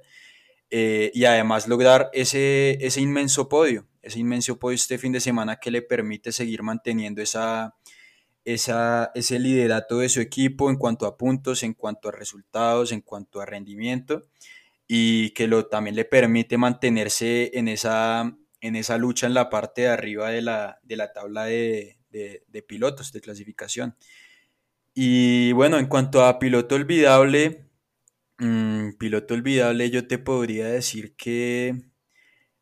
eh, 0.70 1.10
y 1.14 1.24
además 1.24 1.66
lograr 1.68 2.10
ese, 2.12 2.78
ese 2.84 3.00
inmenso 3.00 3.48
podio, 3.48 3.86
ese 4.02 4.18
inmenso 4.18 4.58
podio 4.58 4.76
este 4.76 4.98
fin 4.98 5.12
de 5.12 5.20
semana 5.20 5.56
que 5.56 5.70
le 5.70 5.82
permite 5.82 6.32
seguir 6.32 6.62
manteniendo 6.62 7.20
esa, 7.22 7.74
esa, 8.44 9.10
ese 9.14 9.38
liderato 9.38 9.98
de 9.98 10.08
su 10.08 10.20
equipo 10.20 10.70
en 10.70 10.76
cuanto 10.76 11.06
a 11.06 11.16
puntos, 11.16 11.62
en 11.62 11.74
cuanto 11.74 12.08
a 12.08 12.12
resultados, 12.12 12.92
en 12.92 13.00
cuanto 13.00 13.40
a 13.40 13.46
rendimiento 13.46 14.28
y 14.86 15.30
que 15.30 15.46
lo, 15.46 15.66
también 15.66 15.96
le 15.96 16.04
permite 16.04 16.56
mantenerse 16.56 17.50
en 17.54 17.68
esa, 17.68 18.36
en 18.60 18.76
esa 18.76 18.98
lucha 18.98 19.26
en 19.26 19.34
la 19.34 19.48
parte 19.50 19.82
de 19.82 19.88
arriba 19.88 20.30
de 20.30 20.42
la, 20.42 20.80
de 20.82 20.96
la 20.96 21.12
tabla 21.12 21.44
de, 21.44 21.98
de, 22.10 22.42
de 22.48 22.62
pilotos, 22.62 23.12
de 23.12 23.20
clasificación. 23.20 23.96
Y 24.92 25.52
bueno, 25.52 25.78
en 25.78 25.86
cuanto 25.86 26.24
a 26.24 26.40
piloto 26.40 26.74
olvidable, 26.74 27.69
mm, 28.40 28.94
piloto 28.98 29.34
olvidable, 29.34 29.90
yo 29.90 30.06
te 30.06 30.18
podría 30.18 30.66
decir 30.68 31.14
que 31.16 31.74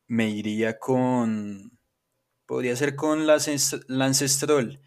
me 0.07 0.29
iría 0.29 0.79
con, 0.79 1.77
podría 2.47 2.75
ser 2.75 2.95
con 2.95 3.27
Lance, 3.27 4.29
Stroll. 4.29 4.81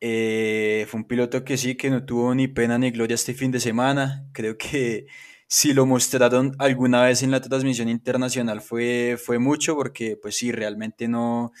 Eh, 0.00 0.86
fue 0.90 1.00
un 1.00 1.06
piloto 1.08 1.44
que 1.44 1.56
sí, 1.58 1.76
que 1.76 1.90
no 1.90 2.04
tuvo 2.06 2.34
ni 2.34 2.48
pena 2.48 2.78
ni 2.78 2.90
gloria 2.92 3.14
este 3.16 3.34
fin 3.34 3.52
de 3.52 3.60
semana. 3.60 4.28
Creo 4.32 4.58
que 4.58 5.06
si 5.48 5.74
lo 5.74 5.86
mostraron 5.86 6.54
alguna 6.58 7.02
vez 7.04 7.22
en 7.22 7.30
la 7.32 7.40
transmisión 7.40 7.88
internacional 7.88 8.60
fue, 8.62 9.18
fue 9.22 9.38
mucho, 9.38 9.76
porque 9.76 10.16
pues 10.20 10.36
sí, 10.36 10.52
realmente 10.52 11.08
no, 11.08 11.52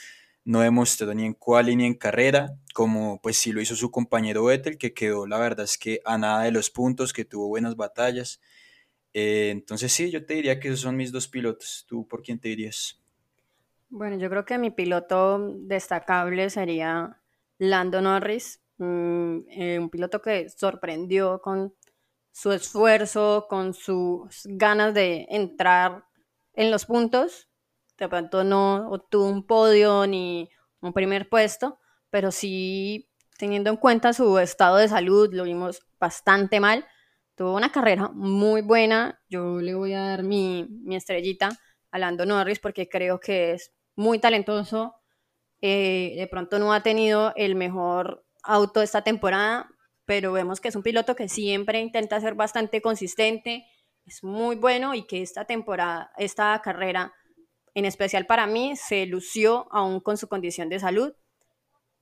no 0.44 0.60
demostró 0.60 1.14
ni 1.14 1.24
en 1.26 1.34
quali 1.34 1.76
ni 1.76 1.86
en 1.86 1.94
carrera, 1.94 2.54
como 2.74 3.20
pues 3.22 3.36
sí 3.38 3.52
lo 3.52 3.60
hizo 3.60 3.76
su 3.76 3.90
compañero 3.90 4.44
Vettel, 4.44 4.78
que 4.78 4.94
quedó, 4.94 5.26
la 5.26 5.38
verdad 5.38 5.64
es 5.64 5.78
que 5.78 6.00
a 6.04 6.18
nada 6.18 6.42
de 6.44 6.52
los 6.52 6.70
puntos, 6.70 7.12
que 7.12 7.24
tuvo 7.24 7.48
buenas 7.48 7.76
batallas. 7.76 8.40
Eh, 9.14 9.50
entonces 9.50 9.92
sí, 9.92 10.10
yo 10.10 10.24
te 10.24 10.34
diría 10.34 10.58
que 10.58 10.68
esos 10.68 10.80
son 10.80 10.96
mis 10.96 11.12
dos 11.12 11.28
pilotos. 11.28 11.84
¿Tú 11.88 12.06
por 12.06 12.22
quién 12.22 12.38
te 12.38 12.48
dirías? 12.48 13.00
Bueno, 13.90 14.16
yo 14.16 14.30
creo 14.30 14.44
que 14.44 14.58
mi 14.58 14.70
piloto 14.70 15.38
destacable 15.58 16.48
sería 16.48 17.20
Lando 17.58 18.00
Norris, 18.00 18.62
mm, 18.78 19.38
eh, 19.48 19.78
un 19.78 19.90
piloto 19.90 20.22
que 20.22 20.48
sorprendió 20.48 21.40
con 21.42 21.74
su 22.32 22.52
esfuerzo, 22.52 23.46
con 23.48 23.74
sus 23.74 24.42
ganas 24.46 24.94
de 24.94 25.26
entrar 25.28 26.06
en 26.54 26.70
los 26.70 26.86
puntos. 26.86 27.50
De 27.98 28.08
pronto 28.08 28.44
no 28.44 28.88
obtuvo 28.90 29.26
un 29.26 29.46
podio 29.46 30.06
ni 30.06 30.48
un 30.80 30.92
primer 30.94 31.28
puesto, 31.28 31.78
pero 32.10 32.30
sí 32.30 33.10
teniendo 33.38 33.70
en 33.70 33.76
cuenta 33.76 34.12
su 34.12 34.38
estado 34.38 34.76
de 34.76 34.88
salud, 34.88 35.28
lo 35.32 35.44
vimos 35.44 35.86
bastante 36.00 36.60
mal. 36.60 36.86
Tuvo 37.34 37.54
una 37.56 37.72
carrera 37.72 38.10
muy 38.12 38.62
buena. 38.62 39.20
Yo 39.28 39.60
le 39.60 39.74
voy 39.74 39.94
a 39.94 40.02
dar 40.02 40.22
mi, 40.22 40.66
mi 40.84 40.96
estrellita 40.96 41.50
a 41.90 41.98
Lando 41.98 42.26
Norris 42.26 42.58
porque 42.58 42.88
creo 42.88 43.20
que 43.20 43.52
es 43.52 43.72
muy 43.94 44.18
talentoso. 44.18 44.94
Eh, 45.60 46.14
de 46.16 46.26
pronto 46.26 46.58
no 46.58 46.72
ha 46.72 46.82
tenido 46.82 47.32
el 47.36 47.54
mejor 47.54 48.24
auto 48.42 48.82
esta 48.82 49.02
temporada, 49.02 49.70
pero 50.04 50.32
vemos 50.32 50.60
que 50.60 50.68
es 50.68 50.76
un 50.76 50.82
piloto 50.82 51.14
que 51.14 51.28
siempre 51.28 51.80
intenta 51.80 52.20
ser 52.20 52.34
bastante 52.34 52.82
consistente, 52.82 53.66
es 54.04 54.24
muy 54.24 54.56
bueno 54.56 54.94
y 54.94 55.06
que 55.06 55.22
esta 55.22 55.44
temporada, 55.44 56.10
esta 56.16 56.60
carrera, 56.62 57.14
en 57.74 57.84
especial 57.84 58.26
para 58.26 58.46
mí, 58.46 58.74
se 58.76 59.06
lució 59.06 59.68
aún 59.70 60.00
con 60.00 60.16
su 60.16 60.28
condición 60.28 60.68
de 60.68 60.80
salud. 60.80 61.14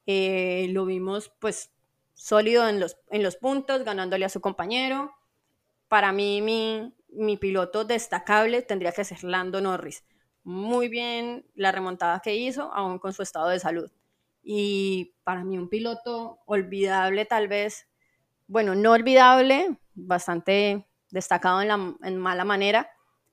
Eh, 0.07 0.69
lo 0.71 0.87
vimos 0.87 1.31
pues 1.39 1.71
sólido 2.15 2.67
en 2.69 2.81
los, 2.81 2.97
en 3.11 3.23
los 3.23 3.37
puntos, 3.37 3.85
ganándole 3.85 4.25
a 4.25 4.31
su 4.31 4.41
compañero. 4.41 5.13
Para 5.91 6.13
mí, 6.13 6.41
mi, 6.41 7.37
piloto 7.37 7.85
destacable 7.85 8.63
tendría 8.63 8.93
que 8.93 9.03
ser 9.03 9.25
Lando 9.25 9.61
Norris. 9.61 10.05
Muy 10.45 10.89
bien 10.89 11.45
la 11.57 11.73
remontada 11.73 12.21
que 12.21 12.37
hizo, 12.37 12.73
aún 12.73 13.01
con 13.01 13.13
su 13.13 13.25
estado 13.25 13.49
de 13.49 13.59
salud. 13.59 13.91
Y 14.41 15.17
para 15.25 15.43
mí 15.43 15.59
un 15.59 15.69
piloto 15.69 16.39
olvidable 16.47 17.25
tal 17.25 17.49
vez, 17.49 17.89
bueno, 18.47 18.77
no 18.77 18.93
olvidable, 18.93 19.81
bastante 19.95 20.87
destacado 21.11 21.61
en, 21.61 21.67
la, 21.67 21.97
en 22.05 22.17
mala 22.19 22.45
manera, 22.45 22.89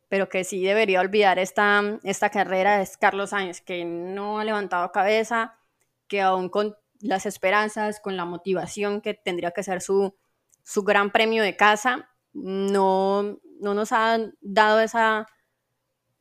pero 0.10 0.28
que 0.28 0.43
sí 0.43 0.64
debería 0.64 1.01
olvidar 1.01 1.38
esta, 1.38 1.99
esta 2.01 2.32
carrera 2.32 2.82
es 2.82 2.97
Carlos 2.97 3.30
Sainz, 3.30 3.62
que 3.62 3.86
no 3.86 4.39
ha 4.39 4.43
levantado 4.43 4.91
cabeza, 4.91 5.60
que 6.08 6.22
aún 6.22 6.49
con 6.49 6.76
las 7.01 7.28
esperanzas, 7.28 7.99
con 7.99 8.18
la 8.18 8.26
motivación 8.26 9.01
que 9.01 9.14
tendría 9.14 9.51
que 9.51 9.62
ser 9.62 9.80
su, 9.80 10.16
su 10.64 10.82
gran 10.82 11.12
premio 11.12 11.43
de 11.43 11.55
casa, 11.55 12.10
no, 12.38 13.39
no 13.59 13.73
nos 13.73 13.91
ha 13.91 14.19
dado 14.41 14.79
esa, 14.79 15.27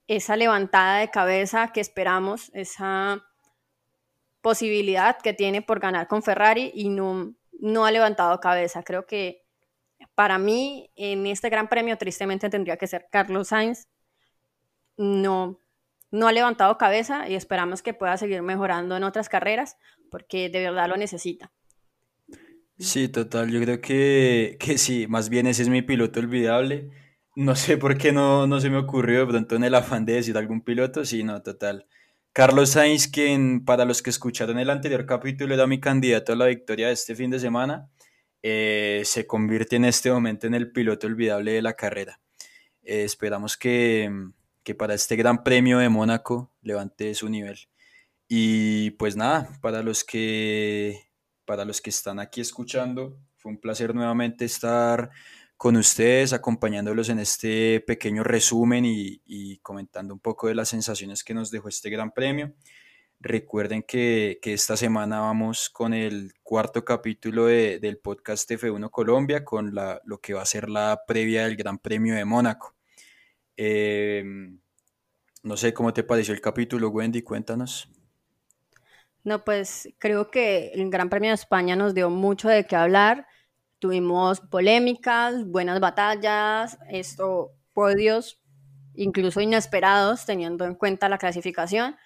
esa 0.06 0.36
levantada 0.36 0.98
de 0.98 1.10
cabeza 1.10 1.72
que 1.72 1.80
esperamos, 1.80 2.50
esa 2.54 3.22
posibilidad 4.40 5.18
que 5.20 5.32
tiene 5.32 5.62
por 5.62 5.80
ganar 5.80 6.08
con 6.08 6.22
Ferrari 6.22 6.70
y 6.74 6.88
no, 6.88 7.34
no 7.60 7.84
ha 7.84 7.90
levantado 7.90 8.40
cabeza. 8.40 8.82
Creo 8.82 9.06
que 9.06 9.44
para 10.14 10.38
mí 10.38 10.90
en 10.96 11.26
este 11.26 11.50
gran 11.50 11.68
premio 11.68 11.98
tristemente 11.98 12.48
tendría 12.48 12.76
que 12.76 12.86
ser 12.86 13.08
Carlos 13.10 13.48
Sainz. 13.48 13.88
No, 14.96 15.60
no 16.10 16.28
ha 16.28 16.32
levantado 16.32 16.78
cabeza 16.78 17.28
y 17.28 17.34
esperamos 17.34 17.82
que 17.82 17.92
pueda 17.92 18.16
seguir 18.16 18.40
mejorando 18.42 18.96
en 18.96 19.04
otras 19.04 19.28
carreras 19.28 19.76
porque 20.10 20.48
de 20.48 20.60
verdad 20.60 20.88
lo 20.88 20.96
necesita. 20.96 21.52
Sí, 22.78 23.08
total, 23.08 23.50
yo 23.50 23.60
creo 23.62 23.80
que, 23.80 24.56
que 24.60 24.76
sí, 24.76 25.06
más 25.06 25.30
bien 25.30 25.46
ese 25.46 25.62
es 25.62 25.68
mi 25.70 25.80
piloto 25.80 26.20
olvidable. 26.20 26.90
No 27.34 27.56
sé 27.56 27.78
por 27.78 27.96
qué 27.96 28.12
no, 28.12 28.46
no 28.46 28.60
se 28.60 28.68
me 28.68 28.76
ocurrió 28.76 29.20
de 29.20 29.26
pronto 29.26 29.56
en 29.56 29.64
el 29.64 29.74
afán 29.74 30.04
de 30.04 30.14
decir 30.14 30.36
algún 30.36 30.60
piloto, 30.62 31.04
sí, 31.04 31.24
no, 31.24 31.42
total. 31.42 31.86
Carlos 32.32 32.70
Sainz, 32.70 33.08
quien 33.08 33.64
para 33.64 33.86
los 33.86 34.02
que 34.02 34.10
escucharon 34.10 34.58
el 34.58 34.68
anterior 34.68 35.06
capítulo 35.06 35.54
era 35.54 35.66
mi 35.66 35.80
candidato 35.80 36.32
a 36.34 36.36
la 36.36 36.46
victoria 36.46 36.88
de 36.88 36.92
este 36.92 37.14
fin 37.14 37.30
de 37.30 37.38
semana, 37.40 37.88
eh, 38.42 39.02
se 39.04 39.26
convierte 39.26 39.76
en 39.76 39.86
este 39.86 40.10
momento 40.10 40.46
en 40.46 40.54
el 40.54 40.70
piloto 40.70 41.06
olvidable 41.06 41.52
de 41.52 41.62
la 41.62 41.74
carrera. 41.74 42.20
Eh, 42.82 43.04
esperamos 43.04 43.56
que, 43.56 44.10
que 44.62 44.74
para 44.74 44.94
este 44.94 45.16
gran 45.16 45.44
premio 45.44 45.78
de 45.78 45.88
Mónaco 45.88 46.52
levante 46.62 47.14
su 47.14 47.28
nivel. 47.30 47.58
Y 48.28 48.90
pues 48.92 49.16
nada, 49.16 49.48
para 49.62 49.82
los 49.82 50.04
que 50.04 51.05
para 51.46 51.64
los 51.64 51.80
que 51.80 51.90
están 51.90 52.18
aquí 52.18 52.40
escuchando, 52.40 53.18
fue 53.36 53.52
un 53.52 53.58
placer 53.58 53.94
nuevamente 53.94 54.44
estar 54.44 55.10
con 55.56 55.76
ustedes, 55.76 56.32
acompañándolos 56.32 57.08
en 57.08 57.18
este 57.18 57.80
pequeño 57.80 58.22
resumen 58.22 58.84
y, 58.84 59.58
comentando 59.62 60.12
un 60.12 60.20
poco 60.20 60.48
de 60.48 60.54
las 60.54 60.68
sensaciones 60.68 61.24
que 61.24 61.34
nos 61.34 61.50
dejó 61.50 61.68
este 61.68 61.88
gran 61.88 62.12
premio. 62.12 62.54
Recuerden 63.20 63.82
que, 63.82 64.38
esta 64.42 64.76
semana 64.76 65.20
vamos 65.20 65.70
con 65.70 65.94
el 65.94 66.34
cuarto 66.42 66.84
capítulo 66.84 67.46
del 67.46 67.98
podcast 67.98 68.50
F1 68.50 68.90
Colombia, 68.90 69.44
con 69.44 69.74
lo 70.04 70.20
que 70.20 70.34
va 70.34 70.42
a 70.42 70.46
ser 70.46 70.68
la 70.68 71.02
previa 71.06 71.44
del 71.44 71.56
Gran 71.56 71.78
Premio 71.78 72.14
de 72.14 72.24
Mónaco. 72.24 72.74
Em, 73.56 74.60
no 75.42 75.56
sé 75.56 75.72
cómo 75.72 75.94
te 75.94 76.02
pareció 76.02 76.34
el 76.34 76.40
capítulo, 76.40 76.90
Wendy, 76.90 77.22
cuéntanos. 77.22 77.88
No, 79.26 79.42
pues 79.44 79.88
creo 79.98 80.30
que 80.30 80.68
el 80.72 80.88
Gran 80.88 81.10
Premio 81.10 81.30
de 81.30 81.34
España 81.34 81.74
nos 81.74 81.94
dio 81.94 82.10
mucho 82.10 82.48
de 82.48 82.64
qué 82.64 82.76
hablar. 82.76 83.26
Tuvimos 83.80 84.38
polémicas, 84.40 85.44
buenas 85.44 85.80
batallas, 85.80 86.78
esto, 86.88 87.50
podios 87.72 88.40
incluso 88.94 89.40
inesperados 89.40 90.26
teniendo 90.26 90.64
en 90.64 90.76
cuenta 90.76 91.08
la 91.08 91.18
clasificación. 91.18 91.96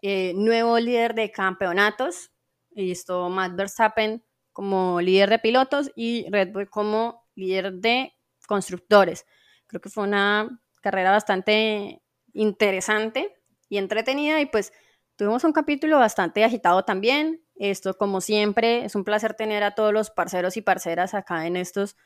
Eh, 0.00 0.32
nuevo 0.34 0.78
líder 0.78 1.14
de 1.14 1.30
campeonatos, 1.30 2.30
esto 2.74 3.28
Matt 3.28 3.54
Verstappen 3.54 4.24
como 4.54 5.02
líder 5.02 5.28
de 5.28 5.38
pilotos 5.38 5.92
y 5.94 6.26
Red 6.30 6.52
Bull 6.52 6.70
como 6.70 7.28
líder 7.34 7.74
de 7.74 8.14
constructores. 8.48 9.26
Creo 9.66 9.82
que 9.82 9.90
fue 9.90 10.04
una 10.04 10.58
carrera 10.80 11.10
bastante 11.10 12.02
interesante 12.32 13.36
y 13.68 13.76
entretenida 13.76 14.40
y 14.40 14.46
pues 14.46 14.72
Tuvimos 15.16 15.44
un 15.44 15.52
capítulo 15.52 15.98
bastante 15.98 16.44
agitado 16.44 16.84
también. 16.84 17.42
Esto, 17.56 17.94
como 17.94 18.20
siempre, 18.20 18.84
es 18.84 18.94
un 18.94 19.04
placer 19.04 19.34
tener 19.34 19.62
a 19.62 19.74
todos 19.74 19.92
los 19.92 20.10
parceros 20.10 20.56
y 20.56 20.62
parceras 20.62 21.14
acá 21.14 21.46
en 21.46 21.56
estos, 21.56 21.96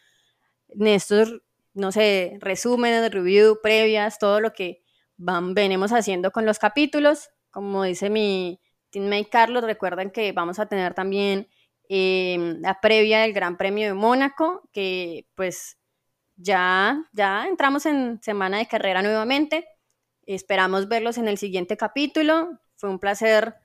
en 0.69 0.87
estos 0.87 1.43
no 1.75 1.93
sé, 1.93 2.39
resúmenes, 2.41 3.11
review, 3.11 3.61
previas, 3.63 4.19
todo 4.19 4.41
lo 4.41 4.53
que 4.53 4.83
van, 5.17 5.55
venimos 5.55 5.93
haciendo 5.93 6.31
con 6.31 6.47
los 6.47 6.59
capítulos. 6.59 7.31
Como 7.51 7.85
dice 7.85 8.11
mi 8.11 8.61
teammate 8.91 9.29
Carlos, 9.29 9.65
recuerden 9.65 10.11
que 10.11 10.33
vamos 10.33 10.59
a 10.59 10.67
tener 10.67 10.95
también 10.95 11.49
em, 11.89 12.61
la 12.61 12.81
previa 12.81 13.21
del 13.21 13.33
Gran 13.33 13.57
Premio 13.57 13.87
de 13.87 13.95
Mónaco, 13.95 14.69
que 14.73 15.27
pues 15.35 15.79
ya, 16.37 17.09
ya 17.13 17.47
entramos 17.47 17.87
en 17.87 18.21
semana 18.23 18.59
de 18.59 18.67
carrera 18.67 19.03
nuevamente. 19.03 19.67
Esperamos 20.27 20.89
verlos 20.89 21.19
en 21.19 21.29
el 21.29 21.39
siguiente 21.39 21.77
capítulo. 21.77 22.61
Fue 22.81 22.89
un 22.89 22.99
placer, 22.99 23.57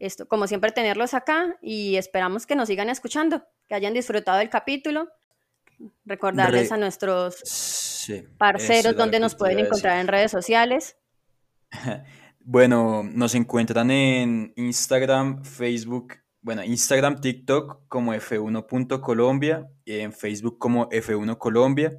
esto, 0.00 0.26
como 0.26 0.48
siempre, 0.48 0.72
tenerlos 0.72 1.14
acá 1.14 1.56
y 1.62 1.94
esperamos 1.94 2.46
que 2.46 2.56
nos 2.56 2.66
sigan 2.66 2.90
escuchando, 2.90 3.44
que 3.68 3.76
hayan 3.76 3.94
disfrutado 3.94 4.38
del 4.38 4.50
capítulo. 4.50 5.08
Recordarles 6.04 6.72
a 6.72 6.76
nuestros 6.76 7.36
parceros 8.38 8.96
donde 8.96 9.20
nos 9.20 9.36
pueden 9.36 9.60
encontrar 9.60 10.00
en 10.00 10.08
redes 10.08 10.32
sociales. 10.32 10.96
Bueno, 12.48 13.02
nos 13.02 13.34
encuentran 13.34 13.90
en 13.90 14.52
Instagram, 14.54 15.42
Facebook, 15.42 16.14
bueno, 16.42 16.62
Instagram, 16.62 17.20
TikTok 17.20 17.88
como 17.88 18.14
F1.colombia, 18.14 19.68
en 19.84 20.12
Facebook 20.12 20.56
como 20.56 20.88
F1 20.90 21.38
Colombia 21.38 21.98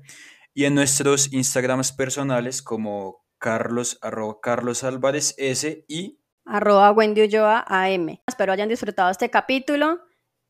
y 0.54 0.64
en 0.64 0.74
nuestros 0.74 1.34
Instagrams 1.34 1.92
personales 1.92 2.62
como 2.62 3.26
Carlos, 3.40 4.00
arroba 4.02 4.38
Carlos 4.42 4.86
Álvarez 4.86 5.36
S 5.38 5.84
y 5.90 6.22
arroba 6.48 6.92
Wendy 6.92 7.24
Ulloa 7.24 7.66
AM. 7.68 8.20
Espero 8.28 8.54
hayan 8.54 8.70
disfrutado 8.70 9.10
este 9.12 9.30
capítulo. 9.30 10.00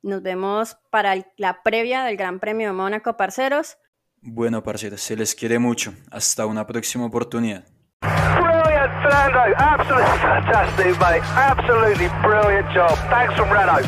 Nos 0.02 0.22
vemos 0.22 0.78
para 0.92 1.16
la 1.38 1.64
previa 1.64 2.04
del 2.04 2.18
Gran 2.18 2.40
Premio 2.40 2.68
de 2.68 2.74
Mónaco, 2.74 3.18
parceros. 3.18 3.78
Bueno, 4.22 4.64
parceros, 4.64 5.02
se 5.02 5.16
les 5.16 5.36
quiere 5.36 5.60
mucho. 5.60 5.94
Hasta 6.12 6.46
una 6.46 6.66
próxima 6.66 7.06
oportunidad. 7.06 7.64
Brilliant, 8.02 8.92
Fernando. 9.02 9.40
Absolutely 9.58 10.20
fantastic, 10.20 11.00
mate. 11.00 11.22
Absolutely 11.36 12.10
brilliant 12.22 12.68
job. 12.74 12.98
Thanks 13.10 13.34
from 13.36 13.50
Renault. 13.50 13.88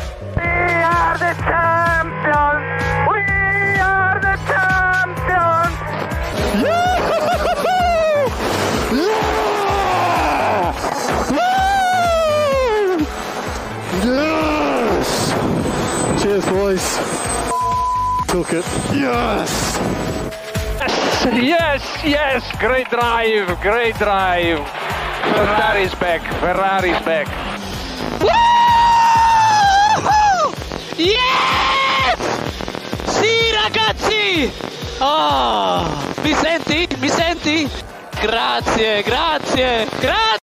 Cheers, 16.30 16.46
boys. 16.46 16.86
Took 18.28 18.52
it. 18.52 18.64
Yes! 18.94 19.50
Yes, 21.34 21.82
yes, 22.04 22.42
great 22.60 22.88
drive, 22.88 23.60
great 23.60 23.96
drive. 23.96 24.60
Ferrari's 25.34 25.94
back, 25.96 26.22
Ferrari's 26.40 27.04
back. 27.04 27.26
Yes! 30.96 32.20
Sì, 33.06 33.50
ragazzi! 33.52 34.52
Oh, 35.00 35.84
mi 36.22 36.32
senti? 36.34 36.86
Mi 37.00 37.08
senti? 37.08 37.68
Grazie, 38.20 39.02
grazie, 39.02 39.88
grazie! 39.98 40.30